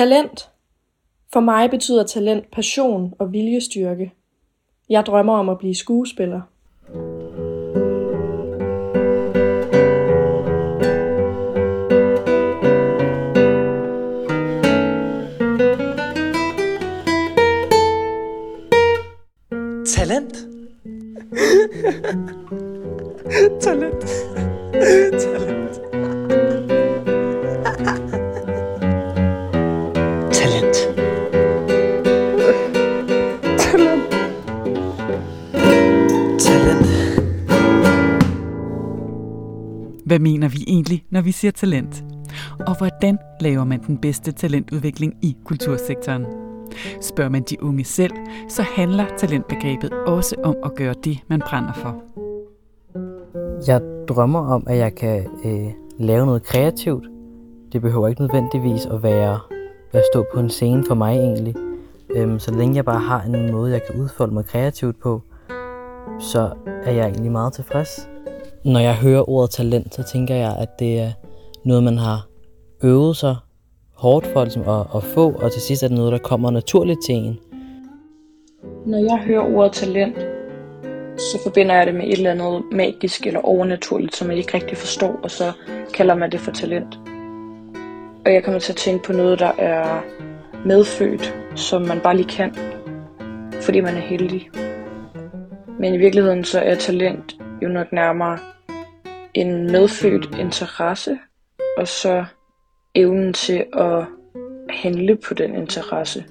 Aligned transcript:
Talent. 0.00 0.50
For 1.32 1.40
mig 1.40 1.70
betyder 1.70 2.02
talent 2.02 2.50
passion 2.50 3.14
og 3.18 3.32
viljestyrke. 3.32 4.12
Jeg 4.88 5.06
drømmer 5.06 5.32
om 5.32 5.48
at 5.48 5.58
blive 5.58 5.74
skuespiller. 5.74 6.40
Talent. 19.86 20.36
Talent. 23.62 24.04
Talent. 25.20 25.59
Hvad 40.10 40.18
mener 40.18 40.48
vi 40.48 40.64
egentlig, 40.66 41.04
når 41.10 41.20
vi 41.20 41.32
siger 41.32 41.52
talent? 41.52 42.04
Og 42.66 42.78
hvordan 42.78 43.18
laver 43.40 43.64
man 43.64 43.80
den 43.86 43.98
bedste 43.98 44.32
talentudvikling 44.32 45.14
i 45.22 45.36
kultursektoren? 45.44 46.26
Spørger 47.00 47.30
man 47.30 47.42
de 47.42 47.62
unge 47.62 47.84
selv, 47.84 48.12
så 48.48 48.62
handler 48.62 49.04
talentbegrebet 49.18 49.92
også 49.92 50.36
om 50.44 50.56
at 50.64 50.74
gøre 50.74 50.94
det, 51.04 51.18
man 51.28 51.40
brænder 51.40 51.72
for. 51.72 52.02
Jeg 53.66 53.80
drømmer 54.08 54.40
om, 54.40 54.64
at 54.66 54.76
jeg 54.76 54.94
kan 54.94 55.26
øh, 55.44 55.72
lave 55.98 56.26
noget 56.26 56.42
kreativt. 56.42 57.04
Det 57.72 57.82
behøver 57.82 58.08
ikke 58.08 58.20
nødvendigvis 58.20 58.86
at 58.86 59.02
være 59.02 59.40
at 59.92 60.02
stå 60.12 60.24
på 60.34 60.40
en 60.40 60.50
scene 60.50 60.84
for 60.88 60.94
mig 60.94 61.16
egentlig. 61.16 61.54
Øhm, 62.10 62.38
så 62.38 62.54
længe 62.54 62.76
jeg 62.76 62.84
bare 62.84 63.00
har 63.00 63.22
en 63.22 63.52
måde, 63.52 63.72
jeg 63.72 63.82
kan 63.90 64.00
udfolde 64.00 64.34
mig 64.34 64.44
kreativt 64.44 65.00
på, 65.00 65.22
så 66.20 66.52
er 66.84 66.92
jeg 66.92 67.08
egentlig 67.08 67.32
meget 67.32 67.52
tilfreds. 67.52 68.09
Når 68.64 68.80
jeg 68.80 68.94
hører 68.94 69.30
ordet 69.30 69.50
talent, 69.50 69.94
så 69.94 70.02
tænker 70.02 70.34
jeg, 70.34 70.56
at 70.58 70.78
det 70.78 71.00
er 71.00 71.12
noget, 71.64 71.82
man 71.82 71.98
har 71.98 72.26
øvet 72.82 73.16
sig 73.16 73.36
hårdt 73.94 74.26
for 74.26 74.44
ligesom, 74.44 74.68
at, 74.68 74.86
at 74.94 75.02
få, 75.02 75.32
og 75.32 75.52
til 75.52 75.62
sidst 75.62 75.82
er 75.82 75.88
det 75.88 75.96
noget, 75.96 76.12
der 76.12 76.18
kommer 76.18 76.50
naturligt 76.50 76.98
til 77.06 77.14
en. 77.14 77.38
Når 78.86 78.98
jeg 78.98 79.18
hører 79.18 79.54
ordet 79.54 79.72
talent, 79.72 80.16
så 81.20 81.38
forbinder 81.42 81.74
jeg 81.74 81.86
det 81.86 81.94
med 81.94 82.04
et 82.04 82.12
eller 82.12 82.30
andet 82.30 82.62
magisk 82.72 83.26
eller 83.26 83.40
overnaturligt, 83.40 84.16
som 84.16 84.30
jeg 84.30 84.38
ikke 84.38 84.54
rigtig 84.54 84.76
forstår, 84.76 85.20
og 85.22 85.30
så 85.30 85.52
kalder 85.94 86.14
man 86.14 86.32
det 86.32 86.40
for 86.40 86.52
talent. 86.52 86.98
Og 88.26 88.32
jeg 88.32 88.44
kommer 88.44 88.60
til 88.60 88.72
at 88.72 88.76
tænke 88.76 89.04
på 89.04 89.12
noget, 89.12 89.38
der 89.38 89.52
er 89.58 90.00
medfødt, 90.66 91.34
som 91.54 91.82
man 91.82 92.00
bare 92.00 92.16
lige 92.16 92.28
kan, 92.28 92.54
fordi 93.62 93.80
man 93.80 93.96
er 93.96 94.00
heldig. 94.00 94.50
Men 95.78 95.94
i 95.94 95.96
virkeligheden 95.96 96.44
så 96.44 96.60
er 96.60 96.74
talent 96.74 97.36
jo 97.62 97.68
nok 97.68 97.92
nærmere 97.92 98.38
en 99.34 99.72
medfødt 99.72 100.38
interesse, 100.38 101.18
og 101.76 101.88
så 101.88 102.24
evnen 102.94 103.32
til 103.32 103.64
at 103.72 104.04
handle 104.70 105.16
på 105.28 105.34
den 105.34 105.54
interesse. 105.54 106.24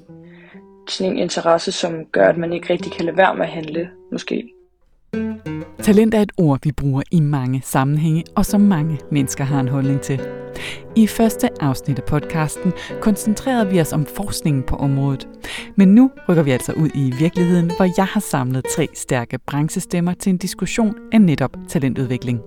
Sådan 0.87 1.11
en 1.11 1.17
interesse, 1.17 1.71
som 1.71 2.05
gør, 2.05 2.29
at 2.29 2.37
man 2.37 2.53
ikke 2.53 2.73
rigtig 2.73 2.91
kan 2.91 3.05
lade 3.05 3.17
være 3.17 3.35
med 3.35 3.45
at 3.45 3.51
handle, 3.51 3.89
måske. 4.11 4.49
Talent 5.89 6.13
er 6.13 6.21
et 6.21 6.31
ord, 6.37 6.59
vi 6.63 6.71
bruger 6.71 7.01
i 7.11 7.19
mange 7.19 7.61
sammenhænge, 7.63 8.23
og 8.35 8.45
som 8.45 8.61
mange 8.61 8.99
mennesker 9.11 9.43
har 9.43 9.59
en 9.59 9.67
holdning 9.67 10.01
til. 10.01 10.21
I 10.95 11.07
første 11.07 11.49
afsnit 11.59 11.99
af 11.99 12.03
podcasten 12.03 12.73
koncentrerede 13.01 13.69
vi 13.69 13.81
os 13.81 13.93
om 13.93 14.05
forskningen 14.05 14.63
på 14.63 14.75
området. 14.75 15.27
Men 15.75 15.87
nu 15.87 16.11
rykker 16.29 16.43
vi 16.43 16.51
altså 16.51 16.73
ud 16.73 16.89
i 16.95 17.13
virkeligheden, 17.19 17.71
hvor 17.77 17.93
jeg 17.97 18.05
har 18.05 18.19
samlet 18.19 18.65
tre 18.75 18.87
stærke 18.93 19.39
branchestemmer 19.47 20.13
til 20.13 20.29
en 20.29 20.37
diskussion 20.37 20.95
af 21.11 21.21
netop 21.21 21.57
talentudvikling. 21.67 22.39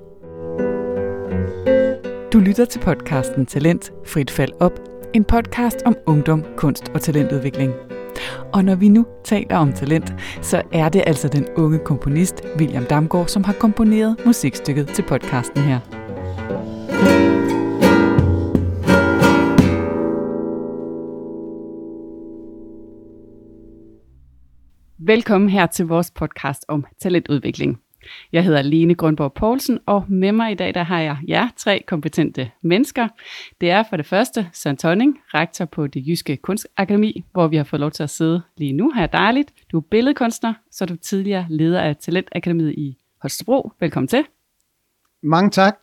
Du 2.32 2.38
lytter 2.38 2.64
til 2.64 2.78
podcasten 2.78 3.46
Talent 3.46 3.92
Frit 4.06 4.30
Fald 4.30 4.52
Op, 4.60 4.80
en 5.14 5.24
podcast 5.24 5.82
om 5.84 5.96
ungdom, 6.06 6.44
kunst 6.56 6.88
og 6.94 7.00
talentudvikling. 7.00 7.72
Og 8.52 8.64
når 8.64 8.74
vi 8.74 8.88
nu 8.88 9.06
taler 9.24 9.56
om 9.56 9.72
talent, 9.72 10.14
så 10.42 10.62
er 10.72 10.88
det 10.88 11.02
altså 11.06 11.28
den 11.28 11.46
unge 11.56 11.78
komponist 11.78 12.42
William 12.58 12.84
Damgaard, 12.84 13.26
som 13.26 13.44
har 13.44 13.52
komponeret 13.52 14.16
musikstykket 14.26 14.88
til 14.88 15.02
podcasten 15.02 15.62
her. 15.62 15.78
Velkommen 24.98 25.50
her 25.50 25.66
til 25.66 25.86
vores 25.86 26.10
podcast 26.10 26.64
om 26.68 26.84
talentudvikling. 27.02 27.78
Jeg 28.32 28.44
hedder 28.44 28.62
Lene 28.62 28.94
Grundborg 28.94 29.32
Poulsen, 29.32 29.78
og 29.86 30.04
med 30.08 30.32
mig 30.32 30.52
i 30.52 30.54
dag 30.54 30.74
der 30.74 30.82
har 30.82 31.00
jeg 31.00 31.16
jer 31.28 31.48
tre 31.56 31.82
kompetente 31.86 32.50
mennesker. 32.62 33.08
Det 33.60 33.70
er 33.70 33.82
for 33.82 33.96
det 33.96 34.06
første 34.06 34.48
Søren 34.52 34.76
Tonning, 34.76 35.20
rektor 35.34 35.64
på 35.64 35.86
det 35.86 36.06
Jyske 36.08 36.36
Kunstakademi, 36.36 37.24
hvor 37.32 37.48
vi 37.48 37.56
har 37.56 37.64
fået 37.64 37.80
lov 37.80 37.90
til 37.90 38.02
at 38.02 38.10
sidde 38.10 38.42
lige 38.56 38.72
nu 38.72 38.90
her 38.90 39.06
dejligt. 39.06 39.52
Du 39.72 39.76
er 39.76 39.80
billedkunstner, 39.80 40.54
så 40.70 40.84
er 40.84 40.86
du 40.86 40.96
tidligere 40.96 41.46
leder 41.50 41.80
af 41.80 41.96
Talentakademiet 41.96 42.72
i 42.72 42.96
Holstebro. 43.22 43.72
Velkommen 43.80 44.08
til. 44.08 44.24
Mange 45.22 45.50
tak. 45.50 45.76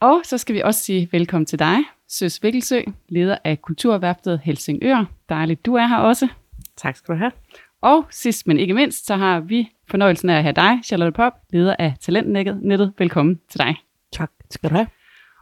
Og 0.00 0.20
så 0.24 0.38
skal 0.38 0.54
vi 0.54 0.60
også 0.60 0.84
sige 0.84 1.08
velkommen 1.12 1.46
til 1.46 1.58
dig, 1.58 1.78
Søs 2.08 2.42
Vikkelsø, 2.42 2.80
leder 3.08 3.38
af 3.44 3.62
Kulturværftet 3.62 4.40
Helsingør. 4.44 5.04
Dejligt, 5.28 5.66
du 5.66 5.74
er 5.74 5.86
her 5.86 5.96
også. 5.96 6.28
Tak 6.76 6.96
skal 6.96 7.14
du 7.14 7.18
have. 7.18 7.32
Og 7.80 8.06
sidst 8.10 8.46
men 8.46 8.58
ikke 8.58 8.74
mindst, 8.74 9.06
så 9.06 9.16
har 9.16 9.40
vi 9.40 9.70
fornøjelsen 9.90 10.30
af 10.30 10.36
at 10.36 10.42
have 10.42 10.52
dig, 10.52 10.80
Charlotte 10.84 11.16
Pop, 11.16 11.32
leder 11.52 11.76
af 11.78 11.94
Talentnettet. 12.00 12.92
Velkommen 12.98 13.40
til 13.48 13.60
dig. 13.60 13.76
Tak 14.12 14.30
skal 14.50 14.70
du 14.70 14.74
have. 14.74 14.86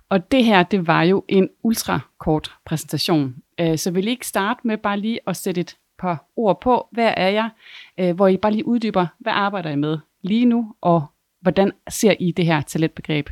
Og 0.09 0.31
det 0.31 0.45
her, 0.45 0.63
det 0.63 0.87
var 0.87 1.03
jo 1.03 1.25
en 1.29 1.49
ultra 1.63 2.01
kort 2.19 2.55
præsentation. 2.65 3.35
Øh, 3.61 3.79
så 3.79 3.91
vil 3.91 4.07
I 4.07 4.11
ikke 4.11 4.27
starte 4.27 4.61
med 4.65 4.79
bare 4.79 5.01
lige 5.01 5.21
at 5.27 5.37
sætte 5.37 5.61
et 5.61 5.77
par 5.99 6.25
ord 6.37 6.61
på, 6.61 6.89
hvad 6.93 7.15
er 7.17 7.29
jeg, 7.29 7.51
øh, 7.99 8.15
hvor 8.15 8.29
I 8.29 8.37
bare 8.37 8.53
lige 8.53 8.67
uddyber, 8.67 9.07
hvad 9.19 9.33
arbejder 9.33 9.71
I 9.71 9.77
med 9.77 9.99
lige 10.23 10.47
nu, 10.47 10.75
og 10.81 11.07
hvordan 11.41 11.73
ser 11.89 12.15
I 12.21 12.33
det 12.33 12.47
her 12.47 12.61
talentbegreb? 12.61 13.31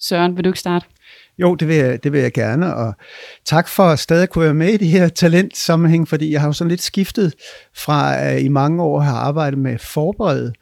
Søren, 0.00 0.36
vil 0.36 0.44
du 0.44 0.48
ikke 0.48 0.60
starte? 0.60 0.86
Jo, 1.38 1.54
det 1.54 1.68
vil, 1.68 1.76
jeg, 1.76 2.04
det 2.04 2.12
vil 2.12 2.20
jeg 2.20 2.32
gerne, 2.32 2.74
og 2.74 2.94
tak 3.44 3.68
for 3.68 3.82
at 3.82 3.98
stadig 3.98 4.28
kunne 4.28 4.44
være 4.44 4.54
med 4.54 4.68
i 4.68 4.76
det 4.76 4.88
her 4.88 5.08
talentsammenhæng, 5.08 6.08
fordi 6.08 6.32
jeg 6.32 6.40
har 6.40 6.48
jo 6.48 6.52
sådan 6.52 6.68
lidt 6.68 6.82
skiftet 6.82 7.34
fra 7.74 8.16
at 8.16 8.42
i 8.42 8.48
mange 8.48 8.82
år 8.82 9.00
har 9.00 9.16
arbejdet 9.16 9.58
med 9.58 9.78
forberedt 9.78 10.56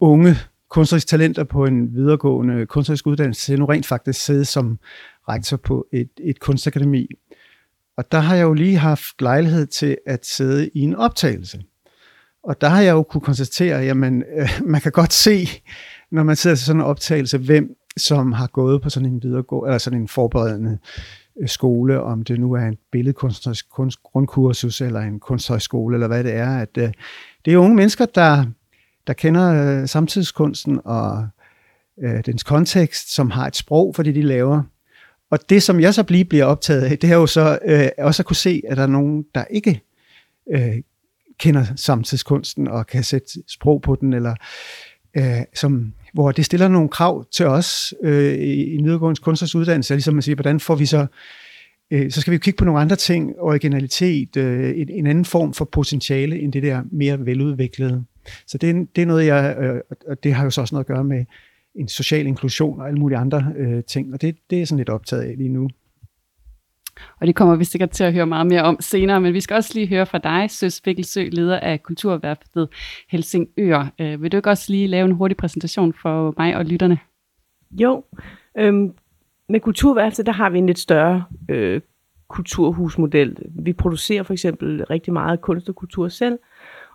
unge 0.00 0.36
kunstneriske 0.70 1.08
talenter 1.08 1.44
på 1.44 1.64
en 1.64 1.94
videregående 1.94 2.66
kunstnerisk 2.66 3.06
uddannelse, 3.06 3.40
til 3.46 3.58
nu 3.58 3.64
rent 3.64 3.86
faktisk 3.86 4.24
sidde 4.24 4.44
som 4.44 4.78
rektor 5.28 5.56
på 5.56 5.86
et, 5.92 6.10
et 6.20 6.40
kunstakademi. 6.40 7.06
Og 7.96 8.12
der 8.12 8.18
har 8.18 8.34
jeg 8.34 8.42
jo 8.42 8.52
lige 8.52 8.76
haft 8.76 9.22
lejlighed 9.22 9.66
til 9.66 9.96
at 10.06 10.26
sidde 10.26 10.70
i 10.74 10.80
en 10.80 10.94
optagelse. 10.94 11.62
Og 12.44 12.60
der 12.60 12.68
har 12.68 12.80
jeg 12.80 12.92
jo 12.92 13.02
kunne 13.02 13.20
konstatere, 13.20 13.80
at 13.80 13.86
jamen, 13.86 14.24
øh, 14.36 14.50
man 14.64 14.80
kan 14.80 14.92
godt 14.92 15.12
se, 15.12 15.48
når 16.10 16.22
man 16.22 16.36
sidder 16.36 16.56
til 16.56 16.66
sådan 16.66 16.80
en 16.80 16.86
optagelse, 16.86 17.38
hvem 17.38 17.76
som 17.96 18.32
har 18.32 18.46
gået 18.46 18.82
på 18.82 18.90
sådan 18.90 19.08
en 19.08 19.22
videregå, 19.22 19.64
eller 19.64 19.78
sådan 19.78 20.00
en 20.00 20.08
forberedende 20.08 20.78
øh, 21.40 21.48
skole, 21.48 22.00
om 22.00 22.22
det 22.22 22.40
nu 22.40 22.52
er 22.52 22.60
en 22.60 22.78
billedkunstnerisk 22.92 23.70
kunst, 23.70 24.02
grundkursus 24.02 24.80
eller 24.80 25.00
en 25.00 25.20
kunsthøjskole, 25.20 25.96
eller 25.96 26.06
hvad 26.06 26.24
det 26.24 26.34
er, 26.34 26.58
at 26.58 26.78
øh, 26.78 26.92
det 27.44 27.52
er 27.52 27.58
unge 27.58 27.76
mennesker, 27.76 28.06
der, 28.06 28.44
der 29.06 29.12
kender 29.12 29.80
øh, 29.80 29.88
samtidskunsten 29.88 30.80
og 30.84 31.28
øh, 32.02 32.26
dens 32.26 32.42
kontekst, 32.42 33.14
som 33.14 33.30
har 33.30 33.46
et 33.46 33.56
sprog 33.56 33.94
for 33.94 34.02
det, 34.02 34.14
de 34.14 34.22
laver. 34.22 34.62
Og 35.30 35.38
det, 35.48 35.62
som 35.62 35.80
jeg 35.80 35.94
så 35.94 36.04
lige 36.08 36.24
bliver 36.24 36.44
optaget 36.44 36.82
af, 36.82 36.98
det 36.98 37.10
er 37.10 37.14
jo 37.14 37.26
så 37.26 37.58
øh, 37.64 37.88
også 37.98 38.22
at 38.22 38.26
kunne 38.26 38.36
se, 38.36 38.62
at 38.68 38.76
der 38.76 38.82
er 38.82 38.86
nogen, 38.86 39.24
der 39.34 39.44
ikke 39.50 39.82
øh, 40.52 40.76
kender 41.38 41.64
samtidskunsten 41.76 42.68
og 42.68 42.86
kan 42.86 43.04
sætte 43.04 43.28
sprog 43.48 43.82
på 43.82 43.96
den, 44.00 44.12
eller 44.12 44.34
øh, 45.16 45.42
som 45.54 45.92
hvor 46.14 46.32
det 46.32 46.44
stiller 46.44 46.68
nogle 46.68 46.88
krav 46.88 47.24
til 47.30 47.46
os 47.46 47.94
øh, 48.02 48.34
i 48.34 48.74
en 48.76 48.84
videregående 48.84 49.20
kunstners 49.20 49.54
uddannelse, 49.54 49.94
ligesom 49.94 50.18
at 50.18 50.24
sige, 50.24 50.34
hvordan 50.34 50.60
får 50.60 50.74
vi 50.74 50.86
så, 50.86 51.06
øh, 51.90 52.10
så 52.10 52.20
skal 52.20 52.30
vi 52.30 52.34
jo 52.34 52.40
kigge 52.40 52.56
på 52.58 52.64
nogle 52.64 52.80
andre 52.80 52.96
ting, 52.96 53.34
originalitet, 53.38 54.36
øh, 54.36 54.78
en, 54.78 54.90
en 54.90 55.06
anden 55.06 55.24
form 55.24 55.54
for 55.54 55.64
potentiale, 55.64 56.40
end 56.40 56.52
det 56.52 56.62
der 56.62 56.82
mere 56.92 57.26
veludviklede. 57.26 58.04
Så 58.46 58.58
det, 58.58 58.88
det 58.96 59.02
er 59.02 59.06
noget, 59.06 59.26
jeg, 59.26 59.56
øh, 59.60 59.80
og 60.06 60.24
det 60.24 60.34
har 60.34 60.44
jo 60.44 60.50
så 60.50 60.60
også 60.60 60.74
noget 60.74 60.84
at 60.84 60.88
gøre 60.88 61.04
med 61.04 61.24
en 61.74 61.88
social 61.88 62.26
inklusion 62.26 62.80
og 62.80 62.86
alle 62.86 63.00
mulige 63.00 63.18
andre 63.18 63.52
øh, 63.56 63.84
ting, 63.84 64.14
og 64.14 64.22
det, 64.22 64.36
det 64.50 64.62
er 64.62 64.66
sådan 64.66 64.78
lidt 64.78 64.88
optaget 64.88 65.22
af 65.22 65.34
lige 65.36 65.48
nu. 65.48 65.68
Og 67.20 67.26
det 67.26 67.34
kommer 67.34 67.56
vi 67.56 67.64
sikkert 67.64 67.90
til 67.90 68.04
at 68.04 68.12
høre 68.12 68.26
meget 68.26 68.46
mere 68.46 68.62
om 68.62 68.76
senere, 68.80 69.20
men 69.20 69.34
vi 69.34 69.40
skal 69.40 69.54
også 69.54 69.70
lige 69.74 69.86
høre 69.86 70.06
fra 70.06 70.18
dig, 70.18 70.50
Søs 70.50 70.80
Vikkelsø, 70.84 71.28
leder 71.32 71.60
af 71.60 71.82
Kulturværftet 71.82 72.68
Helsingør. 73.08 73.92
Øh, 74.00 74.22
vil 74.22 74.32
du 74.32 74.36
ikke 74.36 74.50
også 74.50 74.72
lige 74.72 74.86
lave 74.86 75.04
en 75.04 75.12
hurtig 75.12 75.36
præsentation 75.36 75.94
for 76.02 76.34
mig 76.38 76.56
og 76.56 76.64
lytterne? 76.64 76.98
Jo, 77.80 78.04
øhm, 78.58 78.92
med 79.48 79.60
Kulturværftet, 79.60 80.26
der 80.26 80.32
har 80.32 80.50
vi 80.50 80.58
en 80.58 80.66
lidt 80.66 80.78
større 80.78 81.24
øh, 81.48 81.80
kulturhusmodel. 82.28 83.36
Vi 83.54 83.72
producerer 83.72 84.22
for 84.22 84.32
eksempel 84.32 84.84
rigtig 84.84 85.12
meget 85.12 85.40
kunst 85.40 85.68
og 85.68 85.74
kultur 85.74 86.08
selv, 86.08 86.38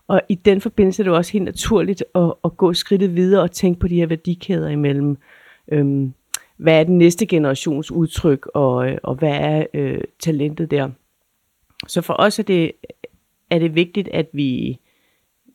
og 0.07 0.21
i 0.29 0.35
den 0.35 0.61
forbindelse 0.61 1.01
er 1.01 1.03
det 1.03 1.13
også 1.13 1.31
helt 1.31 1.45
naturligt 1.45 2.03
at, 2.15 2.33
at 2.43 2.57
gå 2.57 2.73
skridtet 2.73 3.15
videre 3.15 3.41
og 3.41 3.51
tænke 3.51 3.79
på 3.79 3.87
de 3.87 3.95
her 3.95 4.07
værdikæder 4.07 4.69
imellem, 4.69 5.17
øhm, 5.71 6.13
hvad 6.59 6.79
er 6.79 6.83
den 6.83 6.97
næste 6.97 7.25
generations 7.25 7.91
udtryk, 7.91 8.45
og, 8.53 8.99
og 9.03 9.15
hvad 9.15 9.33
er 9.33 9.65
øh, 9.73 10.01
talentet 10.19 10.71
der. 10.71 10.89
Så 11.87 12.01
for 12.01 12.15
os 12.19 12.39
er 12.39 12.43
det, 12.43 12.71
er 13.49 13.59
det 13.59 13.75
vigtigt, 13.75 14.07
at 14.07 14.29
vi, 14.33 14.79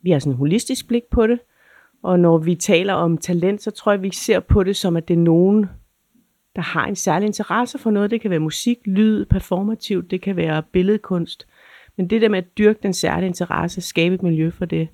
vi 0.03 0.11
har 0.11 0.19
sådan 0.19 0.33
en 0.33 0.39
holistisk 0.39 0.89
blik 0.89 1.05
på 1.11 1.27
det, 1.27 1.39
og 2.03 2.21
når 2.21 2.39
vi 2.39 2.55
taler 2.55 2.95
om 2.95 3.19
talent, 3.19 3.63
så 3.63 3.71
tror 3.71 3.93
jeg, 3.93 4.03
vi 4.03 4.11
ser 4.11 4.41
på 4.41 4.63
det 4.63 4.77
som, 4.77 4.97
at 4.97 5.09
det 5.09 5.15
er 5.15 5.19
nogen, 5.19 5.67
der 6.57 6.63
har 6.63 6.87
en 6.87 6.97
særlig 6.97 7.27
interesse 7.27 7.79
for 7.79 7.91
noget. 7.91 8.11
Det 8.11 8.21
kan 8.21 8.31
være 8.31 8.41
musik, 8.41 8.79
lyd, 8.85 9.25
performativt, 9.25 10.11
det 10.11 10.21
kan 10.21 10.37
være 10.37 10.63
billedkunst. 10.63 11.47
Men 11.97 12.11
det 12.11 12.23
der 12.23 12.29
med 12.29 12.39
at 12.39 12.59
dyrke 12.59 12.79
den 12.83 12.93
særlige 12.93 13.27
interesse, 13.27 13.81
skabe 13.81 14.15
et 14.15 14.23
miljø 14.23 14.51
for 14.51 14.65
det, 14.65 14.89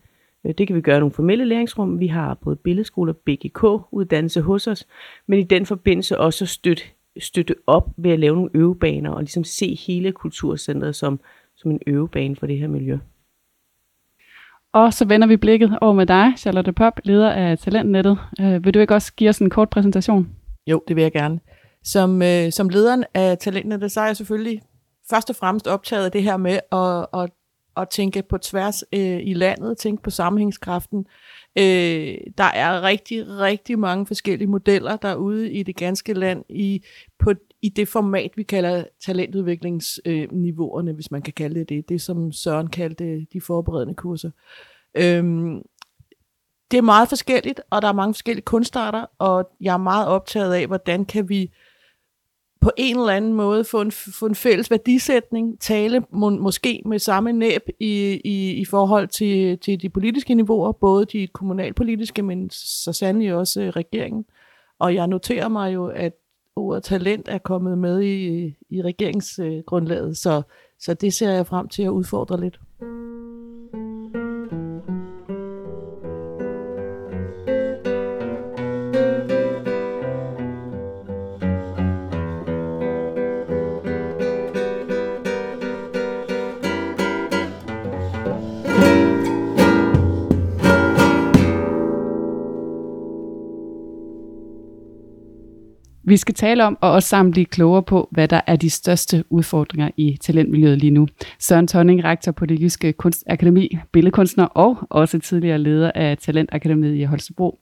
det 0.45 0.67
kan 0.67 0.77
vi 0.77 0.81
gøre 0.81 0.97
i 0.97 1.01
nogle 1.01 1.15
formelle 1.15 1.45
læringsrum. 1.45 2.01
Vi 2.01 2.07
har 2.07 2.35
både 2.35 2.57
billedskole 2.57 3.13
og 3.13 3.17
BGK-uddannelse 3.17 4.41
hos 4.41 4.67
os, 4.67 4.87
men 5.27 5.39
i 5.39 5.43
den 5.43 5.67
forbindelse 5.67 6.19
også 6.19 6.47
støtte, 6.47 6.83
støtte 7.21 7.55
op 7.67 7.89
ved 7.97 8.11
at 8.11 8.19
lave 8.19 8.35
nogle 8.35 8.51
øvebaner 8.55 9.11
og 9.11 9.21
ligesom 9.21 9.45
se 9.45 9.75
hele 9.87 10.13
kulturcentret 10.13 10.97
som, 10.97 11.21
som 11.57 11.71
en 11.71 11.81
øvebane 11.87 12.37
for 12.37 12.47
det 12.47 12.59
her 12.59 12.69
miljø. 12.69 12.99
Og 14.73 14.95
så 14.95 15.05
vender 15.05 15.27
vi 15.27 15.37
blikket 15.37 15.79
over 15.81 15.93
med 15.93 16.07
dig, 16.07 16.33
Charlotte 16.37 16.73
Pop, 16.73 17.01
leder 17.05 17.31
af 17.31 17.59
Talentnettet. 17.59 18.19
Øh, 18.41 18.65
vil 18.65 18.75
du 18.75 18.79
ikke 18.79 18.95
også 18.95 19.13
give 19.15 19.31
os 19.31 19.39
en 19.39 19.51
kort 19.51 19.71
præsentation? 19.71 20.29
Jo, 20.67 20.83
det 20.89 20.97
vil 20.97 21.03
jeg 21.03 21.13
gerne. 21.13 21.41
Som, 21.85 22.23
øh, 22.23 22.53
som 22.53 22.69
lederen 22.69 23.05
af 23.15 23.39
Talentnettet, 23.39 23.93
så 23.93 24.01
er 24.01 24.07
jeg 24.07 24.17
selvfølgelig 24.17 24.63
først 25.11 25.31
og 25.31 25.37
fremmest 25.37 25.67
optaget 25.67 26.05
af 26.05 26.13
det 26.13 26.23
her 26.23 26.37
med 26.37 26.59
at, 26.73 27.21
at, 27.23 27.31
at 27.77 27.89
tænke 27.89 28.23
på 28.23 28.39
tværs 28.39 28.85
øh, 28.93 29.21
i 29.23 29.35
landet, 29.35 29.79
tænke 29.79 30.03
på 30.03 30.11
sammenhængskraften. 30.11 31.07
Øh, 31.59 32.17
der 32.39 32.45
er 32.45 32.83
rigtig, 32.83 33.29
rigtig 33.29 33.79
mange 33.79 34.07
forskellige 34.07 34.49
modeller 34.49 34.97
derude 34.97 35.53
i 35.53 35.63
det 35.63 35.77
ganske 35.77 36.13
land 36.13 36.45
i, 36.49 36.85
på, 37.19 37.33
i 37.63 37.69
det 37.69 37.89
format, 37.89 38.31
vi 38.37 38.43
kalder 38.43 38.85
talentudviklingsniveauerne, 39.07 40.91
øh, 40.91 40.95
hvis 40.95 41.11
man 41.11 41.23
kan 41.23 41.33
kalde 41.33 41.61
det 41.61 41.69
det. 41.69 41.89
Det, 41.89 42.01
som 42.01 42.33
Søren 42.33 42.67
kaldte 42.67 43.27
de 43.33 43.41
forberedende 43.41 43.95
kurser. 43.95 44.31
Øh, 44.95 45.25
det 46.71 46.79
er 46.79 46.83
meget 46.83 47.09
forskelligt, 47.09 47.61
og 47.71 47.83
der 47.83 47.89
er 47.89 47.93
mange 47.93 48.15
forskellige 48.15 48.45
kunstarter, 48.45 49.07
og 49.19 49.51
jeg 49.61 49.75
er 49.75 49.79
meget 49.79 50.09
optaget 50.09 50.55
af, 50.55 50.67
hvordan 50.67 51.05
kan 51.05 51.29
vi 51.29 51.51
på 52.61 52.71
en 52.77 52.97
eller 52.97 53.13
anden 53.13 53.33
måde 53.33 53.65
få 53.65 53.81
en, 53.81 53.93
få 53.93 54.27
en 54.27 54.35
fælles 54.35 54.71
værdisætning, 54.71 55.61
tale 55.61 56.03
må, 56.13 56.31
måske 56.31 56.83
med 56.87 56.99
samme 56.99 57.33
næb 57.33 57.69
i, 57.81 58.21
i, 58.25 58.53
i 58.53 58.65
forhold 58.65 59.09
til, 59.09 59.59
til 59.59 59.83
de 59.83 59.89
politiske 59.89 60.35
niveauer, 60.35 60.73
både 60.73 61.05
de 61.05 61.27
kommunalpolitiske, 61.27 62.23
men 62.23 62.51
så 62.51 62.93
sandelig 62.93 63.35
også 63.35 63.73
regeringen. 63.77 64.25
Og 64.79 64.95
jeg 64.95 65.07
noterer 65.07 65.49
mig 65.49 65.75
jo, 65.75 65.87
at 65.87 66.13
ordet 66.57 66.83
talent 66.83 67.29
er 67.29 67.39
kommet 67.39 67.79
med 67.79 68.03
i, 68.03 68.55
i 68.71 68.83
regeringsgrundlaget, 68.83 70.17
så, 70.17 70.43
så 70.81 70.95
det 70.95 71.13
ser 71.15 71.31
jeg 71.31 71.47
frem 71.47 71.69
til 71.69 71.83
at 71.83 71.89
udfordre 71.89 72.41
lidt. 72.41 72.61
Vi 96.11 96.17
skal 96.17 96.35
tale 96.35 96.65
om 96.65 96.79
og 96.81 96.91
også 96.91 97.09
sammen 97.09 97.33
blive 97.33 97.47
klogere 97.47 97.83
på, 97.83 98.09
hvad 98.11 98.29
der 98.29 98.41
er 98.47 98.57
de 98.57 98.71
største 98.71 99.25
udfordringer 99.31 99.91
i 99.97 100.17
talentmiljøet 100.21 100.79
lige 100.79 100.91
nu. 100.91 101.09
Søren 101.39 101.67
Tonning, 101.67 102.05
rektor 102.05 102.33
på 102.33 102.47
det 102.47 102.61
Jyske 102.61 102.93
Kunstakademi, 102.93 103.77
billedkunstner 103.93 104.45
og 104.45 104.79
også 104.91 105.19
tidligere 105.19 105.59
leder 105.59 105.93
af 105.95 106.19
Talentakademiet 106.19 106.97
i 106.97 107.03
Holstebro. 107.03 107.59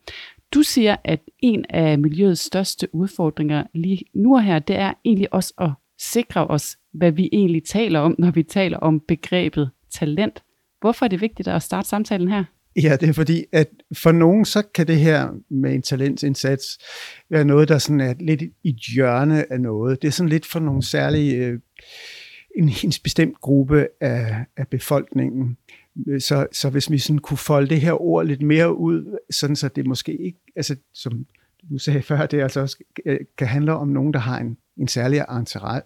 Du 0.55 0.63
siger, 0.63 0.97
at 1.05 1.21
en 1.39 1.65
af 1.71 1.99
miljøets 1.99 2.41
største 2.41 2.95
udfordringer 2.95 3.63
lige 3.75 4.05
nu 4.15 4.35
og 4.35 4.43
her, 4.43 4.59
det 4.59 4.77
er 4.77 4.93
egentlig 5.05 5.35
også 5.35 5.55
at 5.59 5.71
sikre 5.99 6.47
os, 6.47 6.77
hvad 6.95 7.13
vi 7.13 7.29
egentlig 7.33 7.65
taler 7.65 8.01
om, 8.01 8.15
når 8.19 8.31
vi 8.31 8.43
taler 8.43 8.79
om 8.79 9.01
begrebet 9.09 9.71
talent. 9.91 10.43
Hvorfor 10.81 11.05
er 11.05 11.09
det 11.09 11.21
vigtigt 11.21 11.49
at 11.49 11.63
starte 11.63 11.89
samtalen 11.89 12.29
her? 12.29 12.45
Ja, 12.83 12.97
det 12.97 13.09
er 13.09 13.13
fordi, 13.13 13.45
at 13.53 13.69
for 13.93 14.13
nogen, 14.13 14.45
så 14.45 14.63
kan 14.75 14.87
det 14.87 14.97
her 14.97 15.29
med 15.51 15.75
en 15.75 15.83
talentindsats 15.83 16.79
være 17.31 17.45
noget, 17.45 17.69
der 17.69 17.79
sådan 17.79 18.01
er 18.01 18.15
lidt 18.21 18.43
i 18.63 18.77
hjørne 18.95 19.53
af 19.53 19.61
noget. 19.61 20.03
Det 20.03 20.09
er 20.09 20.13
sådan 20.13 20.29
lidt 20.29 20.47
for 20.47 20.61
nogle 20.61 20.83
særlige, 20.83 21.37
øh, 21.37 21.61
en, 22.57 22.71
en 22.85 22.93
bestemt 23.03 23.41
gruppe 23.41 23.89
af, 24.01 24.45
af 24.57 24.69
befolkningen. 24.69 25.57
Så, 26.19 26.47
så 26.53 26.71
hvis 26.71 26.91
vi 26.91 26.99
sådan 26.99 27.19
kunne 27.19 27.39
folde 27.39 27.69
det 27.69 27.81
her 27.81 28.03
ord 28.03 28.27
lidt 28.27 28.43
mere 28.43 28.77
ud, 28.77 29.19
sådan 29.31 29.57
så 29.57 29.69
det 29.69 29.87
måske 29.87 30.17
ikke, 30.17 30.39
altså 30.57 30.77
som 30.95 31.27
du 31.71 31.79
sagde 31.79 32.03
før, 32.03 32.27
det 32.27 32.43
altså 32.43 32.61
også 32.61 32.85
øh, 33.07 33.19
kan 33.39 33.47
handle 33.47 33.73
om 33.73 33.89
nogen, 33.89 34.15
der 34.15 34.21
har 34.21 34.39
en, 34.39 34.57
en 34.77 34.89
særlig 34.89 35.25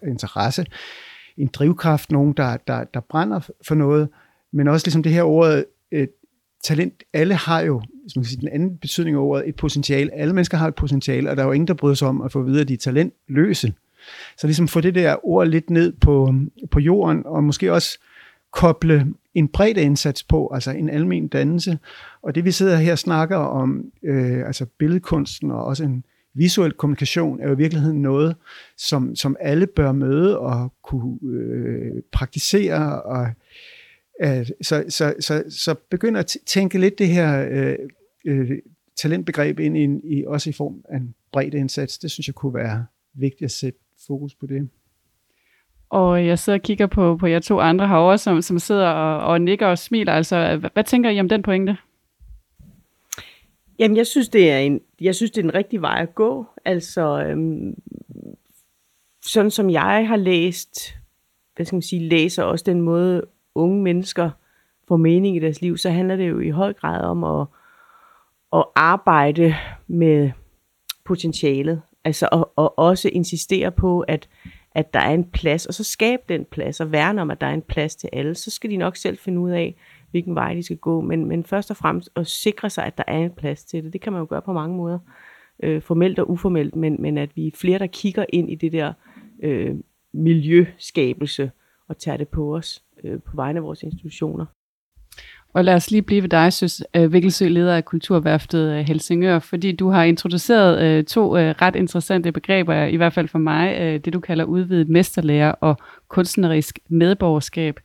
interesse, 0.07 0.65
en 1.37 1.47
drivkraft, 1.47 2.11
nogen, 2.11 2.33
der, 2.33 2.57
der, 2.57 2.83
der 2.83 2.99
brænder 2.99 3.39
for 3.67 3.75
noget, 3.75 4.09
men 4.53 4.67
også 4.67 4.87
ligesom 4.87 5.03
det 5.03 5.11
her 5.11 5.23
ord, 5.23 5.63
øh, 5.91 6.07
talent, 6.63 7.03
alle 7.13 7.35
har 7.35 7.61
jo, 7.61 7.81
hvis 8.03 8.15
man 8.15 8.23
kan 8.23 8.29
sige, 8.29 8.41
den 8.41 8.49
anden 8.49 8.77
betydning 8.77 9.17
af 9.17 9.21
ordet, 9.21 9.49
et 9.49 9.55
potentiale. 9.55 10.13
Alle 10.13 10.33
mennesker 10.33 10.57
har 10.57 10.67
et 10.67 10.75
potentiale, 10.75 11.29
og 11.29 11.37
der 11.37 11.43
er 11.43 11.47
jo 11.47 11.51
ingen, 11.51 11.67
der 11.67 11.73
bryder 11.73 11.95
sig 11.95 12.07
om 12.07 12.21
at 12.21 12.31
få 12.31 12.41
videre, 12.41 12.61
at 12.61 12.67
de 12.67 12.73
er 12.73 12.77
talentløse. 12.77 13.73
Så 14.37 14.47
ligesom 14.47 14.67
få 14.67 14.81
det 14.81 14.95
der 14.95 15.25
ord 15.25 15.47
lidt 15.47 15.69
ned 15.69 15.93
på, 16.01 16.33
på 16.71 16.79
jorden, 16.79 17.25
og 17.25 17.43
måske 17.43 17.73
også 17.73 17.99
koble 18.51 19.07
en 19.33 19.47
bred 19.47 19.77
indsats 19.77 20.23
på, 20.23 20.51
altså 20.53 20.71
en 20.71 20.89
almen 20.89 21.27
dannelse. 21.27 21.79
Og 22.21 22.35
det 22.35 22.45
vi 22.45 22.51
sidder 22.51 22.77
her 22.77 22.91
og 22.91 22.99
snakker 22.99 23.37
om, 23.37 23.85
øh, 24.03 24.47
altså 24.47 24.65
billedkunsten 24.77 25.51
og 25.51 25.65
også 25.65 25.83
en 25.83 26.03
visuel 26.33 26.71
kommunikation, 26.71 27.39
er 27.39 27.47
jo 27.47 27.53
i 27.53 27.57
virkeligheden 27.57 28.01
noget, 28.01 28.35
som, 28.77 29.15
som 29.15 29.35
alle 29.39 29.67
bør 29.67 29.91
møde 29.91 30.39
og 30.39 30.73
kunne 30.83 31.17
øh, 31.23 32.01
praktisere 32.11 33.01
og 33.01 33.27
så, 34.61 34.83
så, 34.89 35.13
så, 35.19 35.43
så 35.49 35.75
begynder 35.89 36.19
at 36.19 36.37
tænke 36.45 36.79
lidt 36.79 36.99
det 36.99 37.07
her 37.07 37.47
øh, 37.51 37.75
øh, 38.25 38.51
talentbegreb 38.95 39.59
ind 39.59 39.77
i, 39.77 40.17
i, 40.17 40.25
også 40.25 40.49
i 40.49 40.53
form 40.53 40.85
af 40.89 40.97
en 40.97 41.15
bred 41.31 41.53
indsats. 41.53 41.97
Det 41.97 42.11
synes 42.11 42.27
jeg 42.27 42.35
kunne 42.35 42.53
være 42.53 42.85
vigtigt 43.13 43.45
at 43.45 43.51
sætte 43.51 43.79
fokus 44.07 44.35
på 44.35 44.45
det. 44.45 44.69
Og 45.89 46.25
jeg 46.25 46.39
sidder 46.39 46.59
og 46.59 46.63
kigger 46.63 46.87
på, 46.87 47.17
på 47.17 47.27
jer 47.27 47.39
to 47.39 47.59
andre 47.59 47.87
herovre, 47.87 48.17
som, 48.17 48.41
som 48.41 48.59
sidder 48.59 48.87
og, 48.87 49.27
og 49.31 49.41
nikker 49.41 49.67
og 49.67 49.77
smiler. 49.77 50.13
Altså, 50.13 50.57
hvad, 50.57 50.69
hvad 50.73 50.83
tænker 50.83 51.09
I 51.09 51.19
om 51.19 51.29
den 51.29 51.41
pointe? 51.41 51.77
Jamen, 53.79 53.97
jeg 53.97 54.07
synes, 54.07 54.29
det 54.29 54.51
er 54.51 54.57
en, 54.57 54.81
jeg 55.01 55.15
synes, 55.15 55.31
det 55.31 55.41
er 55.41 55.43
en 55.43 55.53
rigtig 55.53 55.81
vej 55.81 55.99
at 56.01 56.15
gå. 56.15 56.45
Altså, 56.65 57.23
øhm, 57.27 57.75
sådan 59.25 59.51
som 59.51 59.69
jeg 59.69 60.07
har 60.07 60.15
læst, 60.15 60.95
hvad 61.55 61.65
skal 61.65 61.75
man 61.75 61.81
sige, 61.81 62.09
læser 62.09 62.43
også 62.43 62.63
den 62.65 62.81
måde, 62.81 63.21
unge 63.55 63.83
mennesker 63.83 64.29
får 64.87 64.97
mening 64.97 65.35
i 65.35 65.39
deres 65.39 65.61
liv, 65.61 65.77
så 65.77 65.89
handler 65.89 66.15
det 66.15 66.29
jo 66.29 66.39
i 66.39 66.49
høj 66.49 66.73
grad 66.73 67.01
om 67.01 67.23
at, 67.23 67.47
at 68.53 68.65
arbejde 68.75 69.55
med 69.87 70.31
potentialet. 71.05 71.81
Altså 72.03 72.27
at, 72.31 72.45
at 72.57 72.69
også 72.77 73.09
insistere 73.09 73.71
på, 73.71 73.99
at, 73.99 74.29
at 74.71 74.93
der 74.93 74.99
er 74.99 75.13
en 75.13 75.23
plads, 75.23 75.65
og 75.65 75.73
så 75.73 75.83
skabe 75.83 76.21
den 76.29 76.45
plads, 76.45 76.79
og 76.79 76.91
værne 76.91 77.21
om, 77.21 77.31
at 77.31 77.41
der 77.41 77.47
er 77.47 77.53
en 77.53 77.61
plads 77.61 77.95
til 77.95 78.09
alle. 78.13 78.35
Så 78.35 78.51
skal 78.51 78.69
de 78.69 78.77
nok 78.77 78.95
selv 78.95 79.17
finde 79.17 79.39
ud 79.39 79.51
af, 79.51 79.75
hvilken 80.11 80.35
vej 80.35 80.53
de 80.53 80.63
skal 80.63 80.77
gå. 80.77 81.01
Men, 81.01 81.25
men 81.25 81.43
først 81.43 81.71
og 81.71 81.77
fremmest 81.77 82.09
at 82.15 82.27
sikre 82.27 82.69
sig, 82.69 82.85
at 82.85 82.97
der 82.97 83.03
er 83.07 83.17
en 83.17 83.31
plads 83.31 83.63
til 83.63 83.83
det. 83.83 83.93
Det 83.93 84.01
kan 84.01 84.13
man 84.13 84.19
jo 84.19 84.27
gøre 84.29 84.41
på 84.41 84.53
mange 84.53 84.77
måder. 84.77 84.99
Øh, 85.63 85.81
formelt 85.81 86.19
og 86.19 86.29
uformelt, 86.29 86.75
men, 86.75 87.01
men 87.01 87.17
at 87.17 87.35
vi 87.35 87.47
er 87.47 87.51
flere, 87.55 87.79
der 87.79 87.87
kigger 87.87 88.25
ind 88.29 88.51
i 88.51 88.55
det 88.55 88.71
der 88.71 88.93
øh, 89.43 89.75
miljøskabelse 90.13 91.51
og 91.87 91.97
tager 91.97 92.17
det 92.17 92.27
på 92.27 92.55
os 92.55 92.82
øh, 93.03 93.21
på 93.21 93.35
vegne 93.35 93.59
af 93.59 93.63
vores 93.63 93.83
institutioner. 93.83 94.45
Og 95.53 95.63
lad 95.63 95.75
os 95.75 95.91
lige 95.91 96.01
blive 96.01 96.21
ved 96.21 96.29
dig, 96.29 96.53
Søs 96.53 96.83
øh, 96.95 97.13
Vikkelsø, 97.13 97.47
leder 97.47 97.75
af 97.75 97.85
Kulturværftet 97.85 98.71
øh, 98.71 98.79
Helsingør, 98.79 99.39
fordi 99.39 99.71
du 99.71 99.89
har 99.89 100.03
introduceret 100.03 100.81
øh, 100.81 101.03
to 101.03 101.37
ret 101.37 101.75
interessante 101.75 102.31
begreber, 102.31 102.83
i 102.83 102.95
hvert 102.95 103.13
fald 103.13 103.27
for 103.27 103.39
mig, 103.39 103.75
det 104.05 104.13
du 104.13 104.19
kalder 104.19 104.45
udvidet 104.45 104.89
mesterlærer 104.89 105.51
og 105.51 105.77
kunstnerisk 106.07 106.79
medborgerskab. 106.87 107.79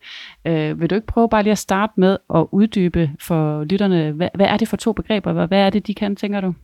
Vil 0.45 0.91
du 0.91 0.95
ikke 0.95 1.07
prøve 1.07 1.29
bare 1.29 1.43
lige 1.43 1.53
at 1.53 1.59
starte 1.59 1.93
med 1.97 2.17
at 2.35 2.47
uddybe 2.53 3.11
for 3.21 3.65
lytterne, 3.65 4.13
hvad, 4.13 4.29
er 4.41 4.57
det 4.57 4.69
for 4.69 4.77
to 4.77 4.93
begreber, 4.93 5.33
hvad, 5.33 5.49
hvad 5.49 5.61
er 5.61 5.71
det, 5.71 5.87
de 5.87 5.95
kan, 5.95 6.17
tænker 6.17 6.41
du? 6.41 6.55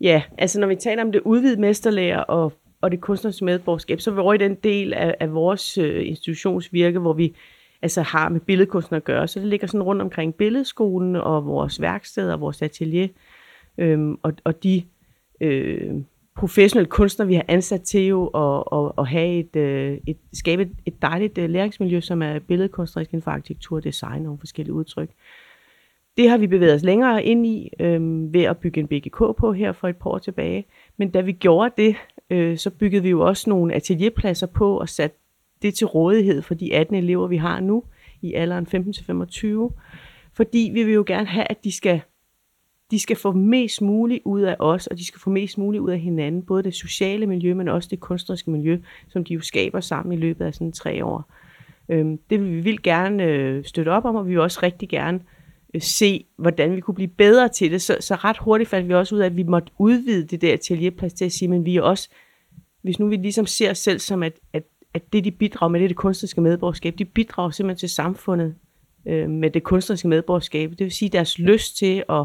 Ja, 0.00 0.22
altså 0.38 0.60
når 0.60 0.66
vi 0.66 0.76
taler 0.76 1.04
om 1.04 1.12
det 1.12 1.20
udvidet 1.24 1.58
mesterlærer 1.58 2.20
og 2.20 2.52
og 2.80 2.90
det 2.90 3.00
kunstneriske 3.00 3.44
medborgerskab, 3.44 4.00
så 4.00 4.10
er 4.10 4.14
vi 4.14 4.20
over 4.20 4.34
i 4.34 4.38
den 4.38 4.54
del 4.54 4.92
af, 4.92 5.14
af 5.20 5.34
vores 5.34 5.76
institutionsvirke, 5.76 6.98
hvor 6.98 7.12
vi 7.12 7.34
altså 7.82 8.02
har 8.02 8.28
med 8.28 8.40
billedkunsten 8.40 8.96
at 8.96 9.04
gøre. 9.04 9.28
Så 9.28 9.40
det 9.40 9.48
ligger 9.48 9.66
sådan 9.66 9.82
rundt 9.82 10.02
omkring 10.02 10.34
billedskolen 10.34 11.16
og 11.16 11.46
vores 11.46 11.80
værksted 11.80 12.30
og 12.30 12.40
vores 12.40 12.62
atelier. 12.62 13.08
Øhm, 13.78 14.18
og, 14.22 14.32
og 14.44 14.62
de 14.62 14.82
øh, 15.40 15.94
professionelle 16.36 16.88
kunstnere, 16.88 17.28
vi 17.28 17.34
har 17.34 17.44
ansat 17.48 17.82
til 17.82 18.06
jo 18.06 18.26
at, 18.26 18.64
at, 18.78 18.92
at 18.98 19.06
have 19.08 19.38
et, 19.38 19.56
øh, 19.56 19.98
et, 20.06 20.16
skabe 20.32 20.62
et, 20.62 20.72
et 20.86 21.02
dejligt 21.02 21.38
øh, 21.38 21.50
læringsmiljø, 21.50 22.00
som 22.00 22.22
er 22.22 22.38
billedkunstnerisk 22.38 23.12
inden 23.12 23.22
for 23.22 23.30
arkitektur 23.30 23.80
design 23.80 24.26
og 24.26 24.38
forskellige 24.38 24.74
udtryk. 24.74 25.10
Det 26.16 26.30
har 26.30 26.38
vi 26.38 26.46
bevæget 26.46 26.74
os 26.74 26.82
længere 26.82 27.24
ind 27.24 27.46
i 27.46 27.70
øh, 27.80 28.32
ved 28.32 28.42
at 28.42 28.58
bygge 28.58 28.80
en 28.80 28.88
BGK 28.88 29.18
på 29.38 29.52
her 29.52 29.72
for 29.72 29.88
et 29.88 29.96
par 29.96 30.10
år 30.10 30.18
tilbage. 30.18 30.66
Men 30.96 31.10
da 31.10 31.20
vi 31.20 31.32
gjorde 31.32 31.74
det, 31.76 31.96
øh, 32.30 32.56
så 32.58 32.70
byggede 32.70 33.02
vi 33.02 33.10
jo 33.10 33.20
også 33.20 33.50
nogle 33.50 33.74
atelierpladser 33.74 34.46
på 34.46 34.78
og 34.78 34.88
satte 34.88 35.16
det 35.62 35.74
til 35.74 35.86
rådighed 35.86 36.42
for 36.42 36.54
de 36.54 36.74
18 36.74 36.96
elever, 36.96 37.26
vi 37.26 37.36
har 37.36 37.60
nu 37.60 37.84
i 38.22 38.34
alderen 38.34 38.66
15-25. 38.66 39.72
Fordi 40.32 40.70
vi 40.74 40.84
vil 40.84 40.94
jo 40.94 41.04
gerne 41.06 41.26
have, 41.26 41.50
at 41.50 41.64
de 41.64 41.72
skal, 41.72 42.00
de 42.90 42.98
skal 42.98 43.16
få 43.16 43.32
mest 43.32 43.82
muligt 43.82 44.22
ud 44.24 44.40
af 44.40 44.56
os, 44.58 44.86
og 44.86 44.98
de 44.98 45.06
skal 45.06 45.20
få 45.20 45.30
mest 45.30 45.58
muligt 45.58 45.80
ud 45.80 45.90
af 45.90 46.00
hinanden. 46.00 46.42
Både 46.42 46.62
det 46.62 46.74
sociale 46.74 47.26
miljø, 47.26 47.54
men 47.54 47.68
også 47.68 47.88
det 47.90 48.00
kunstneriske 48.00 48.50
miljø, 48.50 48.78
som 49.08 49.24
de 49.24 49.34
jo 49.34 49.40
skaber 49.40 49.80
sammen 49.80 50.12
i 50.12 50.16
løbet 50.16 50.44
af 50.44 50.54
sådan 50.54 50.72
tre 50.72 51.04
år. 51.04 51.32
Øhm, 51.88 52.18
det 52.30 52.40
vil 52.40 52.56
vi 52.56 52.60
vildt 52.60 52.82
gerne 52.82 53.24
øh, 53.24 53.64
støtte 53.64 53.88
op 53.88 54.04
om, 54.04 54.16
og 54.16 54.26
vi 54.26 54.30
vil 54.30 54.40
også 54.40 54.60
rigtig 54.62 54.88
gerne 54.88 55.20
øh, 55.74 55.80
se, 55.80 56.24
hvordan 56.36 56.76
vi 56.76 56.80
kunne 56.80 56.94
blive 56.94 57.08
bedre 57.08 57.48
til 57.48 57.70
det. 57.70 57.82
Så, 57.82 57.96
så 58.00 58.14
ret 58.14 58.38
hurtigt 58.38 58.70
fandt 58.70 58.88
vi 58.88 58.94
også 58.94 59.14
ud 59.14 59.20
af, 59.20 59.26
at 59.26 59.36
vi 59.36 59.42
måtte 59.42 59.72
udvide 59.78 60.26
det 60.26 60.42
der 60.42 60.52
atelierplads 60.52 61.12
til 61.12 61.24
at 61.24 61.32
sige, 61.32 61.48
men 61.48 61.64
vi 61.64 61.76
er 61.76 61.82
også, 61.82 62.08
hvis 62.82 62.98
nu 62.98 63.08
vi 63.08 63.16
ligesom 63.16 63.46
ser 63.46 63.70
os 63.70 63.78
selv 63.78 63.98
som, 63.98 64.22
at, 64.22 64.32
at 64.52 64.62
at 64.98 65.12
det, 65.12 65.24
de 65.24 65.30
bidrager 65.30 65.70
med, 65.70 65.80
det 65.80 65.84
er 65.84 65.88
det 65.88 65.96
kunstneriske 65.96 66.40
medborgerskab. 66.40 66.94
De 66.98 67.04
bidrager 67.04 67.50
simpelthen 67.50 67.78
til 67.78 67.88
samfundet 67.88 68.54
øh, 69.06 69.30
med 69.30 69.50
det 69.50 69.62
kunstneriske 69.62 70.08
medborgerskab. 70.08 70.70
Det 70.70 70.80
vil 70.80 70.90
sige 70.90 71.08
deres 71.08 71.38
lyst 71.38 71.76
til 71.76 72.04
at 72.10 72.24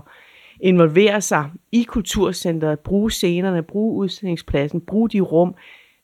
involvere 0.60 1.22
sig 1.22 1.50
i 1.72 1.84
kulturcenteret, 1.84 2.80
bruge 2.80 3.12
scenerne, 3.12 3.64
bruge 3.64 3.96
udstillingspladsen, 3.96 4.82
bruge 4.82 5.10
de 5.10 5.22
rum. 5.22 5.56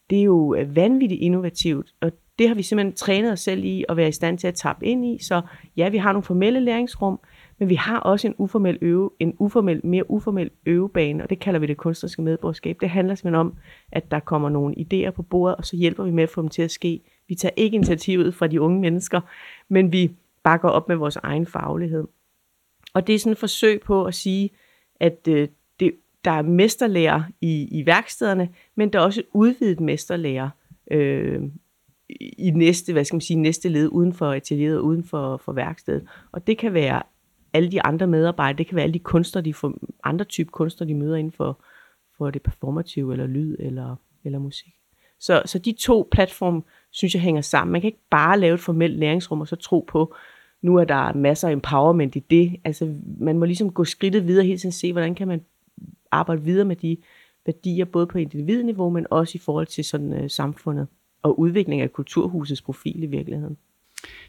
Det 0.10 0.20
er 0.20 0.24
jo 0.24 0.56
øh, 0.56 0.76
vanvittigt 0.76 1.22
innovativt, 1.22 1.94
og 2.02 2.12
det 2.40 2.48
har 2.48 2.56
vi 2.56 2.64
simpelthen 2.64 2.96
trænet 2.96 3.32
os 3.32 3.40
selv 3.40 3.64
i 3.64 3.86
at 3.90 3.98
være 3.98 4.08
i 4.08 4.12
stand 4.12 4.38
til 4.38 4.48
at 4.48 4.56
tappe 4.56 4.86
ind 4.86 5.06
i. 5.06 5.24
Så 5.24 5.42
ja, 5.78 5.90
vi 5.90 5.98
har 5.98 6.12
nogle 6.12 6.24
formelle 6.24 6.60
læringsrum, 6.60 7.20
men 7.60 7.70
vi 7.70 7.75
har 7.75 8.00
også 8.00 8.28
en 8.28 8.36
uformel, 8.38 8.78
øve, 8.82 9.10
en 9.20 9.34
uformel, 9.39 9.86
mere 9.86 10.12
uformel 10.12 10.50
øvebane, 10.66 11.24
og 11.24 11.30
det 11.30 11.39
kalder 11.39 11.60
vi 11.60 11.66
det 11.66 11.78
kunstneriske 11.78 12.22
medborgerskab. 12.22 12.78
Det 12.82 12.89
handler 12.89 13.16
simpelthen 13.16 13.39
om, 13.39 13.54
at 13.92 14.12
der 14.12 14.20
kommer 14.20 14.50
nogle 14.50 14.75
idéer 14.78 15.12
på 15.12 15.22
bordet, 15.22 15.56
og 15.56 15.66
så 15.66 15.75
hjælper 15.75 16.04
vi 16.04 16.12
med 16.12 16.24
at 16.24 16.30
få 16.30 16.42
dem 16.42 16.50
til 16.50 16.62
at 16.62 16.72
ske. 16.72 17.01
Vi 17.28 17.36
tager 17.36 17.54
ikke 17.56 17.75
initiativet 17.75 18.36
fra 18.36 18.48
de 18.48 18.62
unge 18.62 18.80
mennesker, 18.80 19.22
men 19.68 19.92
vi 19.92 20.12
bakker 20.44 20.70
op 20.70 20.88
med 20.88 20.96
vores 20.96 21.16
egen 21.16 21.46
faglighed. 21.46 22.08
Og 22.94 23.08
det 23.08 23.16
er 23.16 23.20
sådan 23.20 23.32
et 23.32 23.38
forsøg 23.38 23.82
på 23.82 24.06
at 24.06 24.16
sige, 24.16 24.50
at 25.00 25.28
øh, 25.28 25.48
det, 25.80 25.92
der 26.25 26.32
er 26.32 26.42
mesterlærer 26.42 27.24
i, 27.42 27.80
i 27.80 27.86
værkstederne, 27.86 28.50
men 28.75 28.94
der 28.94 29.00
er 29.00 29.04
også 29.04 29.24
udvidet 29.34 29.80
mesterlærer 29.80 30.50
øh, 30.92 31.42
i 32.38 32.51
næste, 32.56 32.94
hvad 32.94 33.06
skal 33.06 33.16
man 33.16 33.22
sige, 33.22 33.38
næste 33.38 33.70
led 33.70 33.89
uden 33.92 34.13
for 34.13 34.32
atelieret, 34.32 34.80
uden 34.80 35.04
for, 35.04 35.38
for 35.38 35.51
værkstedet. 35.51 36.08
Og 36.32 36.48
det 36.48 36.58
kan 36.58 36.74
være 36.74 37.01
alle 37.53 37.72
de 37.72 37.82
andre 37.82 38.08
medarbejdere, 38.08 38.58
det 38.58 38.68
kan 38.68 38.75
være 38.75 38.84
alle 38.84 38.94
de 38.94 39.00
kunstnere, 39.00 39.46
de 39.46 39.53
får, 39.53 39.74
andre 40.03 40.25
typer 40.25 40.51
kunstnere, 40.51 40.89
de 40.89 40.96
møder 40.96 41.15
inden 41.15 41.32
for, 41.32 41.60
for 42.18 42.29
det 42.29 42.41
performative, 42.41 43.12
eller 43.12 43.27
lyd, 43.27 43.56
eller, 43.60 43.96
eller 44.24 44.39
musik. 44.39 44.74
Så, 45.20 45.41
så 45.46 45.60
de 45.60 45.72
to 45.72 46.08
platforme, 46.12 46.62
synes 46.91 47.13
jeg, 47.13 47.22
hænger 47.22 47.41
sammen. 47.41 47.72
Man 47.72 47.82
kan 47.82 47.88
ikke 47.88 48.03
bare 48.10 48.39
lave 48.39 48.53
et 48.53 48.60
formelt 48.60 49.00
læringsrum, 49.00 49.41
og 49.41 49.48
så 49.48 49.56
tro 49.56 49.86
på, 49.88 50.15
nu 50.62 50.75
er 50.75 50.84
der 50.84 51.13
masser 51.13 51.48
af 51.48 51.51
empowerment 51.51 52.15
i 52.15 52.20
det. 52.20 52.56
Altså, 52.63 52.96
man 53.20 53.38
må 53.38 53.46
ligesom 53.46 53.72
gå 53.72 53.86
skridtet 53.86 54.27
videre 54.27 54.46
hele 54.46 54.58
tiden 54.58 54.72
se, 54.72 54.91
hvordan 54.91 55.15
kan 55.15 55.27
man 55.27 55.41
arbejde 56.12 56.44
videre 56.44 56.65
med 56.65 56.75
de 56.75 56.98
værdier, 57.46 57.86
både 57.86 58.08
på 58.08 58.18
individniveau, 58.18 58.89
men 58.89 59.08
også 59.10 59.32
i 59.36 59.39
forhold 59.39 59.68
til 59.68 59.84
sådan, 59.84 60.13
øh, 60.13 60.29
samfundet 60.29 60.88
og 61.22 61.39
udvikling 61.39 61.82
af 61.82 61.94
kulturhusets 61.94 62.62
profil 62.62 63.03
i 63.03 63.06
virkeligheden. 63.06 63.58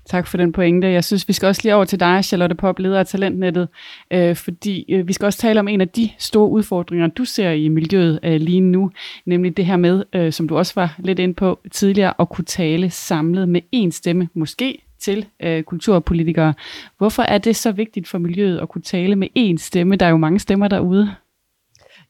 Tak 0.07 0.27
for 0.27 0.37
den 0.37 0.53
pointe. 0.53 0.89
Jeg 0.89 1.05
synes, 1.05 1.29
vi 1.29 1.33
skal 1.33 1.47
også 1.47 1.61
lige 1.65 1.75
over 1.75 1.85
til 1.85 2.01
dig, 2.01 2.25
Charlotte 2.25 2.55
Pop, 2.55 2.79
leder 2.79 2.99
af 2.99 3.07
Talentnettet, 3.07 3.69
øh, 4.11 4.37
fordi 4.37 4.85
øh, 4.93 5.09
vi 5.09 5.13
skal 5.13 5.27
også 5.27 5.39
tale 5.39 5.61
om 5.61 5.69
en 5.69 5.81
af 5.81 5.89
de 5.89 6.11
store 6.19 6.49
udfordringer, 6.49 7.07
du 7.07 7.25
ser 7.25 7.51
i 7.51 7.69
miljøet 7.69 8.21
øh, 8.23 8.41
lige 8.41 8.61
nu, 8.61 8.91
nemlig 9.27 9.57
det 9.57 9.67
her 9.67 9.77
med, 9.77 10.05
øh, 10.13 10.33
som 10.33 10.49
du 10.49 10.59
også 10.59 10.73
var 10.75 10.97
lidt 10.99 11.19
ind 11.19 11.35
på 11.35 11.61
tidligere, 11.73 12.15
at 12.21 12.29
kunne 12.29 12.45
tale 12.45 12.91
samlet 12.91 13.49
med 13.49 13.61
én 13.77 13.91
stemme, 13.91 14.29
måske 14.35 14.83
til 14.99 15.27
øh, 15.43 15.63
kulturpolitikere. 15.63 16.55
Hvorfor 16.99 17.23
er 17.23 17.39
det 17.39 17.57
så 17.57 17.73
vigtigt 17.73 18.09
for 18.09 18.19
miljøet 18.19 18.59
at 18.59 18.69
kunne 18.69 18.83
tale 18.83 19.17
med 19.17 19.29
én 19.39 19.57
stemme? 19.57 19.97
Der 19.97 20.07
er 20.07 20.11
jo 20.11 20.17
mange 20.17 20.39
stemmer 20.39 20.69
derude. 20.69 21.15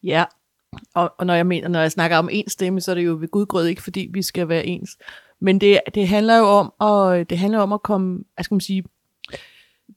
Ja, 0.03 0.25
og, 0.95 1.13
og 1.19 1.27
når 1.27 1.35
jeg 1.35 1.47
mener, 1.47 1.69
når 1.69 1.81
jeg 1.81 1.93
snakker 1.93 2.17
om 2.17 2.29
én 2.33 2.49
stemme, 2.49 2.81
så 2.81 2.91
er 2.91 2.95
det 2.95 3.07
jo 3.07 3.17
ved 3.21 3.29
gudgrød 3.29 3.67
ikke, 3.67 3.83
fordi 3.83 4.09
vi 4.13 4.23
skal 4.23 4.49
være 4.49 4.67
ens. 4.67 4.97
Men 5.41 5.61
det, 5.61 5.81
det 5.95 6.09
handler 6.09 6.39
jo 6.39 6.45
om 6.45 6.73
at, 6.81 7.31
det 7.31 7.39
handler 7.39 7.59
om 7.59 7.73
at 7.73 7.83
komme, 7.83 8.25
hvad 8.35 8.45
skal 8.45 8.55
man 8.55 8.61
sige, 8.61 8.85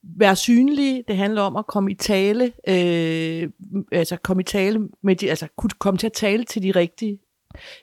være 0.04 0.36
synlige, 0.36 1.04
det 1.08 1.18
handler 1.18 1.42
om 1.42 1.56
at 1.56 1.68
komme 1.68 1.92
i 1.92 1.96
tale, 1.96 2.52
øh, 2.68 3.50
altså 3.92 4.18
komme 4.18 4.42
i 4.42 4.44
tale 4.44 4.90
med 5.02 5.16
de, 5.16 5.30
altså 5.30 5.48
kunne 5.58 5.70
komme 5.70 5.98
til 5.98 6.08
at 6.08 6.14
tale 6.14 6.44
til 6.44 6.64
de 6.64 6.72
rigtige. 6.72 7.20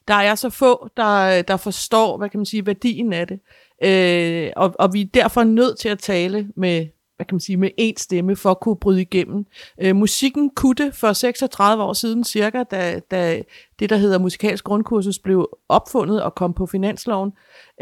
Der 0.08 0.14
er 0.14 0.34
så 0.34 0.50
få, 0.50 0.88
der, 0.96 1.42
der 1.42 1.56
forstår, 1.56 2.16
hvad 2.16 2.28
kan 2.28 2.38
man 2.38 2.46
sige, 2.46 2.66
værdien 2.66 3.12
af 3.12 3.26
det. 3.26 3.40
Øh, 3.84 4.50
og, 4.56 4.74
og 4.78 4.92
vi 4.92 5.00
er 5.00 5.06
derfor 5.14 5.44
nødt 5.44 5.78
til 5.78 5.88
at 5.88 5.98
tale 5.98 6.48
med, 6.56 6.86
hvad 7.20 7.26
kan 7.26 7.34
man 7.34 7.40
sige, 7.40 7.56
med 7.56 7.70
én 7.80 7.92
stemme 7.96 8.36
for 8.36 8.50
at 8.50 8.60
kunne 8.60 8.76
bryde 8.76 9.00
igennem. 9.00 9.46
Øh, 9.80 9.96
musikken 9.96 10.50
kunne 10.50 10.74
det 10.74 10.94
for 10.94 11.12
36 11.12 11.82
år 11.82 11.92
siden 11.92 12.24
cirka, 12.24 12.62
da, 12.62 13.00
da 13.10 13.42
det, 13.78 13.90
der 13.90 13.96
hedder 13.96 14.18
musikalsk 14.18 14.64
grundkursus, 14.64 15.18
blev 15.18 15.48
opfundet 15.68 16.22
og 16.22 16.34
kom 16.34 16.54
på 16.54 16.66
finansloven. 16.66 17.32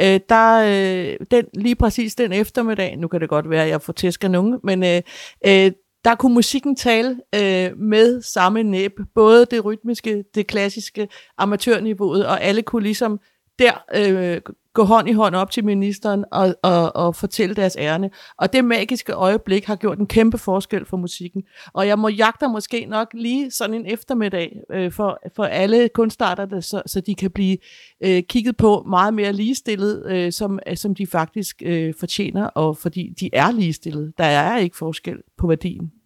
Øh, 0.00 0.20
der, 0.28 0.60
øh, 0.60 1.26
den, 1.30 1.44
lige 1.54 1.74
præcis 1.74 2.14
den 2.14 2.32
eftermiddag, 2.32 2.96
nu 2.96 3.08
kan 3.08 3.20
det 3.20 3.28
godt 3.28 3.50
være, 3.50 3.62
at 3.62 3.68
jeg 3.68 3.82
får 3.82 3.92
tæsker 3.92 4.28
nogen, 4.28 4.60
men 4.64 4.84
øh, 4.84 5.02
øh, 5.46 5.72
der 6.04 6.14
kunne 6.14 6.34
musikken 6.34 6.76
tale 6.76 7.20
øh, 7.34 7.78
med 7.78 8.22
samme 8.22 8.62
næb, 8.62 8.92
både 9.14 9.46
det 9.50 9.64
rytmiske, 9.64 10.24
det 10.34 10.46
klassiske, 10.46 11.08
amatørniveauet, 11.38 12.26
og 12.26 12.42
alle 12.42 12.62
kunne 12.62 12.82
ligesom 12.82 13.20
der 13.58 13.72
øh, 13.94 14.40
gå 14.78 14.84
hånd 14.84 15.08
i 15.08 15.12
hånd 15.12 15.34
op 15.34 15.50
til 15.50 15.64
ministeren 15.64 16.24
og, 16.32 16.54
og, 16.62 16.96
og 16.96 17.16
fortælle 17.16 17.54
deres 17.54 17.76
ærne. 17.78 18.10
Og 18.36 18.52
det 18.52 18.64
magiske 18.64 19.12
øjeblik 19.12 19.64
har 19.64 19.76
gjort 19.76 19.98
en 19.98 20.06
kæmpe 20.06 20.38
forskel 20.38 20.84
for 20.84 20.96
musikken. 20.96 21.42
Og 21.72 21.86
jeg 21.86 21.98
må 21.98 22.08
jagte 22.08 22.48
måske 22.48 22.86
nok 22.86 23.08
lige 23.14 23.50
sådan 23.50 23.74
en 23.74 23.86
eftermiddag 23.86 24.60
øh, 24.72 24.92
for, 24.92 25.20
for 25.36 25.44
alle 25.44 25.88
kunstarter, 25.88 26.60
så, 26.60 26.82
så 26.86 27.00
de 27.00 27.14
kan 27.14 27.30
blive 27.30 27.56
øh, 28.04 28.22
kigget 28.22 28.56
på 28.56 28.84
meget 28.88 29.14
mere 29.14 29.32
ligestillet, 29.32 30.02
øh, 30.06 30.32
som, 30.32 30.58
som 30.74 30.94
de 30.94 31.06
faktisk 31.06 31.62
øh, 31.64 31.94
fortjener, 32.00 32.44
og 32.46 32.76
fordi 32.76 33.14
de 33.20 33.30
er 33.32 33.50
ligestillet. 33.52 34.12
Der 34.18 34.24
er 34.24 34.58
ikke 34.58 34.76
forskel 34.76 35.16
på 35.38 35.46
værdien. 35.46 35.97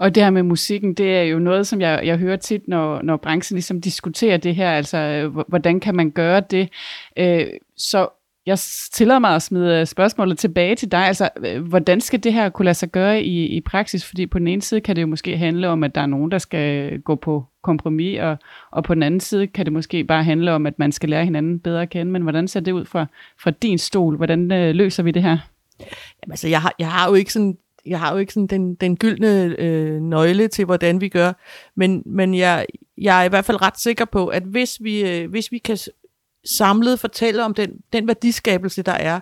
Og 0.00 0.14
det 0.14 0.22
her 0.22 0.30
med 0.30 0.42
musikken, 0.42 0.94
det 0.94 1.16
er 1.16 1.22
jo 1.22 1.38
noget, 1.38 1.66
som 1.66 1.80
jeg, 1.80 2.00
jeg 2.04 2.16
hører 2.16 2.36
tit, 2.36 2.68
når, 2.68 3.02
når 3.02 3.16
branchen 3.16 3.56
ligesom 3.56 3.80
diskuterer 3.80 4.36
det 4.36 4.54
her, 4.54 4.70
altså 4.70 4.98
øh, 4.98 5.38
hvordan 5.48 5.80
kan 5.80 5.96
man 5.96 6.10
gøre 6.10 6.40
det? 6.40 6.68
Øh, 7.16 7.46
så 7.76 8.08
jeg 8.46 8.58
tillader 8.92 9.18
mig 9.18 9.34
at 9.34 9.42
smide 9.42 9.80
øh, 9.80 9.86
spørgsmålet 9.86 10.38
tilbage 10.38 10.74
til 10.74 10.92
dig. 10.92 11.00
Altså, 11.00 11.28
øh, 11.46 11.62
hvordan 11.62 12.00
skal 12.00 12.24
det 12.24 12.32
her 12.32 12.48
kunne 12.48 12.64
lade 12.64 12.74
sig 12.74 12.90
gøre 12.90 13.22
i, 13.22 13.46
i 13.46 13.60
praksis? 13.60 14.04
Fordi 14.04 14.26
på 14.26 14.38
den 14.38 14.48
ene 14.48 14.62
side 14.62 14.80
kan 14.80 14.96
det 14.96 15.02
jo 15.02 15.06
måske 15.06 15.36
handle 15.36 15.68
om, 15.68 15.84
at 15.84 15.94
der 15.94 16.00
er 16.00 16.06
nogen, 16.06 16.30
der 16.30 16.38
skal 16.38 16.98
gå 17.00 17.14
på 17.14 17.44
kompromis, 17.62 18.20
og, 18.20 18.36
og 18.70 18.84
på 18.84 18.94
den 18.94 19.02
anden 19.02 19.20
side 19.20 19.46
kan 19.46 19.64
det 19.64 19.72
måske 19.72 20.04
bare 20.04 20.24
handle 20.24 20.52
om, 20.52 20.66
at 20.66 20.78
man 20.78 20.92
skal 20.92 21.08
lære 21.08 21.24
hinanden 21.24 21.60
bedre 21.60 21.82
at 21.82 21.90
kende. 21.90 22.12
Men 22.12 22.22
hvordan 22.22 22.48
ser 22.48 22.60
det 22.60 22.72
ud 22.72 22.84
fra, 22.84 23.06
fra 23.42 23.50
din 23.50 23.78
stol? 23.78 24.16
Hvordan 24.16 24.52
øh, 24.52 24.74
løser 24.74 25.02
vi 25.02 25.10
det 25.10 25.22
her? 25.22 25.38
Jamen, 26.22 26.32
altså, 26.32 26.48
jeg 26.48 26.62
har, 26.62 26.74
jeg 26.78 26.90
har 26.90 27.08
jo 27.08 27.14
ikke 27.14 27.32
sådan 27.32 27.56
jeg 27.88 28.00
har 28.00 28.12
jo 28.12 28.18
ikke 28.18 28.32
sådan 28.32 28.46
den, 28.46 28.74
den 28.74 28.96
gyldne 28.96 29.54
øh, 29.58 30.00
nøgle 30.00 30.48
til, 30.48 30.64
hvordan 30.64 31.00
vi 31.00 31.08
gør, 31.08 31.32
men, 31.76 32.02
men 32.06 32.34
jeg, 32.34 32.66
jeg 32.98 33.20
er 33.20 33.24
i 33.24 33.28
hvert 33.28 33.44
fald 33.44 33.62
ret 33.62 33.80
sikker 33.80 34.04
på, 34.04 34.26
at 34.26 34.42
hvis 34.42 34.78
vi, 34.80 35.10
øh, 35.10 35.30
hvis 35.30 35.52
vi 35.52 35.58
kan 35.58 35.78
samlet 36.44 37.00
fortælle 37.00 37.44
om 37.44 37.54
den, 37.54 37.70
den 37.92 38.08
værdiskabelse, 38.08 38.82
der 38.82 38.92
er, 38.92 39.20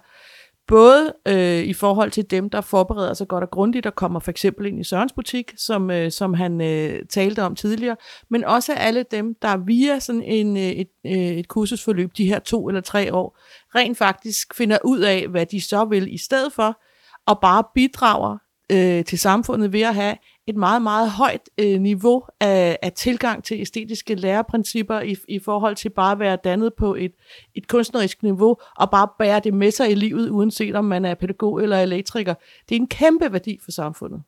både 0.67 1.15
øh, 1.29 1.65
i 1.65 1.73
forhold 1.73 2.11
til 2.11 2.31
dem, 2.31 2.51
der 2.51 2.61
forbereder 2.61 3.15
sig 3.15 3.29
godt 3.29 3.45
og 3.45 3.51
grundigt, 3.51 3.87
og 3.87 3.95
kommer 3.95 4.21
for 4.21 4.31
eksempel 4.31 4.67
ind 4.67 4.81
i 4.81 4.85
Sørens 4.85 5.13
butik, 5.13 5.55
som, 5.57 5.91
øh, 5.91 6.11
som 6.11 6.35
han 6.35 6.61
øh, 6.61 7.07
talte 7.11 7.43
om 7.43 7.55
tidligere, 7.57 7.97
men 8.31 8.45
også 8.45 8.73
alle 8.73 9.05
dem, 9.11 9.35
der 9.43 9.57
via 9.57 9.99
sådan 9.99 10.23
en, 10.23 10.57
øh, 10.57 10.63
et, 10.63 10.89
øh, 11.07 11.13
et 11.13 11.49
kursusforløb, 11.49 12.11
de 12.17 12.29
her 12.29 12.39
to 12.39 12.69
eller 12.69 12.81
tre 12.81 13.15
år, 13.15 13.39
rent 13.75 13.99
faktisk 13.99 14.55
finder 14.55 14.79
ud 14.85 15.01
af, 15.01 15.29
hvad 15.29 15.47
de 15.47 15.61
så 15.61 15.85
vil 15.85 16.15
i 16.15 16.19
stedet 16.19 16.53
for, 16.53 16.81
og 17.27 17.41
bare 17.41 17.65
bidrager 17.75 18.39
øh, 18.73 19.05
til 19.05 19.19
samfundet 19.19 19.73
ved 19.73 19.81
at 19.81 19.95
have 19.95 20.17
et 20.47 20.57
meget, 20.57 20.83
meget 20.83 21.11
højt 21.11 21.41
øh, 21.59 21.81
niveau 21.81 22.25
af, 22.41 22.79
af 22.83 22.93
tilgang 22.93 23.45
til 23.45 23.61
æstetiske 23.61 24.15
læreprincipper 24.15 25.01
i, 25.01 25.17
i 25.29 25.39
forhold 25.39 25.77
til 25.77 25.89
bare 25.91 26.13
at 26.13 26.19
være 26.19 26.39
dannet 26.45 26.75
på 26.75 26.95
et, 26.95 27.13
et 27.55 27.69
kunstnerisk 27.69 28.23
niveau, 28.23 28.57
og 28.77 28.91
bare 28.91 29.09
bære 29.19 29.41
det 29.45 29.55
med 29.55 29.71
sig 29.71 29.91
i 29.91 29.95
livet, 29.95 30.31
uanset 30.31 30.75
om 30.75 30.85
man 30.85 31.05
er 31.05 31.15
pædagog 31.15 31.63
eller 31.63 31.79
elektriker. 31.79 32.35
Det 32.69 32.75
er 32.75 32.81
en 32.81 32.89
kæmpe 32.89 33.33
værdi 33.33 33.59
for 33.65 33.71
samfundet. 33.71 34.23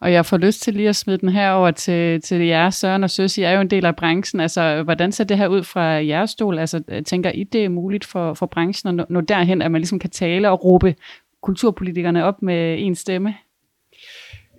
Og 0.00 0.12
jeg 0.12 0.26
får 0.26 0.36
lyst 0.36 0.62
til 0.62 0.74
lige 0.74 0.88
at 0.88 0.96
smide 0.96 1.18
den 1.18 1.28
her 1.28 1.50
over 1.50 1.70
til, 1.70 2.20
til 2.20 2.40
jer, 2.40 2.70
Søren 2.70 3.04
og 3.04 3.10
Søs. 3.10 3.38
I 3.38 3.42
er 3.42 3.50
jo 3.50 3.60
en 3.60 3.70
del 3.70 3.86
af 3.86 3.96
branchen. 3.96 4.40
Altså, 4.40 4.82
hvordan 4.82 5.12
ser 5.12 5.24
det 5.24 5.38
her 5.38 5.48
ud 5.48 5.62
fra 5.62 5.82
jeres 5.82 6.30
stol? 6.30 6.58
Altså, 6.58 7.02
tænker 7.06 7.30
I, 7.30 7.44
det 7.44 7.64
er 7.64 7.68
muligt 7.68 8.04
for, 8.04 8.34
for 8.34 8.46
branchen 8.46 8.88
at 8.88 8.94
nå, 8.94 9.04
nå 9.08 9.20
derhen, 9.20 9.62
at 9.62 9.70
man 9.70 9.80
ligesom 9.80 9.98
kan 9.98 10.10
tale 10.10 10.50
og 10.50 10.64
råbe 10.64 10.94
kulturpolitikerne 11.44 12.24
op 12.24 12.42
med 12.42 12.76
en 12.78 12.94
stemme? 12.94 13.34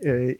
Øh, 0.06 0.34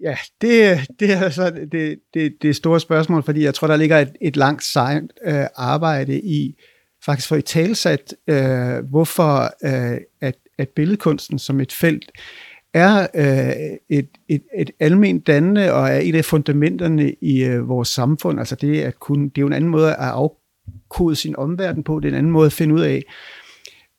ja, 0.00 0.16
det, 0.40 0.78
det 1.00 1.12
er 1.12 1.30
så 1.30 1.50
det, 1.72 2.00
det, 2.14 2.42
det 2.42 2.56
store 2.56 2.80
spørgsmål, 2.80 3.22
fordi 3.22 3.44
jeg 3.44 3.54
tror, 3.54 3.68
der 3.68 3.76
ligger 3.76 3.98
et, 3.98 4.12
et 4.20 4.36
langt 4.36 4.64
sejt 4.64 5.12
øh, 5.24 5.44
arbejde 5.56 6.20
i 6.20 6.54
faktisk 7.04 7.28
for 7.28 7.36
i 7.36 7.42
talsat, 7.42 8.14
øh, 8.28 8.84
hvorfor 8.90 9.42
øh, 9.64 9.98
at, 10.20 10.36
at 10.58 10.68
billedkunsten 10.68 11.38
som 11.38 11.60
et 11.60 11.72
felt 11.72 12.12
er 12.74 13.06
øh, 13.14 13.76
et, 13.88 14.08
et, 14.28 14.42
et 14.58 14.70
almindeligt 14.80 15.26
dannende 15.26 15.72
og 15.72 15.88
er 15.88 16.00
et 16.02 16.14
af 16.14 16.24
fundamenterne 16.24 17.14
i 17.20 17.44
øh, 17.44 17.68
vores 17.68 17.88
samfund. 17.88 18.38
Altså 18.38 18.54
det, 18.54 18.80
at 18.80 19.00
kunne, 19.00 19.24
det 19.24 19.38
er 19.38 19.42
jo 19.42 19.46
en 19.46 19.52
anden 19.52 19.70
måde 19.70 19.90
at 19.90 19.96
afkode 19.98 21.16
sin 21.16 21.36
omverden 21.36 21.82
på, 21.82 22.00
det 22.00 22.08
er 22.08 22.12
en 22.12 22.18
anden 22.18 22.32
måde 22.32 22.46
at 22.46 22.52
finde 22.52 22.74
ud 22.74 22.80
af, 22.80 23.02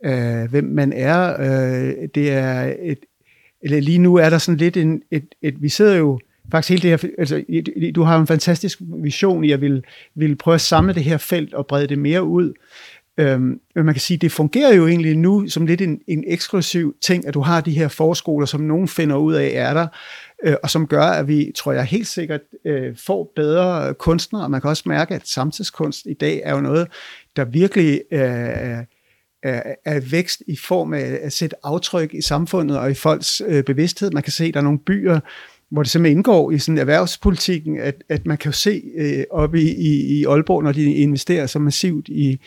øh, 0.06 0.50
hvem 0.50 0.64
man 0.64 0.94
er. 0.94 1.40
Øh, 1.40 2.08
det 2.16 2.32
er 2.32 2.76
et, 2.82 3.00
eller 3.62 3.80
lige 3.80 3.98
nu 3.98 4.16
er 4.16 4.30
der 4.30 4.38
sådan 4.38 4.58
lidt 4.58 4.78
en, 4.78 5.02
et, 5.12 5.26
et, 5.42 5.62
vi 5.62 5.70
sidder 5.70 5.96
jo 5.96 6.20
faktisk 6.52 6.70
hele 6.70 6.82
det 6.82 6.90
her, 6.90 7.10
altså 7.18 7.44
du 7.96 8.04
har 8.04 8.20
en 8.20 8.28
fantastisk 8.28 8.80
vision 9.04 9.44
i 9.44 9.52
at 9.52 9.62
vil, 9.62 9.84
vil 10.16 10.36
prøve 10.36 10.56
at 10.56 10.62
samle 10.62 10.94
det 10.94 11.04
her 11.04 11.18
felt 11.18 11.54
og 11.54 11.68
brede 11.68 11.88
det 11.88 12.00
mere 12.00 12.24
ud. 12.24 12.54
Øhm, 13.18 13.60
men 13.76 13.86
man 13.86 13.94
kan 13.94 14.02
sige, 14.02 14.18
det 14.18 14.32
fungerer 14.32 14.76
jo 14.76 14.88
egentlig 14.88 15.18
nu 15.18 15.48
som 15.48 15.66
lidt 15.66 15.82
en, 15.82 16.02
en 16.08 16.24
eksklusiv 16.28 16.96
ting, 17.02 17.28
at 17.28 17.34
du 17.34 17.42
har 17.42 17.62
de 17.62 17.72
her 17.72 17.88
forskoler, 17.88 18.46
som 18.46 18.62
nogen 18.62 18.88
finder 18.88 19.16
ud 19.16 19.34
af 19.34 19.52
er 19.54 19.74
der, 19.74 19.88
øh, 20.44 20.56
og 20.64 20.70
som 20.70 20.88
gør, 20.88 21.04
at 21.04 21.28
vi, 21.28 21.52
tror 21.56 21.72
jeg 21.72 21.84
helt 21.84 22.08
sikkert, 22.08 22.42
øh, 22.66 22.98
får 22.98 23.32
bedre 23.36 23.94
kunstnere, 23.94 24.44
og 24.44 24.52
man 24.52 24.62
kan 24.62 24.70
også 24.70 24.84
mærke, 24.86 25.16
at 25.16 25.28
samtidskunst 25.28 26.06
i 26.06 26.14
dag 26.14 26.42
er 26.44 26.56
jo 26.56 26.62
noget, 26.62 26.88
der 27.36 27.46
virkelig 27.46 28.02
øh, 28.12 28.78
er, 29.44 29.76
er 29.86 30.00
vækst 30.00 30.44
i 30.48 30.56
form 30.56 30.94
af 30.94 31.20
at 31.22 31.34
sætte 31.34 31.56
aftryk 31.64 32.14
i 32.14 32.22
samfundet 32.22 32.80
og 32.80 32.92
i 32.92 32.94
folks 32.94 33.42
øh, 33.48 33.64
bevidsthed. 33.64 34.12
Man 34.12 34.24
kan 34.24 34.32
se, 34.32 34.46
at 34.46 34.54
der 34.54 34.60
er 34.60 34.64
nogle 34.64 34.80
byer, 34.80 35.20
hvor 35.70 35.84
det 35.84 35.92
simpelthen 35.92 36.18
indgår 36.18 36.52
i 36.52 36.60
sådan 36.60 36.78
erhvervspolitikken, 36.78 37.80
at, 37.80 38.04
at 38.10 38.26
man 38.26 38.38
kan 38.38 38.52
jo 38.52 38.58
se 38.58 38.84
øh, 38.98 39.24
oppe 39.32 39.62
i, 39.62 39.76
i, 39.76 40.20
i 40.20 40.26
Aalborg, 40.26 40.64
når 40.64 40.72
de 40.72 40.94
investerer 40.94 41.48
så 41.48 41.60
massivt 41.60 42.08
i, 42.08 42.40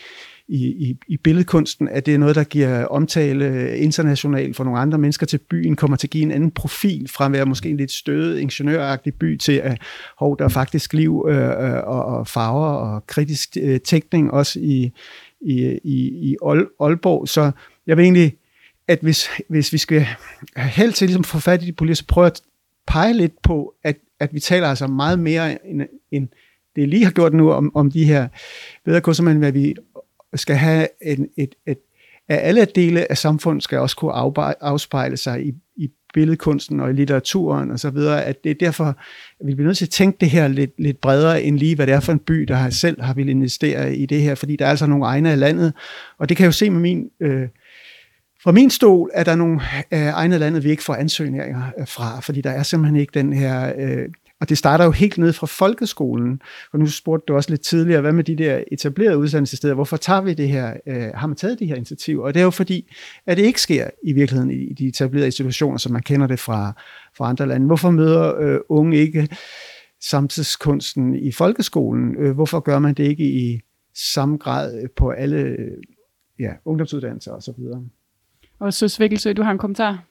i, 0.52 0.66
i, 0.66 0.96
i 1.08 1.16
billedkunsten, 1.16 1.88
at 1.88 2.06
det 2.06 2.14
er 2.14 2.18
noget, 2.18 2.36
der 2.36 2.44
giver 2.44 2.84
omtale 2.84 3.76
internationalt 3.78 4.56
for 4.56 4.64
nogle 4.64 4.80
andre 4.80 4.98
mennesker 4.98 5.26
til 5.26 5.38
byen, 5.38 5.76
kommer 5.76 5.96
til 5.96 6.06
at 6.06 6.10
give 6.10 6.22
en 6.22 6.32
anden 6.32 6.50
profil 6.50 7.08
fra 7.08 7.26
at 7.26 7.32
være 7.32 7.46
måske 7.46 7.68
en 7.68 7.76
lidt 7.76 7.90
stødet 7.90 8.38
ingeniøragtig 8.38 9.14
by 9.14 9.36
til, 9.36 9.52
at 9.52 9.78
hov, 10.18 10.38
der 10.38 10.44
er 10.44 10.48
faktisk 10.48 10.92
liv 10.92 11.26
øh, 11.28 11.36
øh 11.36 11.82
og, 11.84 12.04
og 12.04 12.26
farver 12.28 12.66
og 12.66 13.06
kritisk 13.06 13.56
øh, 13.60 13.80
tænkning 13.80 14.30
også 14.30 14.60
i, 14.60 14.92
i, 15.40 15.78
i, 15.84 16.30
i 16.30 16.36
Aalborg. 16.80 17.28
Så 17.28 17.50
jeg 17.86 17.96
vil 17.96 18.02
egentlig, 18.02 18.34
at 18.88 18.98
hvis, 19.02 19.28
hvis 19.48 19.72
vi 19.72 19.78
skal 19.78 20.06
have 20.56 20.70
held 20.70 20.92
til 20.92 21.06
ligesom 21.06 21.20
at 21.20 21.26
få 21.26 21.38
fat 21.38 21.62
i 21.62 21.66
de 21.66 21.72
politiske, 21.72 22.04
så 22.04 22.06
prøver 22.06 22.26
at 22.26 22.40
pege 22.86 23.14
lidt 23.14 23.42
på, 23.42 23.74
at, 23.84 23.96
at 24.20 24.34
vi 24.34 24.40
taler 24.40 24.68
altså 24.68 24.86
meget 24.86 25.18
mere 25.18 25.66
end, 25.66 25.82
end 26.10 26.28
det 26.76 26.88
lige 26.88 27.04
har 27.04 27.12
gjort 27.12 27.34
nu 27.34 27.52
om, 27.52 27.76
om 27.76 27.90
de 27.90 28.04
her 28.04 28.28
bedre 28.84 29.22
men 29.22 29.36
hvad 29.36 29.52
vi 29.52 29.74
skal 30.38 30.56
have 30.56 30.88
en, 31.02 31.28
et, 31.36 31.54
et, 31.66 31.78
at 32.28 32.38
alle 32.42 32.64
dele 32.64 33.10
af 33.10 33.18
samfundet 33.18 33.64
skal 33.64 33.78
også 33.78 33.96
kunne 33.96 34.12
afspejle 34.60 35.16
sig 35.16 35.46
i, 35.46 35.52
i 35.76 35.88
billedkunsten 36.14 36.80
og 36.80 36.90
i 36.90 36.92
litteraturen 36.92 37.70
og 37.70 37.78
så 37.78 37.90
videre, 37.90 38.24
at 38.24 38.44
det 38.44 38.50
er 38.50 38.54
derfor, 38.54 38.84
at 39.40 39.46
vi 39.46 39.54
bliver 39.54 39.66
nødt 39.66 39.78
til 39.78 39.86
at 39.86 39.90
tænke 39.90 40.18
det 40.20 40.30
her 40.30 40.48
lidt, 40.48 40.70
lidt 40.78 41.00
bredere 41.00 41.42
end 41.42 41.58
lige, 41.58 41.76
hvad 41.76 41.86
det 41.86 41.94
er 41.94 42.00
for 42.00 42.12
en 42.12 42.18
by, 42.18 42.40
der 42.40 42.54
har 42.54 42.70
selv 42.70 43.02
har 43.02 43.14
vil 43.14 43.28
investere 43.28 43.96
i 43.96 44.06
det 44.06 44.22
her, 44.22 44.34
fordi 44.34 44.56
der 44.56 44.66
er 44.66 44.70
altså 44.70 44.86
nogle 44.86 45.04
egne 45.04 45.30
af 45.30 45.38
landet, 45.38 45.72
og 46.18 46.28
det 46.28 46.36
kan 46.36 46.44
jeg 46.44 46.48
jo 46.48 46.52
se 46.52 46.70
med 46.70 46.80
min, 46.80 47.10
øh, 47.20 47.48
fra 48.42 48.52
min 48.52 48.70
stol, 48.70 49.10
at 49.14 49.26
der 49.26 49.32
er 49.32 49.36
nogle 49.36 49.60
øh, 49.92 50.00
egne 50.00 50.34
af 50.34 50.40
landet, 50.40 50.64
vi 50.64 50.70
ikke 50.70 50.82
får 50.82 50.94
ansøgninger 50.94 51.62
øh, 51.78 51.86
fra, 51.86 52.20
fordi 52.20 52.40
der 52.40 52.50
er 52.50 52.62
simpelthen 52.62 53.00
ikke 53.00 53.10
den 53.14 53.32
her 53.32 53.72
øh, 53.78 54.08
og 54.42 54.48
det 54.48 54.58
starter 54.58 54.84
jo 54.84 54.90
helt 54.90 55.18
ned 55.18 55.32
fra 55.32 55.46
folkeskolen. 55.46 56.42
Og 56.72 56.78
nu 56.78 56.86
spurgte 56.86 57.24
du 57.28 57.34
også 57.34 57.50
lidt 57.50 57.60
tidligere, 57.60 58.00
hvad 58.00 58.12
med 58.12 58.24
de 58.24 58.36
der 58.36 58.62
etablerede 58.72 59.18
uddannelsessteder? 59.18 59.74
Hvorfor 59.74 59.96
tager 59.96 60.20
vi 60.20 60.34
det 60.34 60.48
her? 60.48 60.74
Øh, 60.86 61.10
har 61.14 61.26
man 61.26 61.36
taget 61.36 61.58
de 61.58 61.66
her 61.66 61.74
initiativer? 61.74 62.24
Og 62.24 62.34
det 62.34 62.40
er 62.40 62.44
jo 62.44 62.50
fordi, 62.50 62.92
at 63.26 63.36
det 63.36 63.42
ikke 63.42 63.60
sker 63.60 63.90
i 64.02 64.12
virkeligheden 64.12 64.50
i 64.50 64.72
de 64.72 64.88
etablerede 64.88 65.26
institutioner, 65.26 65.78
som 65.78 65.92
man 65.92 66.02
kender 66.02 66.26
det 66.26 66.38
fra, 66.38 66.72
fra 67.16 67.28
andre 67.28 67.46
lande. 67.46 67.66
Hvorfor 67.66 67.90
møder 67.90 68.36
øh, 68.40 68.60
unge 68.68 68.96
ikke 68.96 69.28
samtidskunsten 70.00 71.14
i 71.14 71.32
folkeskolen? 71.32 72.16
Øh, 72.18 72.34
hvorfor 72.34 72.60
gør 72.60 72.78
man 72.78 72.94
det 72.94 73.04
ikke 73.04 73.24
i 73.24 73.60
samme 73.94 74.36
grad 74.36 74.82
øh, 74.82 74.88
på 74.96 75.10
alle 75.10 75.38
øh, 75.38 75.76
ja, 76.38 76.52
ungdomsuddannelser 76.64 77.32
osv.? 77.32 77.64
Og 78.58 78.72
så 78.72 78.88
Svikkelsø, 78.88 79.32
du 79.32 79.42
har 79.42 79.50
en 79.50 79.58
kommentar? 79.58 80.04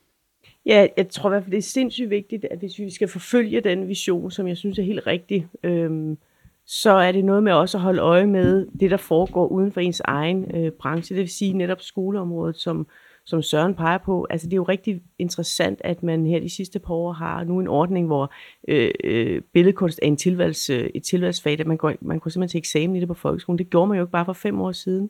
Ja, 0.65 0.87
jeg 0.97 1.09
tror 1.09 1.29
i 1.29 1.31
hvert 1.31 1.43
fald, 1.43 1.51
det 1.51 1.57
er 1.57 1.61
sindssygt 1.61 2.09
vigtigt, 2.09 2.45
at 2.45 2.59
hvis 2.59 2.79
vi 2.79 2.89
skal 2.89 3.07
forfølge 3.07 3.61
den 3.61 3.87
vision, 3.87 4.31
som 4.31 4.47
jeg 4.47 4.57
synes 4.57 4.79
er 4.79 4.83
helt 4.83 5.07
rigtig, 5.07 5.47
øhm, 5.63 6.17
så 6.65 6.91
er 6.91 7.11
det 7.11 7.25
noget 7.25 7.43
med 7.43 7.51
også 7.51 7.77
at 7.77 7.81
holde 7.81 8.01
øje 8.01 8.27
med 8.27 8.67
det, 8.79 8.91
der 8.91 8.97
foregår 8.97 9.47
uden 9.47 9.71
for 9.71 9.81
ens 9.81 10.01
egen 10.05 10.55
øh, 10.55 10.71
branche. 10.71 11.15
Det 11.15 11.21
vil 11.21 11.29
sige 11.29 11.53
netop 11.53 11.81
skoleområdet, 11.81 12.55
som, 12.55 12.87
som 13.25 13.41
Søren 13.41 13.75
peger 13.75 13.97
på. 13.97 14.27
Altså 14.29 14.47
det 14.47 14.53
er 14.53 14.57
jo 14.57 14.63
rigtig 14.63 15.01
interessant, 15.19 15.81
at 15.83 16.03
man 16.03 16.25
her 16.25 16.39
de 16.39 16.49
sidste 16.49 16.79
par 16.79 16.93
år 16.93 17.11
har 17.11 17.43
nu 17.43 17.59
en 17.59 17.67
ordning, 17.67 18.07
hvor 18.07 18.33
øh, 18.67 18.91
øh, 19.03 19.41
billedkunst 19.53 19.99
er 20.01 20.07
en 20.07 20.17
tilvalgs, 20.17 20.69
øh, 20.69 20.89
et 20.95 21.03
tilvalgsfag, 21.03 21.59
at 21.59 21.67
man, 21.67 21.77
går, 21.77 21.93
man 22.01 22.19
kunne 22.19 22.31
simpelthen 22.31 22.51
til 22.51 22.57
eksamen 22.57 22.95
i 22.95 22.99
det 22.99 23.07
på 23.07 23.13
folkeskolen. 23.13 23.59
Det 23.59 23.69
gjorde 23.69 23.87
man 23.87 23.97
jo 23.97 24.03
ikke 24.03 24.11
bare 24.11 24.25
for 24.25 24.33
fem 24.33 24.61
år 24.61 24.71
siden. 24.71 25.07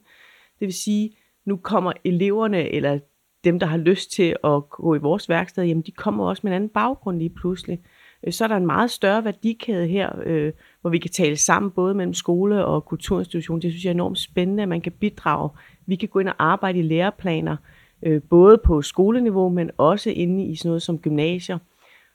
Det 0.59 0.65
vil 0.65 0.73
sige, 0.73 1.17
nu 1.45 1.57
kommer 1.57 1.91
eleverne, 2.03 2.69
eller 2.69 2.99
dem, 3.43 3.59
der 3.59 3.67
har 3.67 3.77
lyst 3.77 4.11
til 4.11 4.35
at 4.43 4.69
gå 4.69 4.95
i 4.95 4.99
vores 4.99 5.29
værksted, 5.29 5.63
jamen 5.63 5.83
de 5.83 5.91
kommer 5.91 6.29
også 6.29 6.41
med 6.43 6.51
en 6.51 6.55
anden 6.55 6.69
baggrund 6.69 7.17
lige 7.17 7.29
pludselig. 7.29 7.79
Øh, 8.23 8.33
så 8.33 8.43
er 8.43 8.47
der 8.47 8.57
en 8.57 8.65
meget 8.65 8.91
større 8.91 9.23
værdikæde 9.23 9.87
her, 9.87 10.09
øh, 10.25 10.53
hvor 10.81 10.89
vi 10.89 10.97
kan 10.97 11.11
tale 11.11 11.35
sammen 11.35 11.71
både 11.71 11.93
mellem 11.93 12.13
skole 12.13 12.65
og 12.65 12.85
kulturinstitution. 12.85 13.61
Det 13.61 13.71
synes 13.71 13.83
jeg 13.85 13.89
er 13.89 13.93
enormt 13.93 14.19
spændende, 14.19 14.63
at 14.63 14.69
man 14.69 14.81
kan 14.81 14.91
bidrage. 14.91 15.49
Vi 15.85 15.95
kan 15.95 16.09
gå 16.09 16.19
ind 16.19 16.29
og 16.29 16.35
arbejde 16.39 16.79
i 16.79 16.81
læreplaner, 16.81 17.57
øh, 18.03 18.21
både 18.29 18.57
på 18.57 18.81
skoleniveau, 18.81 19.49
men 19.49 19.71
også 19.77 20.09
inde 20.09 20.45
i 20.45 20.55
sådan 20.55 20.69
noget 20.69 20.81
som 20.81 20.99
gymnasier. 20.99 21.57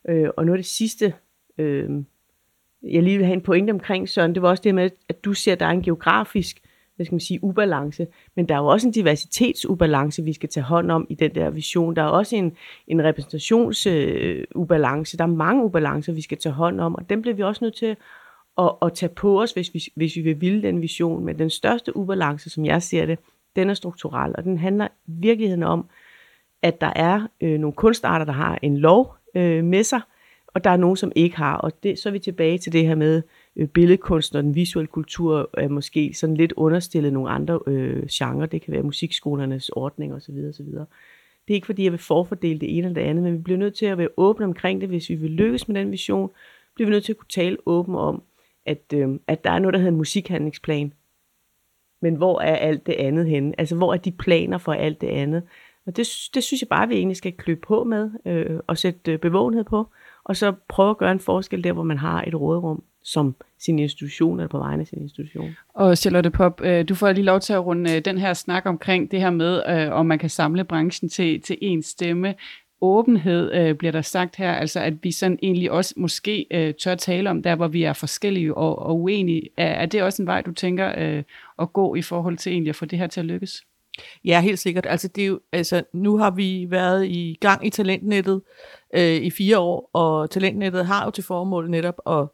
Øh, 0.09 0.29
og 0.37 0.47
noget 0.47 0.59
af 0.59 0.63
det 0.63 0.71
sidste, 0.71 1.15
øh, 1.59 1.91
jeg 2.83 3.03
lige 3.03 3.17
vil 3.17 3.27
have 3.27 3.35
en 3.35 3.41
pointe 3.41 3.71
omkring, 3.71 4.09
Søren, 4.09 4.35
det 4.35 4.43
var 4.43 4.49
også 4.49 4.63
det 4.63 4.75
med, 4.75 4.91
at 5.09 5.25
du 5.25 5.33
siger, 5.33 5.53
at 5.55 5.61
der 5.61 5.67
er 5.67 5.71
en 5.71 5.83
geografisk 5.83 6.63
hvad 6.97 7.07
skal 7.07 7.15
man 7.15 7.21
sige, 7.21 7.45
ubalance, 7.45 8.07
men 8.37 8.49
der 8.49 8.55
er 8.55 8.59
jo 8.59 8.67
også 8.67 8.87
en 8.87 8.93
diversitetsubalance, 8.93 10.23
vi 10.23 10.33
skal 10.33 10.49
tage 10.49 10.65
hånd 10.65 10.91
om 10.91 11.07
i 11.09 11.15
den 11.15 11.35
der 11.35 11.51
vision. 11.51 11.97
Der 11.97 12.03
er 12.03 12.07
også 12.07 12.37
en, 12.37 12.57
en 12.89 13.05
repræsentationsubalance. 13.05 15.15
Øh, 15.15 15.19
der 15.19 15.25
er 15.25 15.37
mange 15.37 15.65
ubalancer, 15.65 16.13
vi 16.13 16.21
skal 16.21 16.39
tage 16.39 16.53
hånd 16.53 16.81
om, 16.81 16.95
og 16.95 17.11
dem 17.11 17.23
bliver 17.23 17.35
vi 17.35 17.43
også 17.43 17.65
nødt 17.65 17.77
til 17.77 17.97
at, 18.59 18.71
at 18.83 18.93
tage 18.95 19.11
på 19.11 19.43
os, 19.43 19.53
hvis 19.53 19.75
vi, 19.75 19.83
hvis 19.95 20.17
vi 20.17 20.21
vil 20.21 20.41
ville 20.41 20.63
den 20.63 20.83
vision. 20.83 21.25
Men 21.25 21.39
den 21.39 21.51
største 21.51 21.97
ubalance, 21.97 22.51
som 22.51 22.65
jeg 22.65 22.83
ser 22.83 23.07
det, 23.07 23.19
den 23.57 23.71
er 23.71 23.75
strukturel, 23.75 24.35
og 24.39 24.45
den 24.45 24.59
handler 24.59 24.87
i 24.87 24.91
virkeligheden 25.07 25.63
om, 25.63 25.89
at 26.63 26.81
der 26.81 26.93
er 26.97 27.27
øh, 27.41 27.61
nogle 27.61 27.75
kunstarter, 27.75 28.25
der 28.25 28.33
har 28.33 28.59
en 28.63 28.77
lov 28.77 29.15
øh, 29.35 29.65
med 29.65 29.85
sig, 29.85 30.01
og 30.47 30.65
der 30.65 30.71
er 30.71 30.77
nogen, 30.77 30.97
som 30.97 31.13
ikke 31.15 31.37
har. 31.37 31.57
Og 31.57 31.83
det, 31.83 31.99
så 31.99 32.09
er 32.09 32.13
vi 32.13 32.19
tilbage 32.19 32.59
til 32.59 32.73
det 32.73 32.87
her 32.87 32.95
med, 32.95 33.23
øh, 33.57 33.69
billedkunst 33.69 34.37
og 34.37 34.43
den 34.43 34.55
visuelle 34.55 34.87
kultur 34.87 35.51
er 35.55 35.69
måske 35.69 36.15
sådan 36.15 36.37
lidt 36.37 36.53
understillet 36.53 37.13
nogle 37.13 37.31
andre 37.31 37.61
øh, 37.67 38.07
genrer. 38.11 38.47
Det 38.47 38.63
kan 38.63 38.73
være 38.73 38.83
musikskolernes 38.83 39.69
ordning 39.69 40.15
osv. 40.15 40.35
osv. 40.49 40.67
Det 40.67 41.53
er 41.53 41.55
ikke 41.55 41.67
fordi, 41.67 41.85
jeg 41.85 41.93
vil 41.93 41.99
forfordele 41.99 42.61
det 42.61 42.79
ene 42.79 42.87
eller 42.87 43.01
det 43.01 43.09
andet, 43.09 43.25
men 43.25 43.33
vi 43.33 43.39
bliver 43.39 43.59
nødt 43.59 43.75
til 43.75 43.87
at 43.87 43.99
være 43.99 44.09
åbne 44.17 44.45
omkring 44.45 44.81
det. 44.81 44.89
Hvis 44.89 45.11
vi 45.11 45.15
vil 45.15 45.31
lykkes 45.31 45.69
med 45.69 45.81
den 45.81 45.91
vision, 45.91 46.31
bliver 46.75 46.87
vi 46.87 46.93
nødt 46.93 47.05
til 47.05 47.13
at 47.13 47.17
kunne 47.17 47.29
tale 47.29 47.57
åbent 47.67 47.97
om, 47.97 48.23
at, 48.67 48.93
øh, 48.95 49.09
at 49.27 49.45
der 49.45 49.51
er 49.51 49.59
noget, 49.59 49.73
der 49.75 49.79
hedder 49.79 49.93
en 49.93 49.99
musikhandlingsplan. 49.99 50.93
Men 52.01 52.15
hvor 52.15 52.41
er 52.41 52.57
alt 52.57 52.87
det 52.87 52.93
andet 52.93 53.27
henne? 53.27 53.61
Altså, 53.61 53.77
hvor 53.77 53.93
er 53.93 53.97
de 53.97 54.13
planer 54.13 54.59
for 54.59 54.73
alt 54.73 55.01
det 55.01 55.09
andet? 55.09 55.43
Og 55.87 55.97
det, 55.97 56.09
det 56.35 56.43
synes 56.43 56.63
jeg 56.63 56.69
bare, 56.69 56.89
vi 56.89 56.95
egentlig 56.95 57.17
skal 57.17 57.33
kløbe 57.33 57.61
på 57.61 57.85
med 57.85 58.11
øh, 58.27 58.61
og 58.67 58.79
sætte 58.79 59.13
øh, 59.13 59.19
bevågenhed 59.19 59.65
på, 59.65 59.87
og 60.25 60.37
så 60.37 60.55
prøve 60.69 60.91
at 60.91 60.99
gøre 60.99 61.13
en 61.13 61.21
forskel 61.21 61.65
der, 61.65 61.73
hvor 61.73 61.83
man 61.83 61.99
har 61.99 62.23
et 62.23 62.35
råderum 62.35 62.83
som 63.07 63.35
sin 63.59 63.79
institution, 63.79 64.41
eller 64.41 64.49
på 64.49 64.59
vegne 64.59 64.81
af 64.81 64.87
sin 64.87 65.03
institution. 65.03 65.57
Og 65.75 65.99
Charlotte 65.99 66.31
Pop, 66.31 66.61
øh, 66.65 66.89
du 66.89 66.95
får 66.95 67.13
lige 67.13 67.25
lov 67.25 67.41
til 67.41 67.53
at 67.53 67.67
runde 67.67 67.97
øh, 67.97 68.05
den 68.05 68.19
her 68.19 68.35
snak 68.35 68.67
omkring 68.67 69.11
det 69.11 69.21
her 69.21 69.31
med, 69.31 69.63
øh, 69.69 69.93
om 69.93 70.07
man 70.07 70.19
kan 70.19 70.31
samle 70.31 70.65
branchen 70.65 71.09
til, 71.09 71.41
til 71.41 71.59
én 71.63 71.83
stemme. 71.83 72.35
åbenhed, 72.81 73.53
øh, 73.55 73.75
bliver 73.75 73.93
der 73.93 74.03
sagt 74.03 74.37
her, 74.37 74.53
altså 74.53 74.81
at 74.81 74.95
vi 75.03 75.13
sådan 75.13 75.39
egentlig 75.43 75.71
også 75.71 75.95
måske 75.97 76.47
øh, 76.51 76.75
tør 76.75 76.95
tale 76.95 77.31
om 77.31 77.43
der, 77.43 77.55
hvor 77.55 77.69
vi 77.69 77.83
er 77.83 77.93
forskellige 77.93 78.55
og, 78.55 78.79
og 78.79 79.01
uenige. 79.01 79.49
Er, 79.57 79.67
er 79.67 79.87
det 79.87 80.03
også 80.03 80.23
en 80.23 80.27
vej, 80.27 80.41
du 80.41 80.53
tænker 80.53 80.93
øh, 80.99 81.23
at 81.59 81.73
gå 81.73 81.95
i 81.95 82.03
forhold 82.03 82.37
til 82.37 82.53
egentlig 82.53 82.71
at 82.71 82.77
få 82.77 82.85
det 82.85 82.99
her 82.99 83.07
til 83.07 83.21
at 83.21 83.27
lykkes? 83.27 83.63
Ja, 84.25 84.41
helt 84.41 84.59
sikkert. 84.59 84.87
Altså, 84.87 85.09
det 85.09 85.23
er 85.23 85.27
jo, 85.27 85.41
altså, 85.53 85.83
nu 85.93 86.17
har 86.17 86.31
vi 86.31 86.67
været 86.71 87.07
i 87.07 87.39
gang 87.41 87.67
i 87.67 87.71
Talentnettet 87.71 88.43
øh, 88.95 89.17
i 89.17 89.31
fire 89.31 89.59
år, 89.59 89.91
og 89.93 90.31
Talentnettet 90.31 90.87
har 90.87 91.05
jo 91.05 91.11
til 91.11 91.25
formål 91.25 91.71
netop 91.71 92.01
at, 92.07 92.29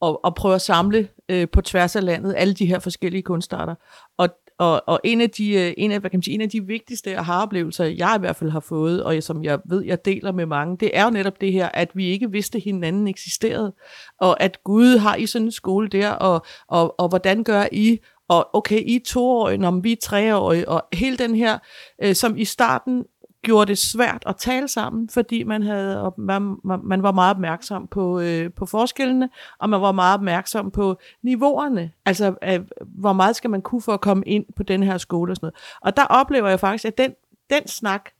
og, 0.00 0.20
at 0.26 0.34
prøve 0.34 0.54
at 0.54 0.60
samle 0.60 1.08
øh, 1.28 1.48
på 1.52 1.60
tværs 1.60 1.96
af 1.96 2.04
landet 2.04 2.34
alle 2.36 2.54
de 2.54 2.66
her 2.66 2.78
forskellige 2.78 3.22
kunstarter. 3.22 3.74
Og, 4.18 4.28
og, 4.58 4.82
og 4.86 5.00
en, 5.04 5.20
af 5.20 5.30
de, 5.30 5.52
øh, 5.52 5.74
en, 5.76 5.92
af, 5.92 6.00
hvad 6.00 6.10
kan 6.10 6.16
man 6.16 6.22
sige, 6.22 6.34
en 6.34 6.40
af 6.40 6.50
de 6.50 6.66
vigtigste 6.66 7.18
aha-oplevelser, 7.18 7.84
jeg 7.84 8.14
i 8.16 8.20
hvert 8.20 8.36
fald 8.36 8.50
har 8.50 8.60
fået, 8.60 9.04
og 9.04 9.22
som 9.22 9.44
jeg 9.44 9.58
ved, 9.68 9.84
jeg 9.84 10.04
deler 10.04 10.32
med 10.32 10.46
mange, 10.46 10.76
det 10.76 10.90
er 10.92 11.04
jo 11.04 11.10
netop 11.10 11.40
det 11.40 11.52
her, 11.52 11.68
at 11.68 11.90
vi 11.94 12.06
ikke 12.06 12.30
vidste, 12.30 12.58
at 12.58 12.64
hinanden 12.64 13.08
eksisterede, 13.08 13.74
og 14.20 14.42
at 14.42 14.64
Gud 14.64 14.98
har 14.98 15.16
i 15.16 15.26
sådan 15.26 15.46
en 15.46 15.52
skole 15.52 15.88
der, 15.88 16.10
og, 16.10 16.46
og, 16.68 17.00
og 17.00 17.08
hvordan 17.08 17.44
gør 17.44 17.66
I, 17.72 17.98
og 18.28 18.48
okay, 18.52 18.80
I 18.80 18.96
er 18.96 19.00
toårige, 19.06 19.58
når 19.58 19.80
vi 19.80 19.92
er 19.92 19.96
treårige, 20.02 20.68
og 20.68 20.84
hele 20.92 21.16
den 21.16 21.34
her, 21.34 21.58
øh, 22.02 22.14
som 22.14 22.36
i 22.36 22.44
starten 22.44 23.04
gjorde 23.46 23.68
det 23.68 23.78
svært 23.78 24.22
at 24.26 24.36
tale 24.36 24.68
sammen, 24.68 25.08
fordi 25.08 25.42
man 25.42 25.62
havde 25.62 26.12
man, 26.16 26.56
man 26.64 27.02
var 27.02 27.12
meget 27.12 27.30
opmærksom 27.30 27.86
på, 27.86 28.20
øh, 28.20 28.52
på 28.52 28.66
forskellene, 28.66 29.30
og 29.58 29.70
man 29.70 29.80
var 29.80 29.92
meget 29.92 30.14
opmærksom 30.14 30.70
på 30.70 30.96
niveauerne. 31.22 31.90
Altså, 32.06 32.34
øh, 32.44 32.60
hvor 32.80 33.12
meget 33.12 33.36
skal 33.36 33.50
man 33.50 33.62
kunne 33.62 33.82
for 33.82 33.92
at 33.92 34.00
komme 34.00 34.24
ind 34.26 34.44
på 34.56 34.62
den 34.62 34.82
her 34.82 34.98
skole 34.98 35.32
og 35.32 35.36
sådan 35.36 35.46
noget. 35.46 35.54
Og 35.80 35.96
der 35.96 36.04
oplever 36.04 36.48
jeg 36.48 36.60
faktisk, 36.60 36.84
at 36.84 36.98
den, 36.98 37.14
den 37.50 37.68
snak, 37.68 38.10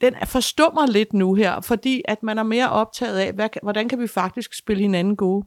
den 0.00 0.14
forstummer 0.24 0.86
lidt 0.86 1.12
nu 1.12 1.34
her, 1.34 1.60
fordi 1.60 2.02
at 2.04 2.22
man 2.22 2.38
er 2.38 2.42
mere 2.42 2.70
optaget 2.70 3.18
af, 3.18 3.32
hvad, 3.32 3.48
hvordan 3.62 3.88
kan 3.88 4.00
vi 4.00 4.06
faktisk 4.06 4.54
spille 4.54 4.82
hinanden 4.82 5.16
gode. 5.16 5.46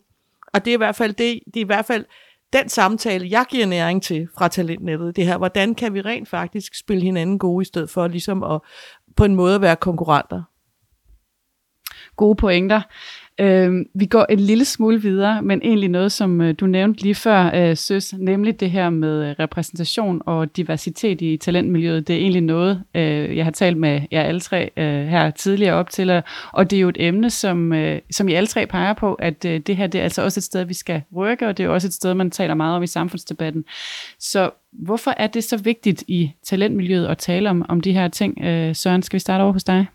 Og 0.53 0.65
det 0.65 0.71
er 0.71 0.75
i 0.75 0.77
hvert 0.77 0.95
fald 0.95 1.13
det, 1.13 1.39
det 1.45 1.55
er 1.55 1.61
i 1.61 1.63
hvert 1.63 1.85
fald 1.85 2.05
den 2.53 2.69
samtale, 2.69 3.27
jeg 3.29 3.45
giver 3.49 3.65
næring 3.65 4.03
til 4.03 4.27
fra 4.37 4.47
talentnettet, 4.47 5.15
det 5.15 5.25
her, 5.25 5.37
hvordan 5.37 5.75
kan 5.75 5.93
vi 5.93 6.01
rent 6.01 6.29
faktisk 6.29 6.75
spille 6.75 7.03
hinanden 7.03 7.39
gode, 7.39 7.61
i 7.61 7.65
stedet 7.65 7.89
for 7.89 8.07
ligesom 8.07 8.43
at 8.43 8.61
på 9.19 9.25
en 9.25 9.35
måde 9.35 9.55
at 9.55 9.61
være 9.61 9.75
konkurrenter. 9.75 10.43
Gode 12.15 12.35
pointer. 12.35 12.81
Øh, 13.39 13.85
vi 13.93 14.05
går 14.05 14.25
en 14.29 14.39
lille 14.39 14.65
smule 14.65 15.01
videre, 15.01 15.41
men 15.41 15.61
egentlig 15.63 15.89
noget, 15.89 16.11
som 16.11 16.41
øh, 16.41 16.55
du 16.59 16.65
nævnte 16.65 17.01
lige 17.01 17.15
før, 17.15 17.51
øh, 17.55 17.77
Søs, 17.77 18.13
nemlig 18.13 18.59
det 18.59 18.71
her 18.71 18.89
med 18.89 19.29
øh, 19.29 19.35
repræsentation 19.39 20.21
og 20.25 20.57
diversitet 20.57 21.21
i 21.21 21.37
talentmiljøet. 21.37 22.07
Det 22.07 22.15
er 22.15 22.19
egentlig 22.19 22.41
noget, 22.41 22.83
øh, 22.95 23.37
jeg 23.37 23.45
har 23.45 23.51
talt 23.51 23.77
med 23.77 24.01
jer 24.11 24.21
alle 24.21 24.39
tre 24.39 24.69
øh, 24.77 25.07
her 25.07 25.31
tidligere 25.31 25.73
op 25.73 25.89
til, 25.89 26.21
og 26.53 26.71
det 26.71 26.77
er 26.77 26.81
jo 26.81 26.89
et 26.89 26.97
emne, 26.99 27.29
som, 27.29 27.73
øh, 27.73 27.99
som 28.11 28.27
I 28.27 28.33
alle 28.33 28.47
tre 28.47 28.65
peger 28.65 28.93
på, 28.93 29.13
at 29.13 29.45
øh, 29.45 29.59
det 29.59 29.77
her 29.77 29.87
det 29.87 29.99
er 29.99 30.03
altså 30.03 30.23
også 30.23 30.39
et 30.39 30.43
sted, 30.43 30.63
vi 30.63 30.73
skal 30.73 31.01
rykke, 31.15 31.47
og 31.47 31.57
det 31.57 31.65
er 31.65 31.69
også 31.69 31.87
et 31.87 31.93
sted, 31.93 32.13
man 32.13 32.31
taler 32.31 32.53
meget 32.53 32.75
om 32.75 32.83
i 32.83 32.87
samfundsdebatten. 32.87 33.65
Så 34.19 34.49
hvorfor 34.71 35.13
er 35.17 35.27
det 35.27 35.43
så 35.43 35.57
vigtigt 35.57 36.03
i 36.07 36.31
talentmiljøet 36.43 37.07
at 37.07 37.17
tale 37.17 37.49
om, 37.49 37.65
om 37.69 37.81
de 37.81 37.93
her 37.93 38.07
ting? 38.07 38.41
Øh, 38.41 38.75
Søren, 38.75 39.01
skal 39.01 39.15
vi 39.17 39.19
starte 39.19 39.41
over 39.41 39.53
hos 39.53 39.63
dig? 39.63 39.85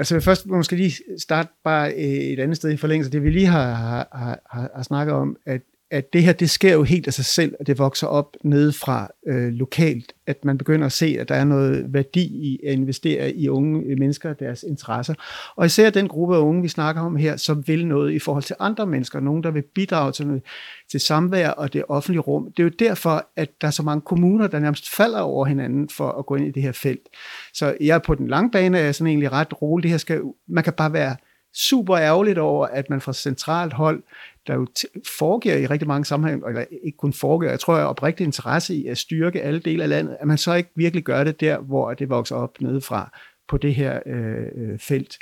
Altså 0.00 0.20
først 0.20 0.46
måske 0.46 0.76
lige 0.76 0.92
starte 1.18 1.48
bare 1.64 1.92
øh, 1.92 2.00
et 2.02 2.40
andet 2.40 2.56
sted 2.56 2.70
i 2.70 2.76
forlængelse 2.76 3.12
det, 3.12 3.22
vi 3.22 3.30
lige 3.30 3.46
har, 3.46 3.74
har, 3.74 4.08
har, 4.50 4.70
har 4.74 4.82
snakket 4.82 5.14
om, 5.14 5.36
at 5.46 5.60
at 5.90 6.12
det 6.12 6.22
her, 6.22 6.32
det 6.32 6.50
sker 6.50 6.72
jo 6.72 6.82
helt 6.82 7.06
af 7.06 7.12
sig 7.12 7.24
selv, 7.24 7.54
og 7.60 7.66
det 7.66 7.78
vokser 7.78 8.06
op 8.06 8.36
nedefra 8.44 9.08
øh, 9.26 9.48
lokalt, 9.52 10.12
at 10.26 10.44
man 10.44 10.58
begynder 10.58 10.86
at 10.86 10.92
se, 10.92 11.16
at 11.20 11.28
der 11.28 11.34
er 11.34 11.44
noget 11.44 11.94
værdi 11.94 12.22
i 12.22 12.60
at 12.66 12.72
investere 12.72 13.32
i 13.32 13.48
unge 13.48 13.82
øh, 13.86 13.98
mennesker 13.98 14.30
og 14.30 14.40
deres 14.40 14.62
interesser. 14.62 15.14
Og 15.56 15.66
især 15.66 15.90
den 15.90 16.08
gruppe 16.08 16.36
af 16.36 16.40
unge, 16.40 16.62
vi 16.62 16.68
snakker 16.68 17.02
om 17.02 17.16
her, 17.16 17.36
som 17.36 17.68
vil 17.68 17.86
noget 17.86 18.12
i 18.12 18.18
forhold 18.18 18.42
til 18.44 18.56
andre 18.58 18.86
mennesker, 18.86 19.20
nogen, 19.20 19.42
der 19.42 19.50
vil 19.50 19.62
bidrage 19.74 20.12
til, 20.12 20.26
noget, 20.26 20.42
til 20.90 21.00
samvær 21.00 21.48
og 21.48 21.72
det 21.72 21.84
offentlige 21.88 22.20
rum. 22.20 22.52
Det 22.56 22.62
er 22.62 22.64
jo 22.64 22.72
derfor, 22.78 23.26
at 23.36 23.50
der 23.60 23.66
er 23.66 23.70
så 23.70 23.82
mange 23.82 24.00
kommuner, 24.00 24.46
der 24.46 24.58
nærmest 24.58 24.96
falder 24.96 25.20
over 25.20 25.46
hinanden 25.46 25.88
for 25.88 26.10
at 26.10 26.26
gå 26.26 26.36
ind 26.36 26.46
i 26.46 26.50
det 26.50 26.62
her 26.62 26.72
felt. 26.72 27.08
Så 27.54 27.76
jeg 27.80 27.94
er 27.94 27.98
på 27.98 28.14
den 28.14 28.28
lange 28.28 28.50
bane 28.50 28.78
er 28.78 28.92
sådan 28.92 29.06
egentlig 29.06 29.32
ret 29.32 29.62
rolig. 29.62 29.82
Det 29.82 29.90
her 29.90 29.98
skal, 29.98 30.22
man 30.48 30.64
kan 30.64 30.72
bare 30.72 30.92
være 30.92 31.16
super 31.54 31.96
ærgerligt 31.96 32.38
over, 32.38 32.66
at 32.66 32.90
man 32.90 33.00
fra 33.00 33.12
centralt 33.12 33.72
hold 33.72 34.02
der 34.46 34.54
jo 34.54 34.66
foregår 35.18 35.50
i 35.50 35.66
rigtig 35.66 35.88
mange 35.88 36.04
sammenhænge, 36.04 36.48
eller 36.48 36.64
ikke 36.84 36.98
kun 36.98 37.12
foregår, 37.12 37.46
jeg 37.46 37.60
tror, 37.60 37.74
jeg 37.74 37.82
er 37.82 37.86
oprigtig 37.86 38.24
interesse 38.24 38.74
i 38.74 38.86
at 38.86 38.98
styrke 38.98 39.42
alle 39.42 39.60
dele 39.60 39.82
af 39.82 39.88
landet, 39.88 40.16
at 40.20 40.26
man 40.26 40.38
så 40.38 40.54
ikke 40.54 40.70
virkelig 40.76 41.04
gør 41.04 41.24
det 41.24 41.40
der, 41.40 41.58
hvor 41.58 41.94
det 41.94 42.08
vokser 42.08 42.36
op 42.36 42.60
nedefra 42.60 43.18
på 43.48 43.56
det 43.56 43.74
her 43.74 44.00
øh, 44.06 44.44
øh 44.56 44.78
felt. 44.78 45.18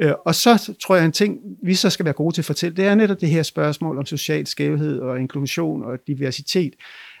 Øh, 0.00 0.12
og 0.26 0.34
så 0.34 0.74
tror 0.82 0.96
jeg, 0.96 1.04
en 1.04 1.12
ting, 1.12 1.40
vi 1.62 1.74
så 1.74 1.90
skal 1.90 2.04
være 2.04 2.14
gode 2.14 2.34
til 2.34 2.40
at 2.42 2.46
fortælle, 2.46 2.76
det 2.76 2.84
er 2.84 2.94
netop 2.94 3.20
det 3.20 3.28
her 3.28 3.42
spørgsmål 3.42 3.98
om 3.98 4.06
social 4.06 4.46
skævhed 4.46 4.98
og 5.00 5.20
inklusion 5.20 5.84
og 5.84 5.98
diversitet, 6.06 6.74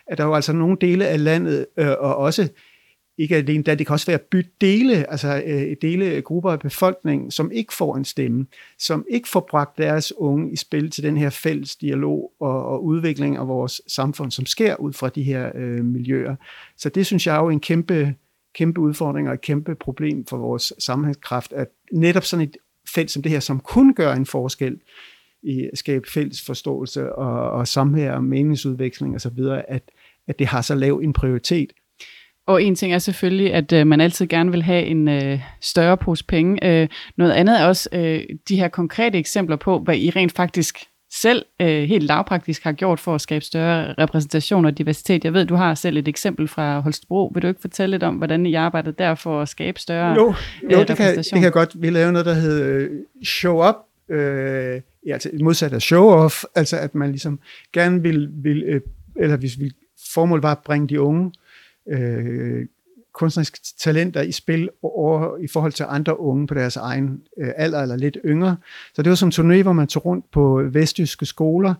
at 0.06 0.18
der 0.18 0.24
er 0.24 0.28
jo 0.28 0.34
altså 0.34 0.52
nogle 0.52 0.76
dele 0.80 1.06
af 1.06 1.24
landet, 1.24 1.66
øh, 1.76 1.90
og 1.98 2.16
også 2.16 2.48
ikke 3.20 3.36
alene 3.36 3.62
der, 3.62 3.74
det 3.74 3.86
kan 3.86 3.94
også 3.94 4.06
være 4.06 4.18
bytte 4.18 4.50
dele, 4.60 5.10
altså 5.10 5.42
øh, 5.46 5.76
dele 5.82 6.22
grupper 6.22 6.50
af 6.50 6.60
befolkningen, 6.60 7.30
som 7.30 7.50
ikke 7.52 7.74
får 7.74 7.96
en 7.96 8.04
stemme, 8.04 8.46
som 8.78 9.06
ikke 9.10 9.28
får 9.28 9.46
bragt 9.50 9.78
deres 9.78 10.12
unge 10.16 10.52
i 10.52 10.56
spil 10.56 10.90
til 10.90 11.04
den 11.04 11.16
her 11.16 11.30
fælles 11.30 11.76
dialog 11.76 12.32
og, 12.40 12.66
og 12.66 12.84
udvikling 12.84 13.36
af 13.36 13.48
vores 13.48 13.82
samfund, 13.86 14.30
som 14.30 14.46
sker 14.46 14.76
ud 14.76 14.92
fra 14.92 15.08
de 15.08 15.22
her 15.22 15.50
øh, 15.54 15.84
miljøer. 15.84 16.36
Så 16.76 16.88
det 16.88 17.06
synes 17.06 17.26
jeg 17.26 17.36
er 17.36 17.40
jo 17.40 17.48
en 17.48 17.60
kæmpe, 17.60 18.14
kæmpe 18.54 18.80
udfordring 18.80 19.28
og 19.28 19.34
et 19.34 19.40
kæmpe 19.40 19.74
problem 19.74 20.26
for 20.26 20.36
vores 20.36 20.72
sammenhængskraft, 20.78 21.52
at 21.52 21.68
netop 21.92 22.24
sådan 22.24 22.48
et 22.48 22.56
felt 22.94 23.10
som 23.10 23.22
det 23.22 23.32
her, 23.32 23.40
som 23.40 23.60
kun 23.60 23.94
gør 23.94 24.14
en 24.14 24.26
forskel 24.26 24.80
i 25.42 25.68
at 25.72 25.78
skabe 25.78 26.10
fælles 26.10 26.42
forståelse 26.42 27.12
og, 27.12 27.50
og 27.50 27.68
samvær 27.68 28.12
og 28.12 28.24
meningsudveksling 28.24 29.14
osv., 29.14 29.38
at, 29.68 29.82
at 30.28 30.38
det 30.38 30.46
har 30.46 30.62
så 30.62 30.74
lav 30.74 31.00
en 31.04 31.12
prioritet, 31.12 31.72
og 32.50 32.62
en 32.62 32.74
ting 32.74 32.92
er 32.92 32.98
selvfølgelig, 32.98 33.54
at 33.54 33.72
øh, 33.72 33.86
man 33.86 34.00
altid 34.00 34.26
gerne 34.26 34.50
vil 34.50 34.62
have 34.62 34.84
en 34.84 35.08
øh, 35.08 35.40
større 35.60 35.96
pose 35.96 36.24
penge. 36.24 36.66
Øh, 36.66 36.88
noget 37.16 37.32
andet 37.32 37.60
er 37.60 37.66
også 37.66 37.88
øh, 37.92 38.20
de 38.48 38.56
her 38.56 38.68
konkrete 38.68 39.18
eksempler 39.18 39.56
på, 39.56 39.78
hvad 39.78 39.96
I 39.96 40.10
rent 40.10 40.32
faktisk 40.32 40.78
selv 41.12 41.44
øh, 41.60 41.82
helt 41.82 42.02
lavpraktisk 42.02 42.64
har 42.64 42.72
gjort 42.72 43.00
for 43.00 43.14
at 43.14 43.20
skabe 43.20 43.44
større 43.44 43.94
repræsentation 43.98 44.64
og 44.64 44.78
diversitet. 44.78 45.24
Jeg 45.24 45.34
ved, 45.34 45.44
du 45.44 45.54
har 45.54 45.74
selv 45.74 45.96
et 45.96 46.08
eksempel 46.08 46.48
fra 46.48 46.80
Holstebro. 46.80 47.30
Vil 47.34 47.42
du 47.42 47.48
ikke 47.48 47.60
fortælle 47.60 47.90
lidt 47.90 48.02
om, 48.02 48.14
hvordan 48.14 48.46
I 48.46 48.54
arbejdede 48.54 48.94
der 48.98 49.14
for 49.14 49.42
at 49.42 49.48
skabe 49.48 49.80
større 49.80 50.14
jo, 50.14 50.34
jo, 50.70 50.80
øh, 50.80 50.88
det 50.88 50.96
kan, 50.96 51.16
det 51.16 51.30
kan 51.32 51.42
jeg 51.42 51.52
godt. 51.52 51.82
Vi 51.82 51.90
lavede 51.90 52.12
noget, 52.12 52.26
der 52.26 52.34
hedder 52.34 52.78
øh, 52.78 52.90
Show 53.24 53.68
Up. 53.68 53.76
Øh, 54.10 54.80
ja, 55.06 55.12
altså 55.12 55.30
modsat 55.42 55.72
af 55.72 55.82
show 55.82 56.04
off, 56.04 56.44
altså 56.54 56.76
at 56.76 56.94
man 56.94 57.10
ligesom 57.10 57.38
gerne 57.72 58.02
vil, 58.02 58.28
vil 58.32 58.62
øh, 58.62 58.80
eller 59.16 59.36
hvis 59.36 59.60
vi 59.60 59.70
formål 60.14 60.42
var 60.42 60.52
at 60.52 60.58
bringe 60.58 60.88
de 60.88 61.00
unge 61.00 61.32
øh, 61.90 62.66
kunstneriske 63.14 63.58
talenter 63.78 64.20
i 64.22 64.32
spil 64.32 64.68
over, 64.82 65.36
i 65.36 65.46
forhold 65.46 65.72
til 65.72 65.86
andre 65.88 66.20
unge 66.20 66.46
på 66.46 66.54
deres 66.54 66.76
egen 66.76 67.22
øh, 67.38 67.52
alder 67.56 67.82
eller 67.82 67.96
lidt 67.96 68.18
yngre. 68.24 68.56
Så 68.94 69.02
det 69.02 69.10
var 69.10 69.16
som 69.16 69.28
turné, 69.28 69.62
hvor 69.62 69.72
man 69.72 69.86
tog 69.86 70.06
rundt 70.06 70.30
på 70.30 70.62
vestjyske 70.72 71.26
skoler, 71.26 71.74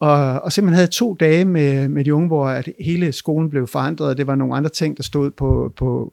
og, 0.00 0.40
og 0.40 0.52
simpelthen 0.52 0.76
havde 0.76 0.90
to 0.90 1.14
dage 1.14 1.44
med, 1.44 1.88
med 1.88 2.04
de 2.04 2.14
unge, 2.14 2.26
hvor 2.26 2.48
at 2.48 2.68
hele 2.80 3.12
skolen 3.12 3.50
blev 3.50 3.66
forandret, 3.66 4.08
og 4.08 4.16
det 4.16 4.26
var 4.26 4.34
nogle 4.34 4.56
andre 4.56 4.70
ting, 4.70 4.96
der 4.96 5.02
stod 5.02 5.30
på, 5.30 5.72
på, 5.76 6.12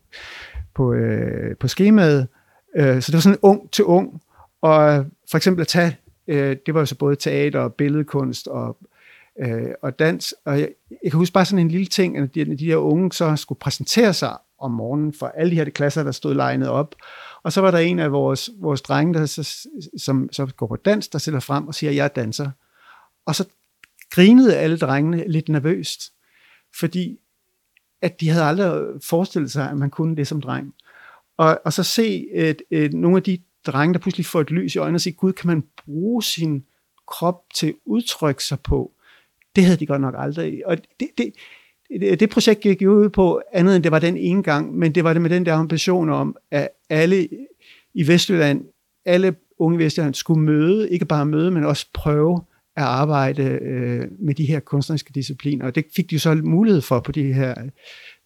på, 0.75 0.93
øh, 0.93 1.55
på 1.55 1.67
skemaet. 1.67 2.27
Øh, 2.77 3.01
så 3.01 3.11
det 3.11 3.13
var 3.13 3.21
sådan 3.21 3.39
ung 3.41 3.71
til 3.71 3.85
ung. 3.85 4.21
Og 4.61 5.05
for 5.31 5.37
eksempel 5.37 5.61
at 5.61 5.67
tage, 5.67 5.97
øh, 6.27 6.57
det 6.65 6.73
var 6.73 6.79
jo 6.79 6.85
så 6.85 6.97
både 6.97 7.15
teater 7.15 7.59
og 7.59 7.73
billedkunst 7.73 8.47
og 8.47 8.77
øh, 9.39 9.73
og 9.81 9.99
dans. 9.99 10.33
Og 10.45 10.59
jeg, 10.59 10.69
jeg 11.03 11.11
kan 11.11 11.17
huske 11.17 11.33
bare 11.33 11.45
sådan 11.45 11.65
en 11.65 11.71
lille 11.71 11.85
ting, 11.85 12.17
at 12.17 12.35
de, 12.35 12.57
de 12.57 12.65
her 12.65 12.77
unge 12.77 13.11
så 13.11 13.35
skulle 13.35 13.59
præsentere 13.59 14.13
sig 14.13 14.37
om 14.59 14.71
morgenen 14.71 15.13
for 15.13 15.27
alle 15.27 15.51
de 15.51 15.55
her 15.55 15.69
klasser, 15.69 16.03
der 16.03 16.11
stod 16.11 16.33
legnet 16.33 16.69
op. 16.69 16.95
Og 17.43 17.53
så 17.53 17.61
var 17.61 17.71
der 17.71 17.77
en 17.77 17.99
af 17.99 18.11
vores, 18.11 18.49
vores 18.59 18.81
drenge, 18.81 19.13
der 19.13 19.25
så, 19.25 19.67
som 19.97 20.29
så 20.31 20.45
går 20.45 20.67
på 20.67 20.75
dans, 20.75 21.07
der 21.07 21.19
stiller 21.19 21.39
frem 21.39 21.67
og 21.67 21.75
siger, 21.75 21.89
at 21.89 21.95
jeg 21.95 22.03
er 22.03 22.07
danser. 22.07 22.51
Og 23.25 23.35
så 23.35 23.47
grinede 24.11 24.57
alle 24.57 24.77
drengene 24.77 25.27
lidt 25.27 25.49
nervøst, 25.49 26.13
fordi 26.79 27.19
at 28.01 28.19
de 28.19 28.29
havde 28.29 28.45
aldrig 28.45 29.01
forestillet 29.03 29.51
sig, 29.51 29.69
at 29.69 29.77
man 29.77 29.89
kunne 29.89 30.15
det 30.15 30.27
som 30.27 30.41
dreng. 30.41 30.73
Og, 31.37 31.61
og 31.65 31.73
så 31.73 31.83
se 31.83 32.27
et, 32.33 32.61
et, 32.71 32.93
nogle 32.93 33.17
af 33.17 33.23
de 33.23 33.37
drenge, 33.67 33.93
der 33.93 33.99
pludselig 33.99 34.25
får 34.25 34.41
et 34.41 34.51
lys 34.51 34.75
i 34.75 34.77
øjnene 34.77 34.97
og 34.97 35.01
siger, 35.01 35.15
gud, 35.15 35.33
kan 35.33 35.47
man 35.47 35.63
bruge 35.85 36.23
sin 36.23 36.65
krop 37.07 37.43
til 37.55 37.67
at 37.67 37.75
udtrykke 37.85 38.43
sig 38.43 38.59
på? 38.59 38.92
Det 39.55 39.63
havde 39.65 39.77
de 39.77 39.85
godt 39.85 40.01
nok 40.01 40.15
aldrig. 40.17 40.67
Og 40.67 40.77
det, 40.99 41.07
det, 41.17 41.33
det, 41.99 42.19
det 42.19 42.29
projekt 42.29 42.61
gik 42.61 42.81
jo 42.81 42.93
ud 42.93 43.09
på 43.09 43.41
andet 43.53 43.75
end 43.75 43.83
det 43.83 43.91
var 43.91 43.99
den 43.99 44.17
ene 44.17 44.43
gang, 44.43 44.77
men 44.77 44.95
det 44.95 45.03
var 45.03 45.13
det 45.13 45.21
med 45.21 45.29
den 45.29 45.45
der 45.45 45.53
ambition 45.53 46.09
om, 46.09 46.35
at 46.51 46.69
alle 46.89 47.27
i 47.93 48.07
Vestjylland, 48.07 48.65
alle 49.05 49.35
unge 49.59 49.75
i 49.75 49.85
Vestjylland 49.85 50.13
skulle 50.13 50.41
møde, 50.41 50.89
ikke 50.89 51.05
bare 51.05 51.25
møde, 51.25 51.51
men 51.51 51.65
også 51.65 51.87
prøve 51.93 52.41
at 52.75 52.83
arbejde 52.83 53.43
øh, 53.43 54.07
med 54.19 54.35
de 54.35 54.45
her 54.45 54.59
kunstneriske 54.59 55.11
discipliner. 55.15 55.65
Og 55.65 55.75
det 55.75 55.85
fik 55.95 56.09
de 56.09 56.15
jo 56.15 56.19
så 56.19 56.35
mulighed 56.43 56.81
for 56.81 56.99
på 56.99 57.11
de 57.11 57.33
her 57.33 57.55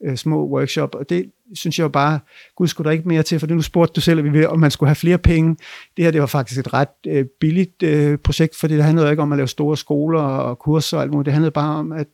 øh, 0.05 0.15
små 0.15 0.47
workshop, 0.47 0.95
og 0.95 1.09
det 1.09 1.31
synes 1.55 1.79
jeg 1.79 1.83
jo 1.83 1.89
bare, 1.89 2.19
gud 2.55 2.67
skulle 2.67 2.85
der 2.85 2.91
ikke 2.91 3.07
mere 3.07 3.23
til, 3.23 3.39
for 3.39 3.47
nu 3.47 3.61
spurgte 3.61 3.93
du 3.93 4.01
selv, 4.01 4.47
om 4.47 4.59
man 4.59 4.71
skulle 4.71 4.87
have 4.87 4.95
flere 4.95 5.17
penge. 5.17 5.55
Det 5.97 6.05
her, 6.05 6.11
det 6.11 6.21
var 6.21 6.27
faktisk 6.27 6.59
et 6.59 6.73
ret 6.73 6.87
øh, 7.07 7.25
billigt 7.39 7.83
øh, 7.83 8.17
projekt, 8.17 8.55
for 8.55 8.67
det 8.67 8.83
handlede 8.83 9.11
ikke 9.11 9.21
om 9.21 9.31
at 9.31 9.37
lave 9.37 9.47
store 9.47 9.77
skoler 9.77 10.21
og 10.21 10.59
kurser 10.59 10.97
og 10.97 11.03
alt 11.03 11.11
muligt. 11.11 11.25
Det 11.25 11.33
handlede 11.33 11.51
bare 11.51 11.75
om, 11.75 11.91
at, 11.91 12.07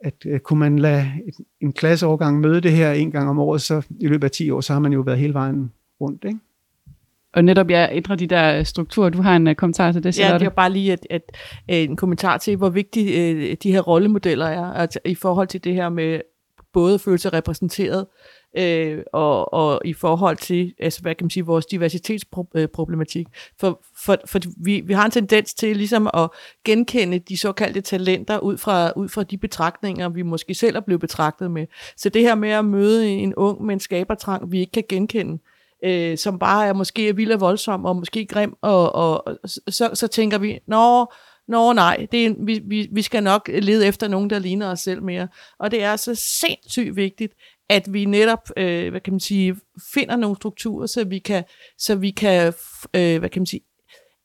at 0.00 0.14
øh, 0.26 0.40
kunne 0.40 0.58
man 0.58 0.78
lade 0.78 1.12
et, 1.28 1.34
en 1.60 1.72
klasseovergang 1.72 2.40
møde 2.40 2.60
det 2.60 2.72
her 2.72 2.92
en 2.92 3.10
gang 3.10 3.28
om 3.28 3.38
året, 3.38 3.62
så 3.62 3.82
i 4.00 4.06
løbet 4.06 4.24
af 4.24 4.30
10 4.30 4.50
år, 4.50 4.60
så 4.60 4.72
har 4.72 4.80
man 4.80 4.92
jo 4.92 5.00
været 5.00 5.18
hele 5.18 5.34
vejen 5.34 5.72
rundt, 6.00 6.24
ikke? 6.24 6.38
Og 7.34 7.44
netop 7.44 7.70
jeg 7.70 7.88
ændrer 7.92 8.16
de 8.16 8.26
der 8.26 8.62
strukturer. 8.62 9.08
Du 9.08 9.22
har 9.22 9.36
en 9.36 9.46
uh, 9.46 9.54
kommentar 9.54 9.92
til 9.92 10.02
det, 10.02 10.18
Ja, 10.18 10.22
Charlotte. 10.22 10.44
det 10.44 10.50
er 10.50 10.54
bare 10.54 10.72
lige 10.72 10.92
et, 10.92 11.06
et, 11.10 11.22
en 11.68 11.96
kommentar 11.96 12.36
til, 12.36 12.56
hvor 12.56 12.68
vigtige 12.68 13.30
øh, 13.30 13.56
de 13.62 13.72
her 13.72 13.80
rollemodeller 13.80 14.46
er, 14.46 14.64
altså, 14.72 14.98
i 15.04 15.14
forhold 15.14 15.48
til 15.48 15.64
det 15.64 15.74
her 15.74 15.88
med 15.88 16.20
både 16.72 16.94
at 16.94 17.00
føle 17.00 17.18
sig 17.18 17.32
repræsenteret, 17.32 18.06
øh, 18.58 19.02
og, 19.12 19.52
og 19.54 19.80
i 19.84 19.92
forhold 19.92 20.36
til, 20.36 20.74
altså, 20.78 21.02
hvad 21.02 21.14
kan 21.14 21.24
man 21.24 21.30
sige, 21.30 21.46
vores 21.46 21.66
diversitetsproblematik. 21.66 23.26
For, 23.60 23.82
for, 24.04 24.16
for 24.26 24.40
vi, 24.64 24.80
vi 24.80 24.92
har 24.92 25.04
en 25.04 25.10
tendens 25.10 25.54
til 25.54 25.76
ligesom 25.76 26.10
at 26.14 26.30
genkende 26.64 27.18
de 27.18 27.36
såkaldte 27.36 27.80
talenter 27.80 28.38
ud 28.38 28.56
fra, 28.58 28.92
ud 28.96 29.08
fra 29.08 29.22
de 29.22 29.38
betragtninger, 29.38 30.08
vi 30.08 30.22
måske 30.22 30.54
selv 30.54 30.76
er 30.76 30.80
blevet 30.80 31.00
betragtet 31.00 31.50
med. 31.50 31.66
Så 31.96 32.08
det 32.08 32.22
her 32.22 32.34
med 32.34 32.50
at 32.50 32.64
møde 32.64 33.08
en 33.08 33.34
ung 33.34 33.64
med 33.64 33.74
en 33.74 33.80
skabertrang, 33.80 34.52
vi 34.52 34.60
ikke 34.60 34.72
kan 34.72 34.84
genkende, 34.88 35.32
øh, 35.32 35.38
Øh, 35.84 36.18
som 36.18 36.38
bare 36.38 36.66
er 36.66 36.72
måske 36.72 37.08
er 37.08 37.12
vild 37.12 37.32
og 37.32 37.40
voldsom, 37.40 37.84
og 37.84 37.96
måske 37.96 38.26
grim, 38.26 38.54
og, 38.62 38.94
og, 38.94 39.26
og 39.26 39.38
så, 39.68 39.90
så 39.94 40.06
tænker 40.06 40.38
vi, 40.38 40.60
nå, 40.66 41.06
Nå 41.48 41.72
nej, 41.72 42.06
det 42.12 42.26
er, 42.26 42.34
vi, 42.44 42.60
vi, 42.64 42.88
vi 42.92 43.02
skal 43.02 43.22
nok 43.22 43.50
lede 43.62 43.86
efter 43.86 44.08
nogen, 44.08 44.30
der 44.30 44.38
ligner 44.38 44.70
os 44.70 44.80
selv 44.80 45.02
mere. 45.02 45.28
Og 45.58 45.70
det 45.70 45.82
er 45.82 45.96
så 45.96 46.14
sindssygt 46.14 46.96
vigtigt, 46.96 47.32
at 47.68 47.92
vi 47.92 48.04
netop, 48.04 48.50
øh, 48.56 48.90
hvad 48.90 49.00
kan 49.00 49.12
man 49.12 49.20
sige, 49.20 49.56
finder 49.94 50.16
nogle 50.16 50.36
strukturer, 50.36 50.86
så 50.86 51.04
vi 51.04 51.18
kan, 51.18 51.44
så 51.78 51.94
vi 51.94 52.10
kan 52.10 52.52
øh, 52.94 53.18
hvad 53.18 53.28
kan 53.28 53.40
man 53.40 53.46
sige, 53.46 53.60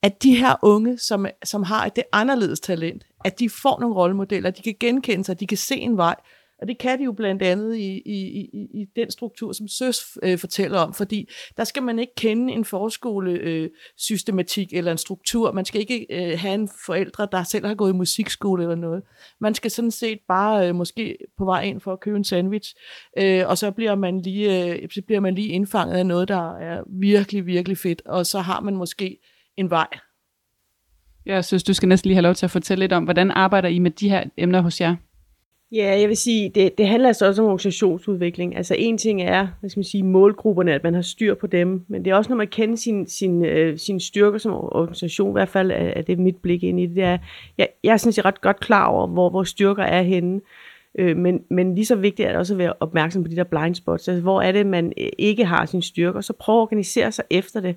at 0.02 0.24
de 0.24 0.36
her 0.36 0.56
unge, 0.62 0.98
som, 0.98 1.26
som 1.44 1.64
har 1.64 1.90
det 1.90 2.04
anderledes 2.12 2.60
talent, 2.60 3.04
at 3.26 3.40
de 3.40 3.50
får 3.50 3.80
nogle 3.80 3.96
rollemodeller, 3.96 4.50
de 4.50 4.62
kan 4.62 4.76
genkende 4.80 5.24
sig, 5.24 5.40
de 5.40 5.48
kan 5.48 5.58
se 5.58 5.76
en 5.76 5.98
vej, 5.98 6.16
og 6.64 6.68
det 6.68 6.78
kan 6.78 7.00
de 7.00 7.04
jo 7.04 7.12
blandt 7.12 7.42
andet 7.42 7.76
i, 7.76 8.02
i, 8.06 8.50
i, 8.54 8.82
i 8.82 8.86
den 8.96 9.12
struktur, 9.12 9.52
som 9.52 9.68
Søs 9.68 10.18
øh, 10.24 10.38
fortæller 10.38 10.80
om, 10.80 10.94
fordi 10.94 11.30
der 11.58 11.64
skal 11.64 11.84
man 11.84 12.00
ikke 12.00 12.16
kende 12.18 12.54
en 12.54 12.66
forskolesystematik 12.66 14.74
øh, 14.74 14.78
eller 14.78 14.92
en 14.92 14.98
struktur. 14.98 15.52
Man 15.52 15.66
skal 15.66 15.82
ikke 15.82 16.06
øh, 16.10 16.40
have 16.40 16.54
en 16.54 16.70
forældre, 16.86 17.28
der 17.32 17.44
selv 17.44 17.66
har 17.66 17.76
gået 17.76 17.94
i 17.94 17.96
musikskole 17.96 18.64
eller 18.64 18.76
noget. 18.76 19.04
Man 19.42 19.54
skal 19.54 19.72
sådan 19.72 19.92
set 19.92 20.20
bare 20.28 20.68
øh, 20.68 20.76
måske 20.76 21.18
på 21.38 21.46
vej 21.46 21.64
ind 21.64 21.82
for 21.82 21.94
at 21.94 22.00
købe 22.00 22.18
en 22.18 22.24
sandwich, 22.24 22.76
øh, 23.18 23.48
og 23.48 23.58
så 23.58 23.72
bliver, 23.72 23.96
man 23.96 24.22
lige, 24.22 24.74
øh, 24.74 24.90
så 24.94 25.02
bliver 25.06 25.20
man 25.20 25.36
lige 25.36 25.48
indfanget 25.48 25.98
af 25.98 26.06
noget, 26.06 26.28
der 26.28 26.58
er 26.58 26.84
virkelig, 27.00 27.46
virkelig 27.46 27.78
fedt, 27.78 28.02
og 28.06 28.26
så 28.26 28.40
har 28.40 28.60
man 28.60 28.76
måske 28.76 29.18
en 29.58 29.70
vej. 29.70 29.88
Jeg 31.26 31.46
synes, 31.46 31.64
du 31.64 31.74
skal 31.74 31.90
næsten 31.90 32.08
lige 32.08 32.16
have 32.16 32.24
lov 32.24 32.36
til 32.36 32.46
at 32.46 32.52
fortælle 32.52 32.84
lidt 32.84 32.94
om, 32.94 33.04
hvordan 33.04 33.32
arbejder 33.32 33.70
I 33.70 33.80
med 33.80 33.92
de 33.92 34.10
her 34.10 34.24
emner 34.38 34.62
hos 34.62 34.82
jer? 34.82 34.96
Ja, 35.76 36.00
jeg 36.00 36.10
vil 36.10 36.18
sige, 36.18 36.50
det, 36.50 36.78
det 36.78 36.88
handler 36.88 37.08
altså 37.08 37.28
også 37.28 37.42
om 37.42 37.46
organisationsudvikling. 37.46 38.58
Altså 38.58 38.76
en 38.78 38.98
ting 38.98 39.22
er, 39.22 39.48
hvad 39.60 39.70
skal 39.70 39.80
man 39.80 39.84
sige, 39.84 40.04
målgrupperne, 40.04 40.74
at 40.74 40.84
man 40.84 40.94
har 40.94 41.02
styr 41.02 41.36
på 41.36 41.48
dem, 41.48 41.86
men 41.88 42.06
det 42.06 42.12
er 42.12 42.16
også, 42.16 42.30
når 42.30 42.38
man 42.38 42.48
kender 42.48 42.76
sin, 42.76 43.08
sin, 43.08 43.46
øh, 43.46 43.78
sin 43.78 44.00
styrker 44.00 44.38
som 44.38 44.54
organisation, 44.54 45.30
i 45.30 45.34
hvert 45.34 45.50
fald 45.50 45.72
er, 45.72 45.76
er 45.76 46.02
det 46.02 46.20
mit 46.20 46.36
blik 46.36 46.64
ind 46.64 46.80
i 46.80 46.86
det, 46.86 46.96
det 46.96 47.04
er, 47.04 47.18
jeg, 47.58 47.68
jeg 47.84 47.94
er 47.94 47.98
sådan 47.98 48.14
set 48.14 48.26
ret 48.26 48.42
godt 48.42 48.60
klar 48.60 48.88
over, 48.88 49.08
hvor 49.08 49.30
vores 49.30 49.50
styrker 49.50 49.84
er 49.84 50.02
henne, 50.02 50.42
øh, 51.00 51.18
men, 51.18 51.44
men 51.50 51.76
lige 51.76 51.86
så 51.86 51.96
vigtigt 51.96 52.28
er 52.28 52.32
det 52.32 52.40
også 52.40 52.54
at 52.54 52.58
være 52.58 52.74
opmærksom 52.80 53.24
på 53.24 53.30
de 53.30 53.36
der 53.36 53.44
blind 53.44 53.76
spots, 53.76 54.08
altså 54.08 54.22
hvor 54.22 54.42
er 54.42 54.52
det, 54.52 54.66
man 54.66 54.94
øh, 54.98 55.08
ikke 55.18 55.46
har 55.46 55.66
sin 55.66 55.82
styrker, 55.82 56.22
så 56.22 56.34
prøv 56.34 56.56
at 56.56 56.62
organisere 56.62 57.12
sig 57.12 57.26
efter 57.30 57.62
det. 57.62 57.76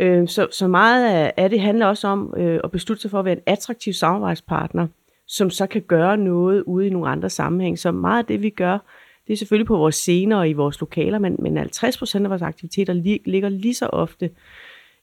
Øh, 0.00 0.28
så, 0.28 0.46
så 0.50 0.68
meget 0.68 1.14
af, 1.14 1.32
af 1.36 1.50
det 1.50 1.60
handler 1.60 1.86
også 1.86 2.08
om 2.08 2.34
øh, 2.36 2.60
at 2.64 2.70
beslutte 2.70 3.00
sig 3.00 3.10
for 3.10 3.18
at 3.18 3.24
være 3.24 3.36
en 3.36 3.42
attraktiv 3.46 3.92
samarbejdspartner, 3.92 4.86
som 5.32 5.50
så 5.50 5.66
kan 5.66 5.82
gøre 5.82 6.16
noget 6.16 6.62
ude 6.62 6.86
i 6.86 6.90
nogle 6.90 7.08
andre 7.08 7.30
sammenhæng. 7.30 7.78
Så 7.78 7.92
meget 7.92 8.18
af 8.18 8.26
det, 8.26 8.42
vi 8.42 8.50
gør, 8.50 8.78
det 9.26 9.32
er 9.32 9.36
selvfølgelig 9.36 9.66
på 9.66 9.76
vores 9.76 9.94
scener 9.94 10.36
og 10.36 10.48
i 10.48 10.52
vores 10.52 10.80
lokaler, 10.80 11.18
men, 11.18 11.36
men 11.38 11.58
50% 11.58 12.24
af 12.24 12.30
vores 12.30 12.42
aktiviteter 12.42 12.94
li- 12.94 13.22
ligger 13.30 13.48
lige 13.48 13.74
så 13.74 13.86
ofte 13.86 14.30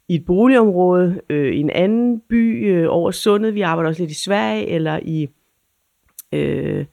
i 0.08 0.16
et 0.16 0.26
boligområde, 0.26 1.22
øh, 1.30 1.54
i 1.54 1.60
en 1.60 1.70
anden 1.70 2.20
by 2.20 2.70
øh, 2.72 2.88
over 2.90 3.12
sundet. 3.12 3.56
Vi 3.56 3.62
arbejder 3.62 3.90
også 3.90 4.02
lidt 4.02 4.12
i 4.12 4.24
Sverige, 4.24 4.68
eller 4.68 5.00
i 5.04 5.30
øh, 6.32 6.86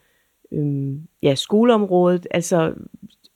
øh, 0.53 0.95
ja, 1.23 1.35
skoleområdet. 1.35 2.27
Altså, 2.31 2.75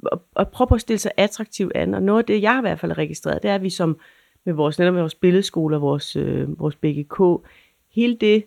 og, 0.02 0.22
og 0.34 0.48
prøve 0.48 0.68
at 0.74 0.80
stille 0.80 0.98
sig 0.98 1.12
attraktivt 1.16 1.72
an. 1.74 1.94
Og 1.94 2.02
noget 2.02 2.18
af 2.18 2.24
det, 2.24 2.42
jeg 2.42 2.52
har 2.52 2.60
i 2.60 2.68
hvert 2.68 2.80
fald 2.80 2.98
registreret, 2.98 3.42
det 3.42 3.50
er, 3.50 3.54
at 3.54 3.62
vi 3.62 3.70
som 3.70 3.98
med 4.44 4.54
vores, 4.54 4.78
netop 4.78 4.94
med 4.94 5.02
vores 5.02 5.14
billedskoler, 5.14 5.78
vores, 5.78 6.16
øh, 6.16 6.60
vores 6.60 6.76
BGK, 6.76 7.46
hele 7.94 8.16
det 8.16 8.44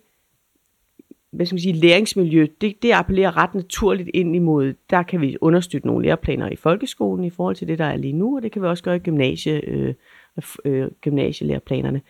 hvad 1.34 1.46
skal 1.46 1.56
man 1.56 1.62
sige, 1.62 1.74
læringsmiljø, 1.74 2.48
det, 2.62 2.84
det 2.84 2.92
appellerer 2.92 3.38
ret 3.38 3.56
naturligt 3.56 4.10
ind 4.14 4.36
imod, 4.36 4.74
der 4.90 5.04
kan 5.04 5.22
vi 5.22 5.38
understøtte 5.42 5.88
nogle 5.88 6.06
læreplaner 6.06 6.50
i 6.50 6.56
folkeskolen 6.56 7.26
i 7.26 7.30
forhold 7.30 7.56
til 7.56 7.68
det, 7.68 7.80
der 7.80 7.86
er 7.86 7.98
lige 7.98 8.14
nu, 8.14 8.36
og 8.36 8.44
det 8.44 8.52
kan 8.52 8.62
vi 8.62 8.68
også 8.68 8.84
gøre 8.84 8.96
i 8.96 9.00
gymnasie, 9.00 9.70
øh, 9.70 9.94
øh, 10.66 10.88
gymnasielæreplanerne. 11.02 12.02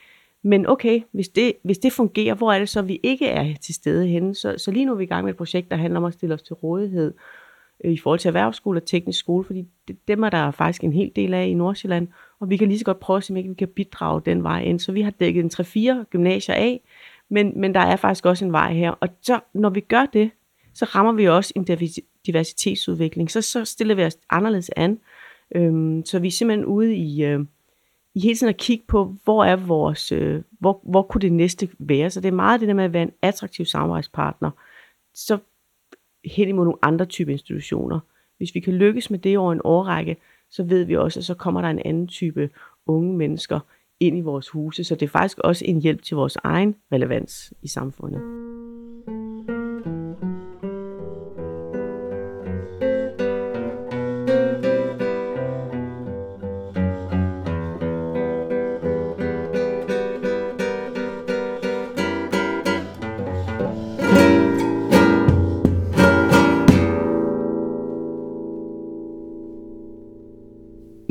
Men 0.43 0.67
okay, 0.67 1.01
hvis 1.12 1.29
det, 1.29 1.53
hvis 1.63 1.77
det 1.77 1.93
fungerer, 1.93 2.36
hvor 2.36 2.51
er 2.51 2.59
det 2.59 2.69
så, 2.69 2.81
vi 2.81 2.99
ikke 3.03 3.27
er 3.27 3.53
til 3.62 3.75
stede 3.75 4.07
henne? 4.07 4.36
Så, 4.36 4.55
så 4.57 4.71
lige 4.71 4.86
nu 4.86 4.91
er 4.91 4.97
vi 4.97 5.03
i 5.03 5.07
gang 5.07 5.23
med 5.23 5.33
et 5.33 5.38
projekt, 5.38 5.71
der 5.71 5.77
handler 5.77 5.99
om 5.99 6.05
at 6.05 6.13
stille 6.13 6.36
os 6.36 6.41
til 6.41 6.53
rådighed 6.53 7.13
øh, 7.83 7.91
i 7.91 7.97
forhold 7.97 8.19
til 8.19 8.27
erhvervsskole 8.27 8.79
og 8.79 8.86
teknisk 8.86 9.19
skole, 9.19 9.43
fordi 9.43 9.65
det, 9.88 10.07
dem 10.07 10.23
er 10.23 10.29
der 10.29 10.51
faktisk 10.51 10.83
en 10.83 10.93
hel 10.93 11.12
del 11.15 11.33
af 11.33 11.47
i 11.47 11.53
Nordsjælland, 11.53 12.07
og 12.39 12.49
vi 12.49 12.57
kan 12.57 12.67
lige 12.67 12.79
så 12.79 12.86
godt 12.86 12.99
prøve 12.99 13.17
at 13.17 13.23
se, 13.23 13.33
om 13.33 13.38
ikke 13.38 13.49
vi 13.49 13.55
kan 13.55 13.67
bidrage 13.67 14.21
den 14.25 14.43
vej 14.43 14.62
ind. 14.62 14.79
Så 14.79 14.91
vi 14.91 15.01
har 15.01 15.12
dækket 15.12 15.43
en 15.43 15.99
3-4 16.01 16.03
gymnasier 16.03 16.55
af, 16.55 16.81
men, 17.29 17.62
men 17.62 17.73
der 17.73 17.79
er 17.79 17.95
faktisk 17.95 18.25
også 18.25 18.45
en 18.45 18.51
vej 18.51 18.73
her. 18.73 18.91
Og 18.91 19.09
så, 19.21 19.39
når 19.53 19.69
vi 19.69 19.79
gør 19.79 20.05
det, 20.05 20.31
så 20.73 20.86
rammer 20.86 21.12
vi 21.12 21.27
også 21.27 21.53
en 21.55 21.67
diversitetsudvikling. 22.25 23.31
Så, 23.31 23.41
så 23.41 23.65
stiller 23.65 23.95
vi 23.95 24.03
os 24.03 24.17
anderledes 24.29 24.71
an. 24.75 24.99
Øhm, 25.55 26.05
så 26.05 26.19
vi 26.19 26.27
er 26.27 26.31
simpelthen 26.31 26.65
ude 26.65 26.95
i, 26.95 27.23
øh, 27.23 27.39
i 28.15 28.19
hele 28.19 28.36
tiden 28.36 28.53
at 28.53 28.57
kigge 28.57 28.83
på, 28.88 29.15
hvor 29.23 29.45
er 29.45 29.55
vores, 29.55 30.12
øh, 30.12 30.41
hvor, 30.59 30.81
hvor 30.83 31.01
kunne 31.01 31.21
det 31.21 31.33
næste 31.33 31.69
være. 31.79 32.09
Så 32.09 32.21
det 32.21 32.27
er 32.27 32.31
meget 32.31 32.59
det 32.59 32.67
der 32.67 32.73
med 32.73 32.83
at 32.83 32.93
være 32.93 33.03
en 33.03 33.13
attraktiv 33.21 33.65
samarbejdspartner. 33.65 34.51
Så 35.13 35.38
hen 36.25 36.49
imod 36.49 36.65
nogle 36.65 36.79
andre 36.81 37.05
type 37.05 37.31
institutioner. 37.31 37.99
Hvis 38.38 38.55
vi 38.55 38.59
kan 38.59 38.73
lykkes 38.73 39.09
med 39.09 39.19
det 39.19 39.38
over 39.38 39.53
en 39.53 39.62
årrække, 39.63 40.17
så 40.49 40.63
ved 40.63 40.83
vi 40.83 40.95
også, 40.95 41.19
at 41.19 41.25
så 41.25 41.33
kommer 41.33 41.62
der 41.62 41.69
en 41.69 41.81
anden 41.86 42.07
type 42.07 42.49
unge 42.86 43.17
mennesker 43.17 43.59
ind 44.04 44.18
i 44.18 44.22
vores 44.22 44.50
huse. 44.50 44.84
Så 44.84 44.96
det 44.96 45.04
er 45.06 45.10
faktisk 45.10 45.39
også 45.39 45.66
en 45.68 45.82
hjælp 45.82 46.04
til 46.04 46.16
vores 46.16 46.38
egen 46.44 46.76
relevans 46.92 47.54
i 47.62 47.68
samfundet. 47.68 48.53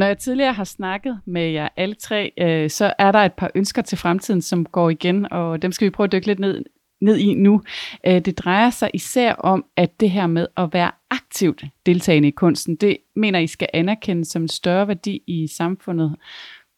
Når 0.02 0.06
jeg 0.06 0.18
tidligere 0.18 0.52
har 0.52 0.64
snakket 0.64 1.20
med 1.26 1.50
jer 1.50 1.68
alle 1.76 1.94
tre, 1.94 2.32
øh, 2.38 2.70
så 2.70 2.94
er 2.98 3.12
der 3.12 3.18
et 3.18 3.32
par 3.32 3.50
ønsker 3.54 3.82
til 3.82 3.98
fremtiden, 3.98 4.42
som 4.42 4.66
går 4.66 4.90
igen, 4.90 5.32
og 5.32 5.62
dem 5.62 5.72
skal 5.72 5.84
vi 5.84 5.90
prøve 5.90 6.04
at 6.04 6.12
dykke 6.12 6.26
lidt 6.26 6.38
ned, 6.38 6.64
ned 7.00 7.16
i 7.16 7.34
nu. 7.34 7.62
Øh, 8.06 8.24
det 8.24 8.38
drejer 8.38 8.70
sig 8.70 8.90
især 8.94 9.32
om, 9.32 9.64
at 9.76 10.00
det 10.00 10.10
her 10.10 10.26
med 10.26 10.46
at 10.56 10.68
være 10.72 10.90
aktivt 11.10 11.64
deltagende 11.86 12.28
i 12.28 12.30
kunsten, 12.30 12.76
det 12.76 12.96
mener 13.16 13.38
I 13.38 13.46
skal 13.46 13.68
anerkendes 13.74 14.28
som 14.28 14.42
en 14.42 14.48
større 14.48 14.88
værdi 14.88 15.22
i 15.26 15.46
samfundet. 15.46 16.16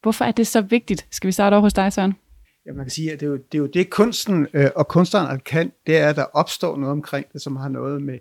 Hvorfor 0.01 0.25
er 0.25 0.31
det 0.31 0.47
så 0.47 0.61
vigtigt? 0.61 1.07
Skal 1.11 1.27
vi 1.27 1.31
starte 1.31 1.53
over 1.53 1.61
hos 1.61 1.73
dig, 1.73 1.93
Søren? 1.93 2.13
Ja, 2.65 2.73
man 2.73 2.85
kan 2.85 2.91
sige, 2.91 3.11
at 3.11 3.19
det 3.19 3.25
er 3.25 3.29
jo 3.29 3.37
det, 3.37 3.57
er 3.57 3.59
jo 3.59 3.69
det 3.73 3.89
kunsten 3.89 4.47
øh, 4.53 4.69
og 4.75 4.87
kunstneren 4.87 5.39
kan, 5.39 5.71
det 5.87 5.97
er, 5.97 6.09
at 6.09 6.15
der 6.15 6.25
opstår 6.33 6.77
noget 6.77 6.91
omkring 6.91 7.25
det, 7.33 7.41
som 7.41 7.55
har 7.55 7.69
noget 7.69 8.01
med, 8.01 8.19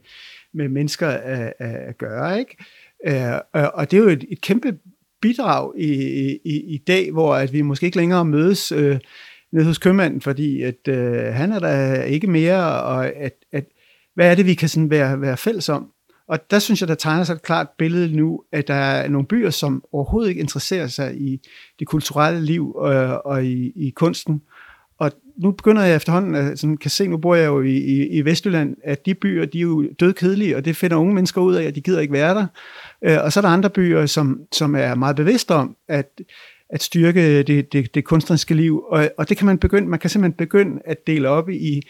med 0.55 0.69
mennesker 0.69 1.09
at, 1.09 1.53
at 1.59 1.99
gøre. 1.99 2.39
Ikke? 2.39 2.57
Øh, 3.07 3.39
og 3.53 3.91
det 3.91 3.97
er 3.97 4.03
jo 4.03 4.09
et, 4.09 4.25
et 4.29 4.41
kæmpe 4.41 4.79
bidrag 5.25 5.73
i, 5.79 5.93
i, 6.45 6.75
i 6.75 6.79
dag, 6.87 7.13
hvor 7.13 7.35
at 7.35 7.53
vi 7.53 7.63
måske 7.63 7.87
ikke 7.87 7.97
længere 7.97 8.25
mødes 8.25 8.73
øh, 8.73 8.99
nede 9.53 9.67
hos 9.67 9.79
købmanden, 9.79 10.21
fordi 10.21 10.63
at 10.63 10.89
øh, 10.89 11.35
han 11.35 11.53
er 11.53 11.59
der 11.59 12.03
ikke 12.03 12.27
mere, 12.27 12.83
og 12.83 13.07
at, 13.07 13.33
at, 13.53 13.65
hvad 14.15 14.31
er 14.31 14.35
det, 14.35 14.47
vi 14.47 14.55
kan 14.55 14.69
sådan 14.69 14.91
være, 14.91 15.21
være 15.21 15.37
fælles 15.37 15.69
om? 15.69 15.91
Og 16.29 16.51
der 16.51 16.59
synes 16.59 16.81
jeg, 16.81 16.89
der 16.89 16.95
tegner 16.95 17.25
sig 17.25 17.35
et 17.35 17.43
klart 17.43 17.67
billede 17.79 18.17
nu, 18.17 18.43
at 18.53 18.69
der 18.69 18.75
er 18.75 19.09
nogle 19.09 19.27
byer, 19.27 19.51
som 19.51 19.85
overhovedet 19.93 20.29
ikke 20.29 20.41
interesserer 20.41 20.87
sig 20.87 21.17
i 21.17 21.41
det 21.79 21.87
kulturelle 21.87 22.41
liv 22.41 22.75
og, 22.75 23.27
og 23.27 23.45
i, 23.45 23.73
i 23.77 23.91
kunsten 23.91 24.43
og 25.05 25.13
nu 25.37 25.51
begynder 25.51 25.83
jeg 25.83 25.97
efterhånden 25.97 26.35
at 26.35 26.59
sådan, 26.59 26.77
kan 26.77 26.91
se, 26.91 27.09
nu 27.09 27.17
bor 27.17 27.35
jeg 27.35 27.47
jo 27.47 27.63
i, 27.63 27.77
i, 27.77 28.09
i 28.09 28.25
Vestjylland, 28.25 28.77
at 28.85 29.07
de 29.07 29.15
byer, 29.15 29.45
de 29.45 29.59
er 29.59 29.63
jo 29.63 29.89
dødkedelige, 30.01 30.57
og 30.57 30.65
det 30.65 30.77
finder 30.77 30.97
unge 30.97 31.15
mennesker 31.15 31.41
ud 31.41 31.55
af, 31.55 31.65
at 31.65 31.75
de 31.75 31.81
gider 31.81 32.01
ikke 32.01 32.13
være 32.13 32.35
der. 32.35 32.47
Øh, 33.05 33.25
og 33.25 33.33
så 33.33 33.41
er 33.41 33.43
der 33.43 33.49
andre 33.49 33.71
byer, 33.71 34.07
som, 34.07 34.41
som 34.53 34.75
er 34.75 34.95
meget 34.95 35.17
bevidste 35.17 35.55
om, 35.55 35.77
at, 35.89 36.21
at 36.71 36.83
styrke 36.83 37.43
det, 37.43 37.73
det, 37.73 37.95
det 37.95 38.05
kunstneriske 38.05 38.55
liv. 38.55 38.83
Og, 38.89 39.11
og 39.19 39.29
det 39.29 39.37
kan 39.37 39.47
man 39.47 39.59
begynde, 39.59 39.89
man 39.89 39.99
kan 39.99 40.11
simpelthen 40.11 40.37
begynde 40.37 40.83
at 40.85 41.07
dele 41.07 41.29
op 41.29 41.51
i, 41.51 41.83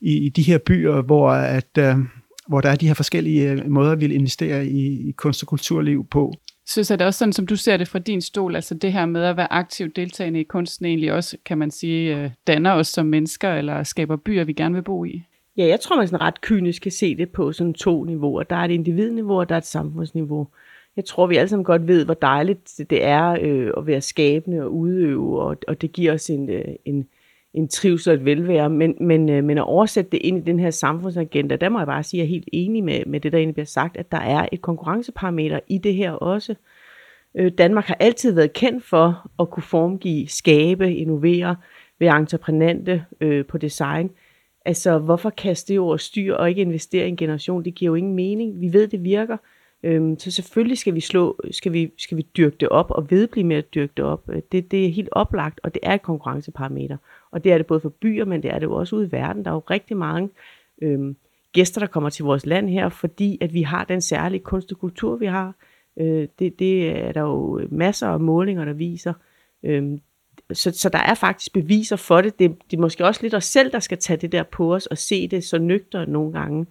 i, 0.00 0.26
i 0.26 0.28
de 0.28 0.42
her 0.42 0.58
byer, 0.58 1.02
hvor, 1.02 1.30
at, 1.30 1.78
uh, 1.78 2.04
hvor 2.48 2.60
der 2.60 2.70
er 2.70 2.76
de 2.76 2.86
her 2.86 2.94
forskellige 2.94 3.50
øh, 3.50 3.70
måder, 3.70 3.94
vi 3.94 4.06
vil 4.06 4.14
investere 4.16 4.66
i, 4.66 5.08
i 5.08 5.12
kunst- 5.12 5.42
og 5.42 5.48
kulturliv 5.48 6.06
på. 6.10 6.32
Så, 6.72 6.84
så 6.84 6.94
er 6.94 6.96
det 6.96 7.06
også 7.06 7.18
sådan, 7.18 7.32
som 7.32 7.46
du 7.46 7.56
ser 7.56 7.76
det 7.76 7.88
fra 7.88 7.98
din 7.98 8.20
stol, 8.20 8.54
altså 8.54 8.74
det 8.74 8.92
her 8.92 9.06
med 9.06 9.22
at 9.22 9.36
være 9.36 9.52
aktivt 9.52 9.96
deltagende 9.96 10.40
i 10.40 10.42
kunsten 10.42 10.86
egentlig 10.86 11.12
også, 11.12 11.36
kan 11.44 11.58
man 11.58 11.70
sige, 11.70 12.16
øh, 12.16 12.30
danner 12.46 12.72
os 12.72 12.88
som 12.88 13.06
mennesker, 13.06 13.54
eller 13.54 13.82
skaber 13.82 14.16
byer, 14.16 14.44
vi 14.44 14.52
gerne 14.52 14.74
vil 14.74 14.82
bo 14.82 15.04
i? 15.04 15.22
Ja, 15.56 15.66
jeg 15.66 15.80
tror, 15.80 15.96
man 15.96 16.08
sådan 16.08 16.20
ret 16.20 16.40
kynisk 16.40 16.82
kan 16.82 16.92
se 16.92 17.16
det 17.16 17.30
på 17.30 17.52
sådan 17.52 17.74
to 17.74 18.04
niveauer. 18.04 18.42
Der 18.42 18.56
er 18.56 18.64
et 18.64 18.70
individniveau, 18.70 19.38
og 19.38 19.48
der 19.48 19.54
er 19.54 19.58
et 19.58 19.66
samfundsniveau. 19.66 20.48
Jeg 20.96 21.04
tror, 21.04 21.26
vi 21.26 21.36
alle 21.36 21.48
sammen 21.48 21.64
godt 21.64 21.88
ved, 21.88 22.04
hvor 22.04 22.14
dejligt 22.14 22.80
det 22.90 23.04
er 23.04 23.36
øh, 23.42 23.72
at 23.76 23.86
være 23.86 24.00
skabende 24.00 24.62
og 24.62 24.74
udøve, 24.74 25.42
og, 25.42 25.56
og 25.68 25.82
det 25.82 25.92
giver 25.92 26.12
os 26.12 26.30
en, 26.30 26.50
øh, 26.50 26.64
en, 26.84 27.08
en 27.54 27.68
trivsel 27.68 28.10
og 28.10 28.14
et 28.14 28.24
velvære. 28.24 28.70
Men, 28.70 28.94
men, 29.00 29.28
øh, 29.28 29.44
men 29.44 29.58
at 29.58 29.64
oversætte 29.64 30.10
det 30.10 30.20
ind 30.22 30.38
i 30.38 30.50
den 30.50 30.60
her 30.60 30.70
samfundsagenda, 30.70 31.56
der 31.56 31.68
må 31.68 31.78
jeg 31.78 31.86
bare 31.86 32.02
sige, 32.02 32.20
at 32.20 32.24
jeg 32.24 32.30
er 32.30 32.34
helt 32.34 32.48
enig 32.52 32.84
med, 32.84 33.02
med 33.06 33.20
det, 33.20 33.32
der 33.32 33.38
egentlig 33.38 33.54
bliver 33.54 33.66
sagt, 33.66 33.96
at 33.96 34.12
der 34.12 34.18
er 34.18 34.48
et 34.52 34.62
konkurrenceparameter 34.62 35.60
i 35.68 35.78
det 35.78 35.94
her 35.94 36.12
også. 36.12 36.54
Øh, 37.34 37.52
Danmark 37.58 37.84
har 37.84 37.96
altid 38.00 38.32
været 38.34 38.52
kendt 38.52 38.84
for 38.84 39.30
at 39.40 39.50
kunne 39.50 39.62
formgive, 39.62 40.28
skabe, 40.28 40.94
innovere, 40.94 41.56
være 42.00 42.18
entreprenante 42.18 43.04
øh, 43.20 43.46
på 43.46 43.58
design. 43.58 44.10
Altså, 44.64 44.98
hvorfor 44.98 45.30
kaste 45.30 45.72
det 45.72 45.80
over 45.80 45.96
styr 45.96 46.34
og 46.34 46.48
ikke 46.48 46.62
investere 46.62 47.06
i 47.06 47.08
en 47.08 47.16
generation? 47.16 47.64
Det 47.64 47.74
giver 47.74 47.90
jo 47.90 47.94
ingen 47.94 48.14
mening. 48.14 48.60
Vi 48.60 48.72
ved, 48.72 48.88
det 48.88 49.04
virker. 49.04 49.36
Øhm, 49.82 50.18
så 50.18 50.30
selvfølgelig 50.30 50.78
skal 50.78 50.94
vi, 50.94 51.00
slå, 51.00 51.40
skal, 51.50 51.72
vi, 51.72 51.92
skal 51.98 52.16
vi 52.16 52.26
dyrke 52.36 52.56
det 52.60 52.68
op 52.68 52.90
og 52.90 53.10
vedblive 53.10 53.46
med 53.46 53.56
at 53.56 53.74
dyrke 53.74 53.92
det 53.96 54.04
op. 54.04 54.28
Øh, 54.28 54.42
det, 54.52 54.70
det 54.70 54.86
er 54.86 54.88
helt 54.92 55.08
oplagt, 55.12 55.60
og 55.62 55.74
det 55.74 55.80
er 55.82 55.94
et 55.94 56.02
konkurrenceparameter. 56.02 56.96
Og 57.30 57.44
det 57.44 57.52
er 57.52 57.56
det 57.56 57.66
både 57.66 57.80
for 57.80 57.88
byer, 57.88 58.24
men 58.24 58.42
det 58.42 58.50
er 58.50 58.58
det 58.58 58.66
jo 58.66 58.74
også 58.74 58.96
ude 58.96 59.06
i 59.06 59.12
verden. 59.12 59.44
Der 59.44 59.50
er 59.50 59.54
jo 59.54 59.62
rigtig 59.70 59.96
mange 59.96 60.30
øhm, 60.82 61.16
gæster, 61.52 61.80
der 61.80 61.86
kommer 61.86 62.10
til 62.10 62.24
vores 62.24 62.46
land 62.46 62.68
her, 62.68 62.88
fordi 62.88 63.38
at 63.40 63.54
vi 63.54 63.62
har 63.62 63.84
den 63.84 64.00
særlige 64.00 64.40
kunst 64.40 64.72
og 64.72 64.78
kultur, 64.78 65.16
vi 65.16 65.26
har. 65.26 65.54
Øh, 65.96 66.28
det, 66.38 66.58
det 66.58 66.90
er 66.90 67.12
der 67.12 67.20
jo 67.20 67.60
masser 67.70 68.08
af 68.08 68.20
målinger, 68.20 68.64
der 68.64 68.72
viser. 68.72 69.12
Øhm, 69.62 70.00
så, 70.52 70.70
så 70.70 70.88
der 70.88 70.98
er 70.98 71.14
faktisk 71.14 71.52
beviser 71.52 71.96
for 71.96 72.20
det. 72.20 72.38
det. 72.38 72.56
Det 72.70 72.76
er 72.76 72.80
måske 72.80 73.04
også 73.04 73.22
lidt 73.22 73.34
os 73.34 73.44
selv, 73.44 73.72
der 73.72 73.78
skal 73.78 73.98
tage 73.98 74.16
det 74.16 74.32
der 74.32 74.42
på 74.42 74.74
os 74.74 74.86
og 74.86 74.98
se 74.98 75.28
det 75.28 75.44
så 75.44 75.58
nøgter 75.58 76.06
nogle 76.06 76.32
gange. 76.32 76.66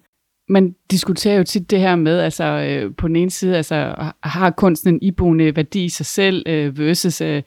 Man 0.52 0.74
diskuterer 0.90 1.36
jo 1.36 1.44
tit 1.44 1.70
det 1.70 1.80
her 1.80 1.96
med, 1.96 2.18
altså 2.18 2.44
øh, 2.44 2.94
på 2.96 3.08
den 3.08 3.16
ene 3.16 3.30
side, 3.30 3.56
altså 3.56 3.94
har 4.22 4.50
kunsten 4.50 4.94
en 4.94 5.02
iboende 5.02 5.56
værdi 5.56 5.84
i 5.84 5.88
sig 5.88 6.06
selv, 6.06 6.42
øh, 6.46 6.78
versus 6.78 7.20
øh, 7.20 7.42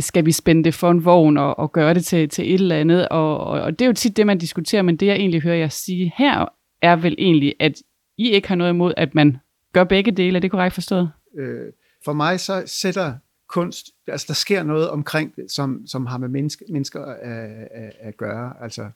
skal 0.00 0.26
vi 0.26 0.32
spænde 0.32 0.64
det 0.64 0.74
for 0.74 0.90
en 0.90 1.04
vogn 1.04 1.36
og, 1.36 1.58
og 1.58 1.72
gøre 1.72 1.94
det 1.94 2.04
til, 2.04 2.28
til 2.28 2.54
et 2.54 2.60
eller 2.60 2.76
andet, 2.76 3.08
og, 3.08 3.38
og, 3.38 3.60
og 3.60 3.78
det 3.78 3.84
er 3.84 3.86
jo 3.86 3.92
tit 3.92 4.16
det, 4.16 4.26
man 4.26 4.38
diskuterer, 4.38 4.82
men 4.82 4.96
det 4.96 5.06
jeg 5.06 5.16
egentlig 5.16 5.42
hører 5.42 5.56
jer 5.56 5.68
sige 5.68 6.12
her, 6.16 6.52
er 6.82 6.96
vel 6.96 7.14
egentlig, 7.18 7.54
at 7.60 7.72
I 8.18 8.30
ikke 8.30 8.48
har 8.48 8.56
noget 8.56 8.70
imod, 8.70 8.94
at 8.96 9.14
man 9.14 9.36
gør 9.72 9.84
begge 9.84 10.10
dele, 10.10 10.36
er 10.36 10.40
det 10.40 10.50
korrekt 10.50 10.74
forstået? 10.74 11.10
Øh, 11.38 11.72
for 12.04 12.12
mig 12.12 12.40
så 12.40 12.62
sætter 12.66 13.14
kunst, 13.48 13.86
altså 14.06 14.24
der 14.28 14.34
sker 14.34 14.62
noget 14.62 14.90
omkring 14.90 15.36
det, 15.36 15.50
som, 15.50 15.86
som 15.86 16.06
har 16.06 16.18
med 16.18 16.28
menneske, 16.28 16.64
mennesker 16.68 17.04
at, 17.04 17.68
at, 17.70 17.92
at 18.00 18.16
gøre, 18.16 18.52
altså 18.60 18.90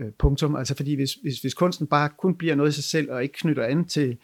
øh, 0.00 0.06
punktum, 0.18 0.56
altså 0.56 0.76
fordi 0.76 0.94
hvis, 0.94 1.12
hvis, 1.12 1.40
hvis 1.40 1.54
kunsten 1.54 1.86
bare 1.86 2.08
kun 2.18 2.34
bliver 2.34 2.54
noget 2.54 2.70
i 2.70 2.74
sig 2.74 2.84
selv, 2.84 3.12
og 3.12 3.22
ikke 3.22 3.34
knytter 3.34 3.64
an 3.64 3.84
til, 3.84 4.18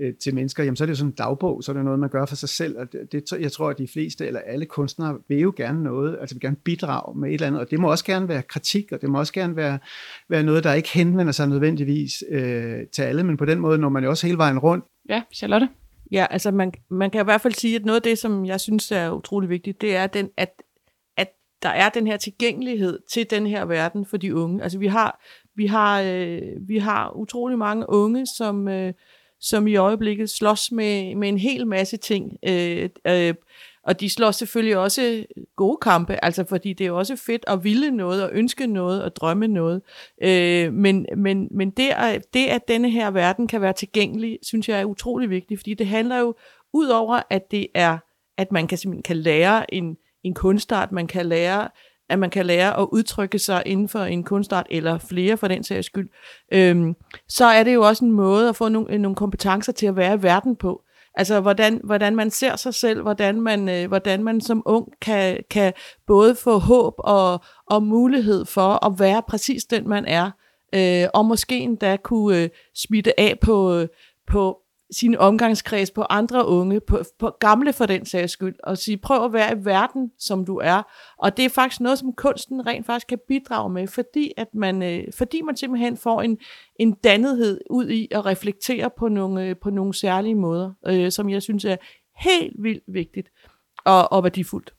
øh, 0.00 0.14
til 0.14 0.34
mennesker, 0.34 0.64
jamen 0.64 0.76
så 0.76 0.84
er 0.84 0.86
det 0.86 0.92
jo 0.92 0.96
sådan 0.96 1.10
en 1.10 1.14
dagbog, 1.14 1.64
så 1.64 1.72
er 1.72 1.76
det 1.76 1.84
noget, 1.84 1.98
man 1.98 2.08
gør 2.08 2.26
for 2.26 2.36
sig 2.36 2.48
selv, 2.48 2.78
og 2.78 2.92
det, 2.92 3.12
det, 3.12 3.40
jeg 3.40 3.52
tror, 3.52 3.70
at 3.70 3.78
de 3.78 3.88
fleste, 3.92 4.26
eller 4.26 4.40
alle 4.40 4.66
kunstnere, 4.66 5.18
vil 5.28 5.38
jo 5.38 5.52
gerne 5.56 5.82
noget, 5.82 6.16
altså 6.20 6.34
vil 6.34 6.40
gerne 6.40 6.56
bidrage 6.56 7.18
med 7.18 7.28
et 7.28 7.34
eller 7.34 7.46
andet, 7.46 7.60
og 7.60 7.70
det 7.70 7.80
må 7.80 7.90
også 7.90 8.04
gerne 8.04 8.28
være 8.28 8.42
kritik, 8.42 8.92
og 8.92 9.00
det 9.00 9.10
må 9.10 9.18
også 9.18 9.32
gerne 9.32 9.56
være, 9.56 9.78
være 10.28 10.42
noget, 10.42 10.64
der 10.64 10.72
ikke 10.72 10.88
henvender 10.88 11.32
sig 11.32 11.48
nødvendigvis 11.48 12.24
øh, 12.30 12.86
til 12.92 13.02
alle, 13.02 13.24
men 13.24 13.36
på 13.36 13.44
den 13.44 13.58
måde 13.58 13.78
når 13.78 13.88
man 13.88 14.04
jo 14.04 14.10
også 14.10 14.26
hele 14.26 14.38
vejen 14.38 14.58
rundt. 14.58 14.84
Ja, 15.08 15.22
Charlotte? 15.34 15.68
Ja, 16.12 16.26
altså 16.30 16.50
man, 16.50 16.72
man 16.90 17.10
kan 17.10 17.20
i 17.20 17.24
hvert 17.24 17.40
fald 17.40 17.54
sige, 17.54 17.76
at 17.76 17.84
noget 17.84 17.96
af 17.96 18.02
det, 18.02 18.18
som 18.18 18.46
jeg 18.46 18.60
synes 18.60 18.92
er 18.92 19.10
utrolig 19.10 19.48
vigtigt, 19.48 19.80
det 19.80 19.96
er, 19.96 20.06
den, 20.06 20.28
at, 20.36 20.48
at 20.48 20.64
der 21.62 21.68
er 21.68 21.88
den 21.88 22.06
her 22.06 22.16
tilgængelighed 22.16 22.98
til 23.10 23.30
den 23.30 23.46
her 23.46 23.64
verden 23.64 24.06
for 24.06 24.16
de 24.16 24.34
unge. 24.34 24.62
Altså 24.62 24.78
vi 24.78 24.86
har, 24.86 25.20
vi 25.54 25.66
har, 25.66 26.02
øh, 26.02 26.42
vi 26.68 26.78
har 26.78 27.16
utrolig 27.16 27.58
mange 27.58 27.84
unge, 27.88 28.26
som, 28.26 28.68
øh, 28.68 28.92
som 29.40 29.66
i 29.66 29.76
øjeblikket 29.76 30.30
slås 30.30 30.72
med, 30.72 31.14
med 31.14 31.28
en 31.28 31.38
hel 31.38 31.66
masse 31.66 31.96
ting. 31.96 32.36
Øh, 32.48 32.88
øh, 33.06 33.34
og 33.82 34.00
de 34.00 34.10
slår 34.10 34.30
selvfølgelig 34.30 34.76
også 34.76 35.24
gode 35.56 35.78
kampe, 35.82 36.24
altså 36.24 36.44
fordi 36.44 36.72
det 36.72 36.86
er 36.86 36.90
også 36.90 37.16
fedt 37.16 37.44
at 37.46 37.64
ville 37.64 37.90
noget, 37.90 38.22
og 38.22 38.30
ønske 38.32 38.66
noget, 38.66 39.02
og 39.02 39.16
drømme 39.16 39.48
noget. 39.48 39.82
Øh, 40.22 40.72
men 40.72 41.06
men, 41.16 41.48
men 41.50 41.70
det, 41.70 41.88
at, 41.96 42.34
det, 42.34 42.46
at 42.46 42.68
denne 42.68 42.90
her 42.90 43.10
verden 43.10 43.46
kan 43.46 43.60
være 43.60 43.72
tilgængelig, 43.72 44.38
synes 44.42 44.68
jeg 44.68 44.80
er 44.80 44.84
utrolig 44.84 45.30
vigtigt, 45.30 45.60
fordi 45.60 45.74
det 45.74 45.86
handler 45.86 46.18
jo, 46.18 46.34
ud 46.72 46.88
over 46.88 47.20
at 47.30 47.50
det 47.50 47.66
er, 47.74 47.98
at 48.38 48.52
man 48.52 48.66
kan 48.66 48.78
simpelthen 48.78 49.02
kan 49.02 49.16
lære 49.16 49.74
en, 49.74 49.96
en 50.28 50.34
kunstart, 50.34 50.92
man 50.92 51.06
kan 51.06 51.26
lære 51.26 51.68
at 52.08 52.18
man 52.18 52.30
kan 52.30 52.46
lære 52.46 52.78
at 52.78 52.88
udtrykke 52.92 53.38
sig 53.38 53.62
inden 53.66 53.88
for 53.88 53.98
en 53.98 54.24
kunstart, 54.24 54.66
eller 54.70 54.98
flere 54.98 55.36
for 55.36 55.48
den 55.48 55.64
sags 55.64 55.86
skyld, 55.86 56.08
øhm, 56.52 56.94
så 57.28 57.44
er 57.44 57.62
det 57.62 57.74
jo 57.74 57.82
også 57.82 58.04
en 58.04 58.12
måde 58.12 58.48
at 58.48 58.56
få 58.56 58.68
nogle, 58.68 58.92
øh, 58.92 59.00
nogle 59.00 59.14
kompetencer 59.14 59.72
til 59.72 59.86
at 59.86 59.96
være 59.96 60.14
i 60.14 60.22
verden 60.22 60.56
på. 60.56 60.82
Altså, 61.14 61.40
hvordan, 61.40 61.80
hvordan 61.84 62.16
man 62.16 62.30
ser 62.30 62.56
sig 62.56 62.74
selv, 62.74 63.02
hvordan 63.02 63.40
man, 63.40 63.68
øh, 63.68 63.88
hvordan 63.88 64.24
man 64.24 64.40
som 64.40 64.62
ung 64.66 64.88
kan, 65.00 65.38
kan 65.50 65.72
både 66.06 66.34
få 66.34 66.58
håb 66.58 66.94
og, 66.98 67.40
og 67.66 67.82
mulighed 67.82 68.44
for 68.44 68.86
at 68.86 68.92
være 68.98 69.22
præcis 69.28 69.64
den, 69.64 69.88
man 69.88 70.04
er, 70.04 70.30
øh, 70.74 71.08
og 71.14 71.26
måske 71.26 71.58
endda 71.58 71.96
kunne 71.96 72.42
øh, 72.42 72.48
smitte 72.74 73.20
af 73.20 73.38
på, 73.40 73.74
øh, 73.74 73.88
på 74.30 74.58
sin 74.90 75.16
omgangskreds 75.16 75.90
på 75.90 76.02
andre 76.02 76.46
unge, 76.46 76.80
på, 76.80 77.02
på 77.18 77.30
gamle 77.40 77.72
for 77.72 77.86
den 77.86 78.06
sags 78.06 78.32
skyld, 78.32 78.54
og 78.64 78.78
sige, 78.78 78.96
prøv 78.96 79.24
at 79.24 79.32
være 79.32 79.52
i 79.52 79.64
verden, 79.64 80.10
som 80.18 80.44
du 80.44 80.56
er. 80.56 80.82
Og 81.18 81.36
det 81.36 81.44
er 81.44 81.48
faktisk 81.48 81.80
noget, 81.80 81.98
som 81.98 82.12
kunsten 82.12 82.66
rent 82.66 82.86
faktisk 82.86 83.06
kan 83.06 83.18
bidrage 83.28 83.70
med, 83.70 83.86
fordi, 83.86 84.32
at 84.36 84.48
man, 84.54 84.82
øh, 84.82 85.04
fordi 85.12 85.42
man 85.42 85.56
simpelthen 85.56 85.96
får 85.96 86.22
en, 86.22 86.38
en 86.80 86.92
dannethed 86.92 87.60
ud 87.70 87.88
i 87.88 88.08
at 88.10 88.26
reflektere 88.26 88.90
på 88.98 89.08
nogle, 89.08 89.44
øh, 89.44 89.56
på 89.62 89.70
nogle 89.70 89.94
særlige 89.94 90.34
måder, 90.34 90.72
øh, 90.86 91.12
som 91.12 91.30
jeg 91.30 91.42
synes 91.42 91.64
er 91.64 91.76
helt 92.16 92.56
vildt 92.62 92.84
vigtigt 92.88 93.28
og, 93.84 94.12
og 94.12 94.22
værdifuldt. 94.24 94.77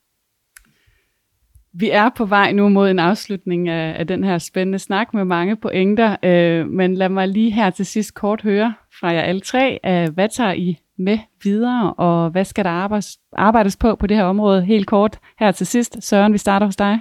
Vi 1.73 1.89
er 1.89 2.09
på 2.17 2.25
vej 2.25 2.51
nu 2.51 2.69
mod 2.69 2.89
en 2.89 2.99
afslutning 2.99 3.69
af, 3.69 3.99
af 3.99 4.07
den 4.07 4.23
her 4.23 4.37
spændende 4.37 4.79
snak 4.79 5.13
med 5.13 5.25
mange 5.25 5.55
pointer, 5.55 6.15
øh, 6.23 6.67
men 6.67 6.95
lad 6.95 7.09
mig 7.09 7.27
lige 7.27 7.51
her 7.51 7.69
til 7.69 7.85
sidst 7.85 8.13
kort 8.13 8.41
høre 8.41 8.73
fra 8.99 9.07
jer 9.07 9.21
alle 9.21 9.41
tre, 9.41 9.79
øh, 9.85 10.13
hvad 10.13 10.29
tager 10.29 10.53
I 10.53 10.77
med 10.97 11.19
videre, 11.43 11.93
og 11.93 12.29
hvad 12.29 12.45
skal 12.45 12.65
der 12.65 12.71
arbejdes, 12.71 13.19
arbejdes 13.33 13.77
på 13.77 13.95
på 13.95 14.07
det 14.07 14.17
her 14.17 14.23
område 14.23 14.65
helt 14.65 14.87
kort 14.87 15.19
her 15.39 15.51
til 15.51 15.67
sidst? 15.67 16.03
Søren, 16.03 16.33
vi 16.33 16.37
starter 16.37 16.65
hos 16.65 16.75
dig. 16.75 16.99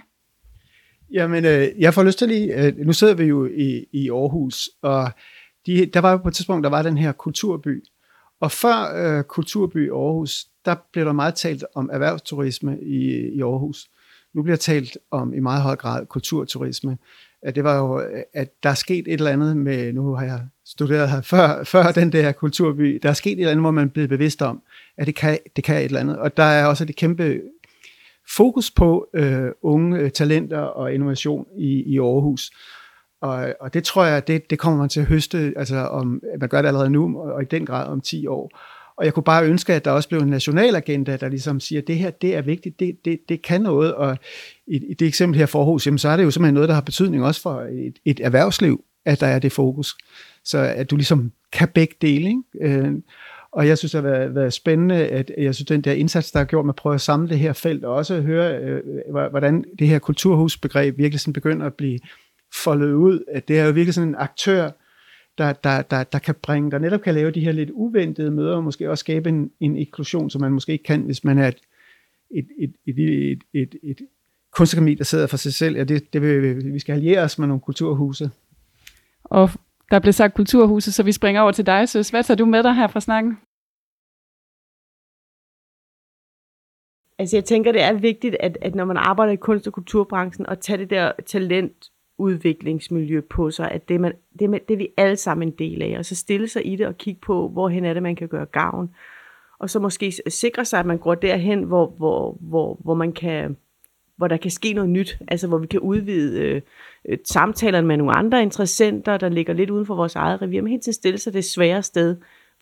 Jamen, 1.13 1.45
øh, 1.45 1.67
jeg 1.79 1.95
får 1.95 2.03
lyst 2.03 2.19
til 2.19 2.29
lige, 2.29 2.67
øh, 2.67 2.77
nu 2.77 2.93
sidder 2.93 3.15
vi 3.15 3.25
jo 3.25 3.47
i, 3.47 3.85
i 3.93 4.11
Aarhus, 4.11 4.71
og 4.83 5.11
de, 5.67 5.87
der 5.87 6.01
var 6.01 6.11
jo 6.11 6.17
på 6.17 6.29
et 6.29 6.35
tidspunkt, 6.35 6.65
der 6.65 6.71
var 6.71 6.83
den 6.83 6.99
her 6.99 7.13
kulturby, 7.13 7.85
og 8.41 8.53
før 8.53 9.19
øh, 9.19 9.25
kulturby 9.25 9.91
Aarhus, 9.91 10.47
der 10.65 10.75
blev 10.93 11.05
der 11.05 11.13
meget 11.13 11.35
talt 11.35 11.65
om 11.75 11.91
erhvervsturisme 11.93 12.79
i, 12.83 13.29
i 13.37 13.41
Aarhus. 13.43 13.89
Nu 14.39 14.43
bliver 14.43 14.57
talt 14.57 14.99
om 15.11 15.35
i 15.35 15.41
meget 15.41 15.63
høj 15.63 15.77
grad 15.77 16.07
kulturturisme. 16.07 16.99
At 17.43 17.55
det 17.55 17.65
var 17.65 17.79
jo, 17.79 18.03
at 18.35 18.63
der 18.63 18.71
er 18.71 18.75
sket 18.75 19.09
et 19.09 19.13
eller 19.13 19.31
andet 19.31 19.57
med, 19.57 19.93
nu 19.93 20.15
har 20.15 20.25
jeg 20.25 20.41
studeret 20.67 21.11
her 21.11 21.21
før, 21.21 21.65
før 21.73 21.93
den 21.93 22.13
der 22.13 22.33
kulturby, 22.33 22.99
der 23.03 23.09
er 23.09 23.13
sket 23.13 23.33
et 23.33 23.39
eller 23.39 23.51
andet, 23.51 23.63
hvor 23.63 23.71
man 23.71 23.85
er 23.85 23.93
blevet 23.93 24.09
bevidst 24.09 24.43
om, 24.43 24.63
at 24.97 25.07
det 25.07 25.15
kan, 25.15 25.39
det 25.57 25.65
kan 25.65 25.77
et 25.77 25.85
eller 25.85 26.01
andet. 26.01 26.19
Og 26.19 26.37
der 26.37 26.43
er 26.43 26.67
også 26.67 26.85
et 26.85 26.97
kæmpe 26.97 27.41
fokus 28.37 28.71
på 28.71 29.09
øh, 29.15 29.51
unge 29.63 29.99
øh, 29.99 30.11
talenter 30.11 30.59
og 30.59 30.95
innovation 30.95 31.47
i, 31.59 31.83
i 31.87 31.99
Aarhus. 31.99 32.51
Og, 33.21 33.55
og 33.61 33.75
det 33.75 33.85
tror 33.85 34.05
jeg, 34.05 34.29
det, 34.29 34.51
det 34.51 34.59
kommer 34.59 34.79
man 34.79 34.89
til 34.89 35.01
at 35.01 35.07
høste, 35.07 35.53
altså 35.57 35.77
om, 35.77 36.23
man 36.41 36.49
gør 36.49 36.63
det 36.63 36.69
allerede 36.69 36.91
nu, 36.91 37.21
og 37.21 37.43
i 37.43 37.47
den 37.51 37.67
grad 37.67 37.87
om 37.87 38.01
10 38.01 38.27
år. 38.27 38.59
Og 38.99 39.05
jeg 39.05 39.15
kunne 39.15 39.25
bare 39.25 39.47
ønske, 39.47 39.75
at 39.75 39.85
der 39.85 39.91
også 39.91 40.09
blev 40.09 40.21
en 40.21 40.29
national 40.29 40.77
agenda, 40.77 41.17
der 41.17 41.29
ligesom 41.29 41.61
siger, 41.61 41.81
at 41.81 41.87
det 41.87 41.97
her, 41.97 42.11
det 42.11 42.37
er 42.37 42.43
vigtigt, 42.43 42.81
det, 42.81 43.05
det, 43.05 43.21
det 43.29 43.43
kan 43.43 43.61
noget. 43.61 43.95
Og 43.95 44.19
i, 44.67 44.77
i 44.91 44.95
det 44.95 45.09
eksempel 45.09 45.39
her 45.39 45.47
forhus, 45.47 45.87
jamen, 45.87 45.99
så 45.99 46.09
er 46.09 46.17
det 46.17 46.25
jo 46.25 46.31
simpelthen 46.31 46.55
noget, 46.55 46.69
der 46.69 46.75
har 46.75 46.83
betydning 46.83 47.25
også 47.25 47.43
for 47.43 47.61
et, 47.61 47.99
et 48.05 48.21
erhvervsliv, 48.21 48.85
at 49.07 49.21
der 49.21 49.27
er 49.27 49.39
det 49.39 49.53
fokus. 49.53 49.97
Så 50.45 50.59
at 50.59 50.91
du 50.91 50.97
ligesom 50.97 51.33
kan 51.53 51.69
begge 51.69 51.95
dele. 52.01 52.29
Ikke? 52.29 52.77
Øh, 52.79 52.93
Og 53.53 53.69
jeg 53.69 53.79
synes, 53.79 53.93
det 53.93 54.03
har 54.03 54.11
været, 54.11 54.35
været 54.35 54.53
spændende, 54.53 54.97
at 54.97 55.31
jeg 55.39 55.55
synes, 55.55 55.69
den 55.69 55.81
der 55.81 55.93
indsats, 55.93 56.31
der 56.33 56.41
er 56.41 56.45
gjort 56.45 56.65
med 56.65 56.73
at 56.73 56.77
prøve 56.77 56.95
at 56.95 57.01
samle 57.01 57.29
det 57.29 57.39
her 57.39 57.53
felt, 57.53 57.85
og 57.85 57.95
også 57.95 58.21
høre, 58.21 58.59
øh, 58.59 58.81
hvordan 59.31 59.65
det 59.79 59.89
her 59.89 59.99
kulturhusbegreb 59.99 60.99
virkelig 60.99 61.21
sådan 61.21 61.33
begynder 61.33 61.67
at 61.67 61.75
blive 61.75 61.99
foldet 62.65 62.93
ud. 62.93 63.25
At 63.33 63.49
det 63.49 63.59
er 63.59 63.65
jo 63.65 63.71
virkelig 63.71 63.95
sådan 63.95 64.09
en 64.09 64.15
aktør, 64.19 64.71
der, 65.39 65.53
der, 65.53 65.83
der, 65.83 66.05
der 66.05 66.19
kan 66.19 66.35
bringe, 66.43 66.71
der 66.71 66.79
netop 66.79 67.01
kan 67.01 67.15
lave 67.15 67.31
de 67.31 67.41
her 67.41 67.53
lidt 67.53 67.71
uventede 67.71 68.31
møder, 68.31 68.57
og 68.57 68.65
måske 68.65 68.91
også 68.91 69.01
skabe 69.01 69.29
en, 69.29 69.51
en 69.61 69.77
inklusion, 69.77 70.31
som 70.31 70.41
man 70.41 70.53
måske 70.53 70.73
ikke 70.73 70.85
kan, 70.85 71.03
hvis 71.03 71.25
man 71.25 71.39
er 71.39 71.49
et, 71.49 71.61
et, 72.31 72.49
et, 72.59 72.75
et, 72.87 72.99
et, 72.99 73.43
et, 73.53 73.75
et 73.83 74.01
kunstakademi, 74.51 74.95
der 74.95 75.05
sidder 75.05 75.27
for 75.27 75.37
sig 75.37 75.55
selv. 75.55 75.77
Ja, 75.77 75.85
det, 75.85 76.13
det 76.13 76.23
vil, 76.23 76.73
vi 76.73 76.79
skal 76.79 76.93
alliere 76.93 77.23
os 77.23 77.39
med 77.39 77.47
nogle 77.47 77.61
kulturhuse. 77.61 78.31
Og 79.25 79.51
der 79.91 79.99
blev 79.99 80.13
sagt 80.13 80.35
kulturhuset, 80.35 80.95
så 80.95 81.03
vi 81.03 81.13
springer 81.13 81.41
over 81.41 81.53
til 81.53 81.67
dig, 81.67 81.89
Søs. 81.89 82.11
Hvad 82.11 82.25
tager 82.25 82.37
du 82.37 82.47
med 82.47 82.63
dig 82.63 82.75
her 82.75 82.87
fra 82.87 83.01
snakken? 83.01 83.39
Altså 87.19 87.37
jeg 87.37 87.45
tænker, 87.45 87.73
det 87.73 87.83
er 87.83 87.93
vigtigt, 87.93 88.37
at, 88.41 88.59
at 88.61 88.75
når 88.75 88.85
man 88.85 88.97
arbejder 88.97 89.33
i 89.33 89.37
kunst- 89.37 89.67
og 89.67 89.73
kulturbranchen, 89.73 90.47
og 90.47 90.61
tage 90.61 90.79
det 90.79 90.91
der 90.91 91.13
udviklingsmiljø 92.19 93.21
på 93.21 93.51
sig, 93.51 93.71
at 93.71 93.89
det, 93.89 94.01
man, 94.01 94.13
det, 94.39 94.51
det 94.69 94.75
er 94.75 94.79
vi 94.79 94.89
alle 94.97 95.17
sammen 95.17 95.49
en 95.49 95.55
del 95.59 95.83
af, 95.83 95.99
og 95.99 96.05
så 96.05 96.15
stille 96.17 96.49
sig 96.49 96.67
i 96.67 96.77
det 96.77 96.87
og 96.87 96.99
kigge 96.99 97.21
på, 97.21 97.49
hvorhen 97.49 97.85
er 97.85 97.95
det, 97.95 98.03
man 98.03 98.17
kan 98.17 98.29
gøre 98.29 98.47
gavn, 98.47 98.91
og 99.59 99.71
så 99.71 99.81
måske 99.81 100.13
sikre 100.29 100.65
sig, 100.65 100.81
at 100.81 100.87
man 100.87 100.99
går 100.99 101.15
derhen, 101.15 101.63
hvor, 101.63 101.95
hvor, 101.99 102.37
hvor, 102.41 102.81
hvor 102.85 102.95
man 102.95 103.13
kan 103.13 103.57
hvor 104.17 104.29
der 104.29 104.37
kan 104.37 104.51
ske 104.51 104.73
noget 104.73 104.91
nyt, 104.91 105.19
altså 105.29 105.49
hvor 105.49 105.59
vi 105.59 105.67
kan 105.67 105.81
udvide 105.81 106.41
øh, 106.41 106.63
øh, 107.09 107.19
samtalerne 107.25 107.87
med 107.87 107.97
nogle 107.97 108.17
andre 108.17 108.43
interessenter, 108.43 109.17
der 109.17 109.29
ligger 109.29 109.53
lidt 109.53 109.71
uden 109.71 109.87
for 109.87 109.95
vores 109.95 110.15
eget 110.15 110.43
revir, 110.43 110.63
men 110.63 110.71
helt 110.71 110.83
til 110.83 110.95
stille 110.95 111.19
sig 111.19 111.33
det 111.33 111.45
svære 111.45 111.83
sted 111.83 112.17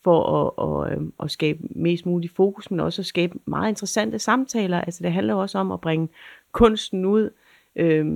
for 0.05 0.23
at, 0.23 0.93
at, 0.93 0.99
øh, 0.99 1.07
at 1.21 1.31
skabe 1.31 1.59
mest 1.71 2.07
mulig 2.07 2.31
fokus, 2.31 2.71
men 2.71 2.81
også 2.81 3.03
at 3.03 3.07
skabe 3.07 3.39
meget 3.47 3.69
interessante 3.69 4.19
samtaler. 4.19 4.81
Altså 4.81 5.05
det 5.05 5.13
handler 5.13 5.35
også 5.35 5.59
om 5.59 5.73
at 5.73 5.81
bringe 5.81 6.09
kunsten 6.53 7.05
ud, 7.05 7.31
øh, 7.77 8.07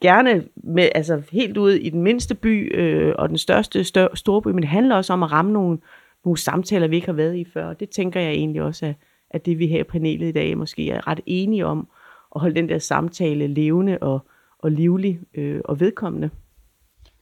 gerne 0.00 0.44
med, 0.56 0.88
altså 0.94 1.22
helt 1.32 1.56
ud 1.56 1.72
i 1.72 1.90
den 1.90 2.02
mindste 2.02 2.34
by 2.34 2.78
øh, 2.78 3.14
og 3.18 3.28
den 3.28 3.38
største 3.38 3.84
stør, 3.84 4.08
store 4.14 4.42
by, 4.42 4.48
men 4.48 4.62
det 4.62 4.68
handler 4.68 4.96
også 4.96 5.12
om 5.12 5.22
at 5.22 5.32
ramme 5.32 5.52
nogle, 5.52 5.78
nogle 6.24 6.38
samtaler, 6.38 6.88
vi 6.88 6.96
ikke 6.96 7.08
har 7.08 7.12
været 7.12 7.36
i 7.36 7.44
før. 7.44 7.66
Og 7.66 7.80
det 7.80 7.90
tænker 7.90 8.20
jeg 8.20 8.30
egentlig 8.30 8.62
også 8.62 8.86
er, 8.86 8.92
at 9.30 9.46
det 9.46 9.58
vi 9.58 9.66
her 9.66 9.80
i 9.80 9.84
panelet 9.84 10.28
i 10.28 10.32
dag 10.32 10.58
måske 10.58 10.90
er 10.90 11.08
ret 11.08 11.20
enige 11.26 11.66
om, 11.66 11.88
at 12.34 12.40
holde 12.40 12.54
den 12.54 12.68
der 12.68 12.78
samtale 12.78 13.46
levende 13.46 13.98
og, 14.00 14.20
og 14.58 14.70
livlig 14.70 15.20
øh, 15.34 15.60
og 15.64 15.80
vedkommende. 15.80 16.30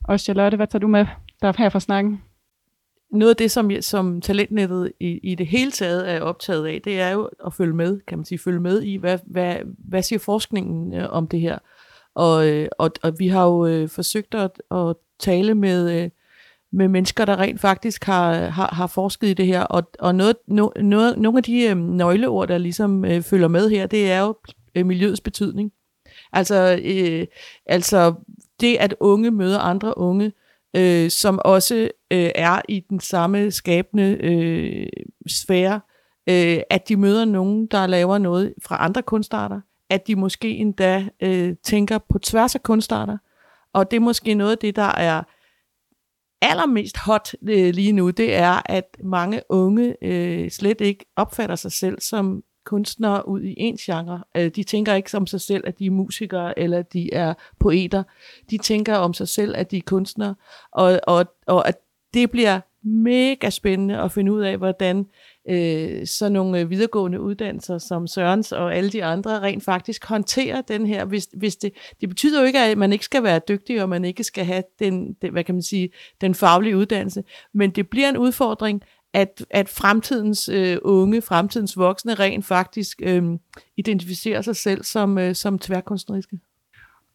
Og 0.05 0.21
Charlotte, 0.21 0.57
hvad 0.57 0.67
tager 0.67 0.81
du 0.81 0.89
med 0.89 1.07
der 1.43 1.53
her 1.59 1.69
fra 1.69 1.81
snakken? 1.81 2.23
Noget 3.11 3.31
af 3.31 3.37
det, 3.37 3.51
som, 3.51 3.71
som 3.81 4.21
talentnettet 4.21 4.93
i, 5.01 5.19
i 5.23 5.35
det 5.35 5.47
hele 5.47 5.71
taget 5.71 6.11
er 6.11 6.21
optaget 6.21 6.67
af, 6.67 6.81
det 6.85 7.01
er 7.01 7.11
jo 7.11 7.31
at 7.47 7.55
følge 7.55 7.75
med, 7.75 8.01
kan 8.01 8.19
man 8.19 8.25
sige, 8.25 8.39
følge 8.39 8.61
med 8.61 8.83
i, 8.83 8.97
hvad, 8.97 9.19
hvad, 9.27 9.57
hvad 9.79 10.03
siger 10.03 10.19
forskningen 10.19 10.95
øh, 10.95 11.09
om 11.11 11.27
det 11.27 11.41
her. 11.41 11.59
Og, 12.19 12.49
øh, 12.49 12.69
og, 12.79 12.91
og 13.03 13.19
vi 13.19 13.29
har 13.29 13.45
jo 13.45 13.67
øh, 13.67 13.89
forsøgt 13.89 14.35
at, 14.35 14.51
at 14.71 14.97
tale 15.19 15.55
med, 15.55 16.03
øh, 16.03 16.11
med 16.73 16.89
mennesker, 16.89 17.25
der 17.25 17.39
rent 17.39 17.61
faktisk 17.61 18.05
har, 18.05 18.35
har, 18.35 18.69
har 18.73 18.87
forsket 18.87 19.29
i 19.29 19.35
det 19.35 19.47
her. 19.47 19.63
Og, 19.63 19.83
og 19.99 20.15
noget, 20.15 20.37
no, 20.47 20.69
noget, 20.81 21.19
nogle 21.19 21.39
af 21.39 21.43
de 21.43 21.63
øh, 21.63 21.77
nøgleord, 21.77 22.49
der 22.49 22.59
ligesom 22.59 23.05
øh, 23.05 23.23
følger 23.23 23.49
med 23.49 23.71
her, 23.71 23.87
det 23.87 24.11
er 24.11 24.21
jo 24.21 24.37
øh, 24.75 24.87
miljøets 24.87 25.21
betydning. 25.21 25.73
Altså, 26.33 26.81
øh, 26.85 27.27
altså 27.67 28.15
det, 28.61 28.77
at 28.77 28.95
unge 29.01 29.31
møder 29.31 29.59
andre 29.59 29.99
unge, 29.99 30.33
øh, 30.77 31.11
som 31.11 31.41
også 31.45 31.91
øh, 32.11 32.31
er 32.35 32.61
i 32.69 32.81
den 32.91 33.01
samme 33.01 33.51
skabende 33.51 34.17
øh, 34.21 34.87
sfære, 35.27 35.81
øh, 36.29 36.59
at 36.71 36.89
de 36.89 36.97
møder 36.97 37.25
nogen, 37.25 37.67
der 37.67 37.87
laver 37.87 38.19
noget 38.19 38.55
fra 38.63 38.85
andre 38.85 39.03
kunstarter, 39.03 39.61
at 39.91 40.07
de 40.07 40.17
måske 40.17 40.51
endda 40.51 41.09
øh, 41.23 41.57
tænker 41.63 41.99
på 41.99 42.19
tværs 42.19 42.55
af 42.55 42.63
kunstarter, 42.63 43.19
og 43.73 43.91
det 43.91 43.97
er 43.97 44.01
måske 44.01 44.35
noget 44.35 44.53
af 44.53 44.59
det, 44.59 44.77
der 44.77 44.83
er 44.83 45.23
allermest 46.43 46.97
hot 46.97 47.35
øh, 47.43 47.75
lige 47.75 47.93
nu, 47.93 48.11
det 48.11 48.35
er, 48.35 48.63
at 48.65 48.97
mange 49.05 49.43
unge 49.49 49.97
øh, 50.03 50.51
slet 50.51 50.81
ikke 50.81 51.05
opfatter 51.17 51.57
sig 51.57 51.73
selv 51.73 52.01
som 52.01 52.43
kunstnere 52.69 53.29
ud 53.29 53.43
i 53.43 53.55
en 53.57 53.77
genre. 53.77 54.25
Øh, 54.37 54.51
de 54.57 54.63
tænker 54.63 54.95
ikke 54.95 55.17
om 55.17 55.27
sig 55.27 55.41
selv, 55.41 55.65
at 55.67 55.79
de 55.79 55.87
er 55.87 55.91
musikere 55.91 56.59
eller 56.59 56.83
de 56.83 57.15
er 57.15 57.35
poeter. 57.61 58.03
De 58.51 58.59
tænker 58.59 58.97
om 58.97 59.15
sig 59.15 59.29
selv, 59.29 59.55
at 59.57 59.71
de 59.71 59.77
er 59.77 59.83
kunstnere. 59.87 60.35
Og, 60.73 61.01
og, 61.07 61.27
og 61.47 61.69
at 61.69 61.79
det 62.15 62.31
bliver 62.31 62.61
mega 62.83 63.51
spændende 63.51 63.99
at 63.99 64.13
finde 64.13 64.33
ud 64.33 64.41
af, 64.41 64.57
hvordan 64.57 65.07
øh, 65.49 66.07
sådan 66.07 66.33
nogle 66.33 66.61
øh, 66.61 66.71
videregående 66.71 67.21
uddannelser 67.21 67.79
som 67.79 68.07
Sørens 68.07 68.53
og 68.53 68.75
alle 68.75 68.91
de 68.91 69.05
andre 69.05 69.41
rent 69.41 69.65
faktisk 69.65 70.05
håndterer 70.05 70.61
den 70.61 70.87
her. 70.87 71.05
Hvis, 71.05 71.29
hvis 71.37 71.57
det, 71.57 71.73
det 72.01 72.09
betyder 72.09 72.41
jo 72.41 72.47
ikke, 72.47 72.59
at 72.59 72.79
man 72.79 72.93
ikke 72.93 73.05
skal 73.05 73.23
være 73.23 73.41
dygtig, 73.49 73.83
og 73.83 73.89
man 73.89 74.05
ikke 74.05 74.25
skal 74.25 74.45
have 74.45 74.63
den, 74.79 75.13
den, 75.23 75.33
hvad 75.33 75.45
kan 75.45 75.55
man 75.55 75.63
sige, 75.63 75.91
den 76.21 76.35
faglige 76.35 76.77
uddannelse, 76.77 77.25
men 77.55 77.71
det 77.71 77.89
bliver 77.89 78.09
en 78.09 78.17
udfordring, 78.17 78.83
at, 79.13 79.47
at 79.51 79.69
fremtidens 79.69 80.49
øh, 80.49 80.79
unge, 80.83 81.23
fremtidens 81.23 81.77
voksne 81.77 82.15
rent 82.15 82.47
faktisk 82.47 83.03
øh, 83.03 83.25
identificerer 83.77 84.43
sig 84.43 84.57
selv 84.57 84.85
som, 84.85 85.19
øh, 85.19 85.35
som 85.35 85.59
tværkunstneriske. 85.59 86.39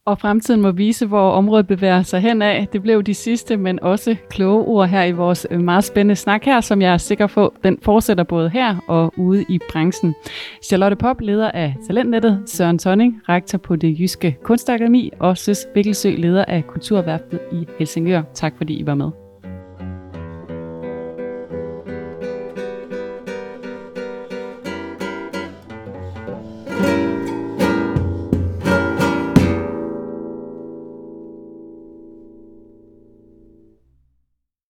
Og 0.06 0.20
fremtiden 0.20 0.62
må 0.62 0.72
vise, 0.72 1.06
hvor 1.06 1.32
området 1.32 1.68
bevæger 1.68 2.01
sig 2.01 2.20
hen 2.20 2.41
af. 2.41 2.68
Det 2.74 2.82
blev 2.82 3.04
de 3.04 3.14
sidste, 3.14 3.58
men 3.58 3.84
også 3.84 4.16
kloge 4.30 4.66
ord 4.66 4.88
her 4.88 5.04
i 5.04 5.12
vores 5.12 5.47
øh, 5.51 5.62
meget 5.62 5.84
spændende 5.84 6.16
snak 6.16 6.43
her, 6.43 6.62
som 6.62 6.82
jeg 6.82 6.93
er 6.93 6.97
sikker 6.97 7.28
på, 7.28 7.54
den 7.64 7.78
fortsætter 7.82 8.24
både 8.24 8.49
her 8.49 8.76
og 8.88 9.14
ude 9.18 9.45
i 9.49 9.60
branchen. 9.72 10.16
Charlotte 10.64 10.95
Pop, 10.95 11.22
leder 11.22 11.51
af 11.51 11.76
Talentnettet, 11.88 12.43
Søren 12.45 12.80
Tonning, 12.80 13.22
rektor 13.30 13.58
på 13.58 13.76
det 13.76 13.99
Jyske 13.99 14.38
Kunstakademi, 14.43 15.12
og 15.20 15.38
Søs 15.38 15.68
Vikkelsø, 15.76 16.16
leder 16.18 16.45
af 16.45 16.68
Kulturværftet 16.68 17.39
i 17.51 17.68
Helsingør. 17.78 18.22
Tak 18.34 18.54
fordi 18.58 18.74
I 18.74 18.86
var 18.86 18.95
med. 18.95 19.22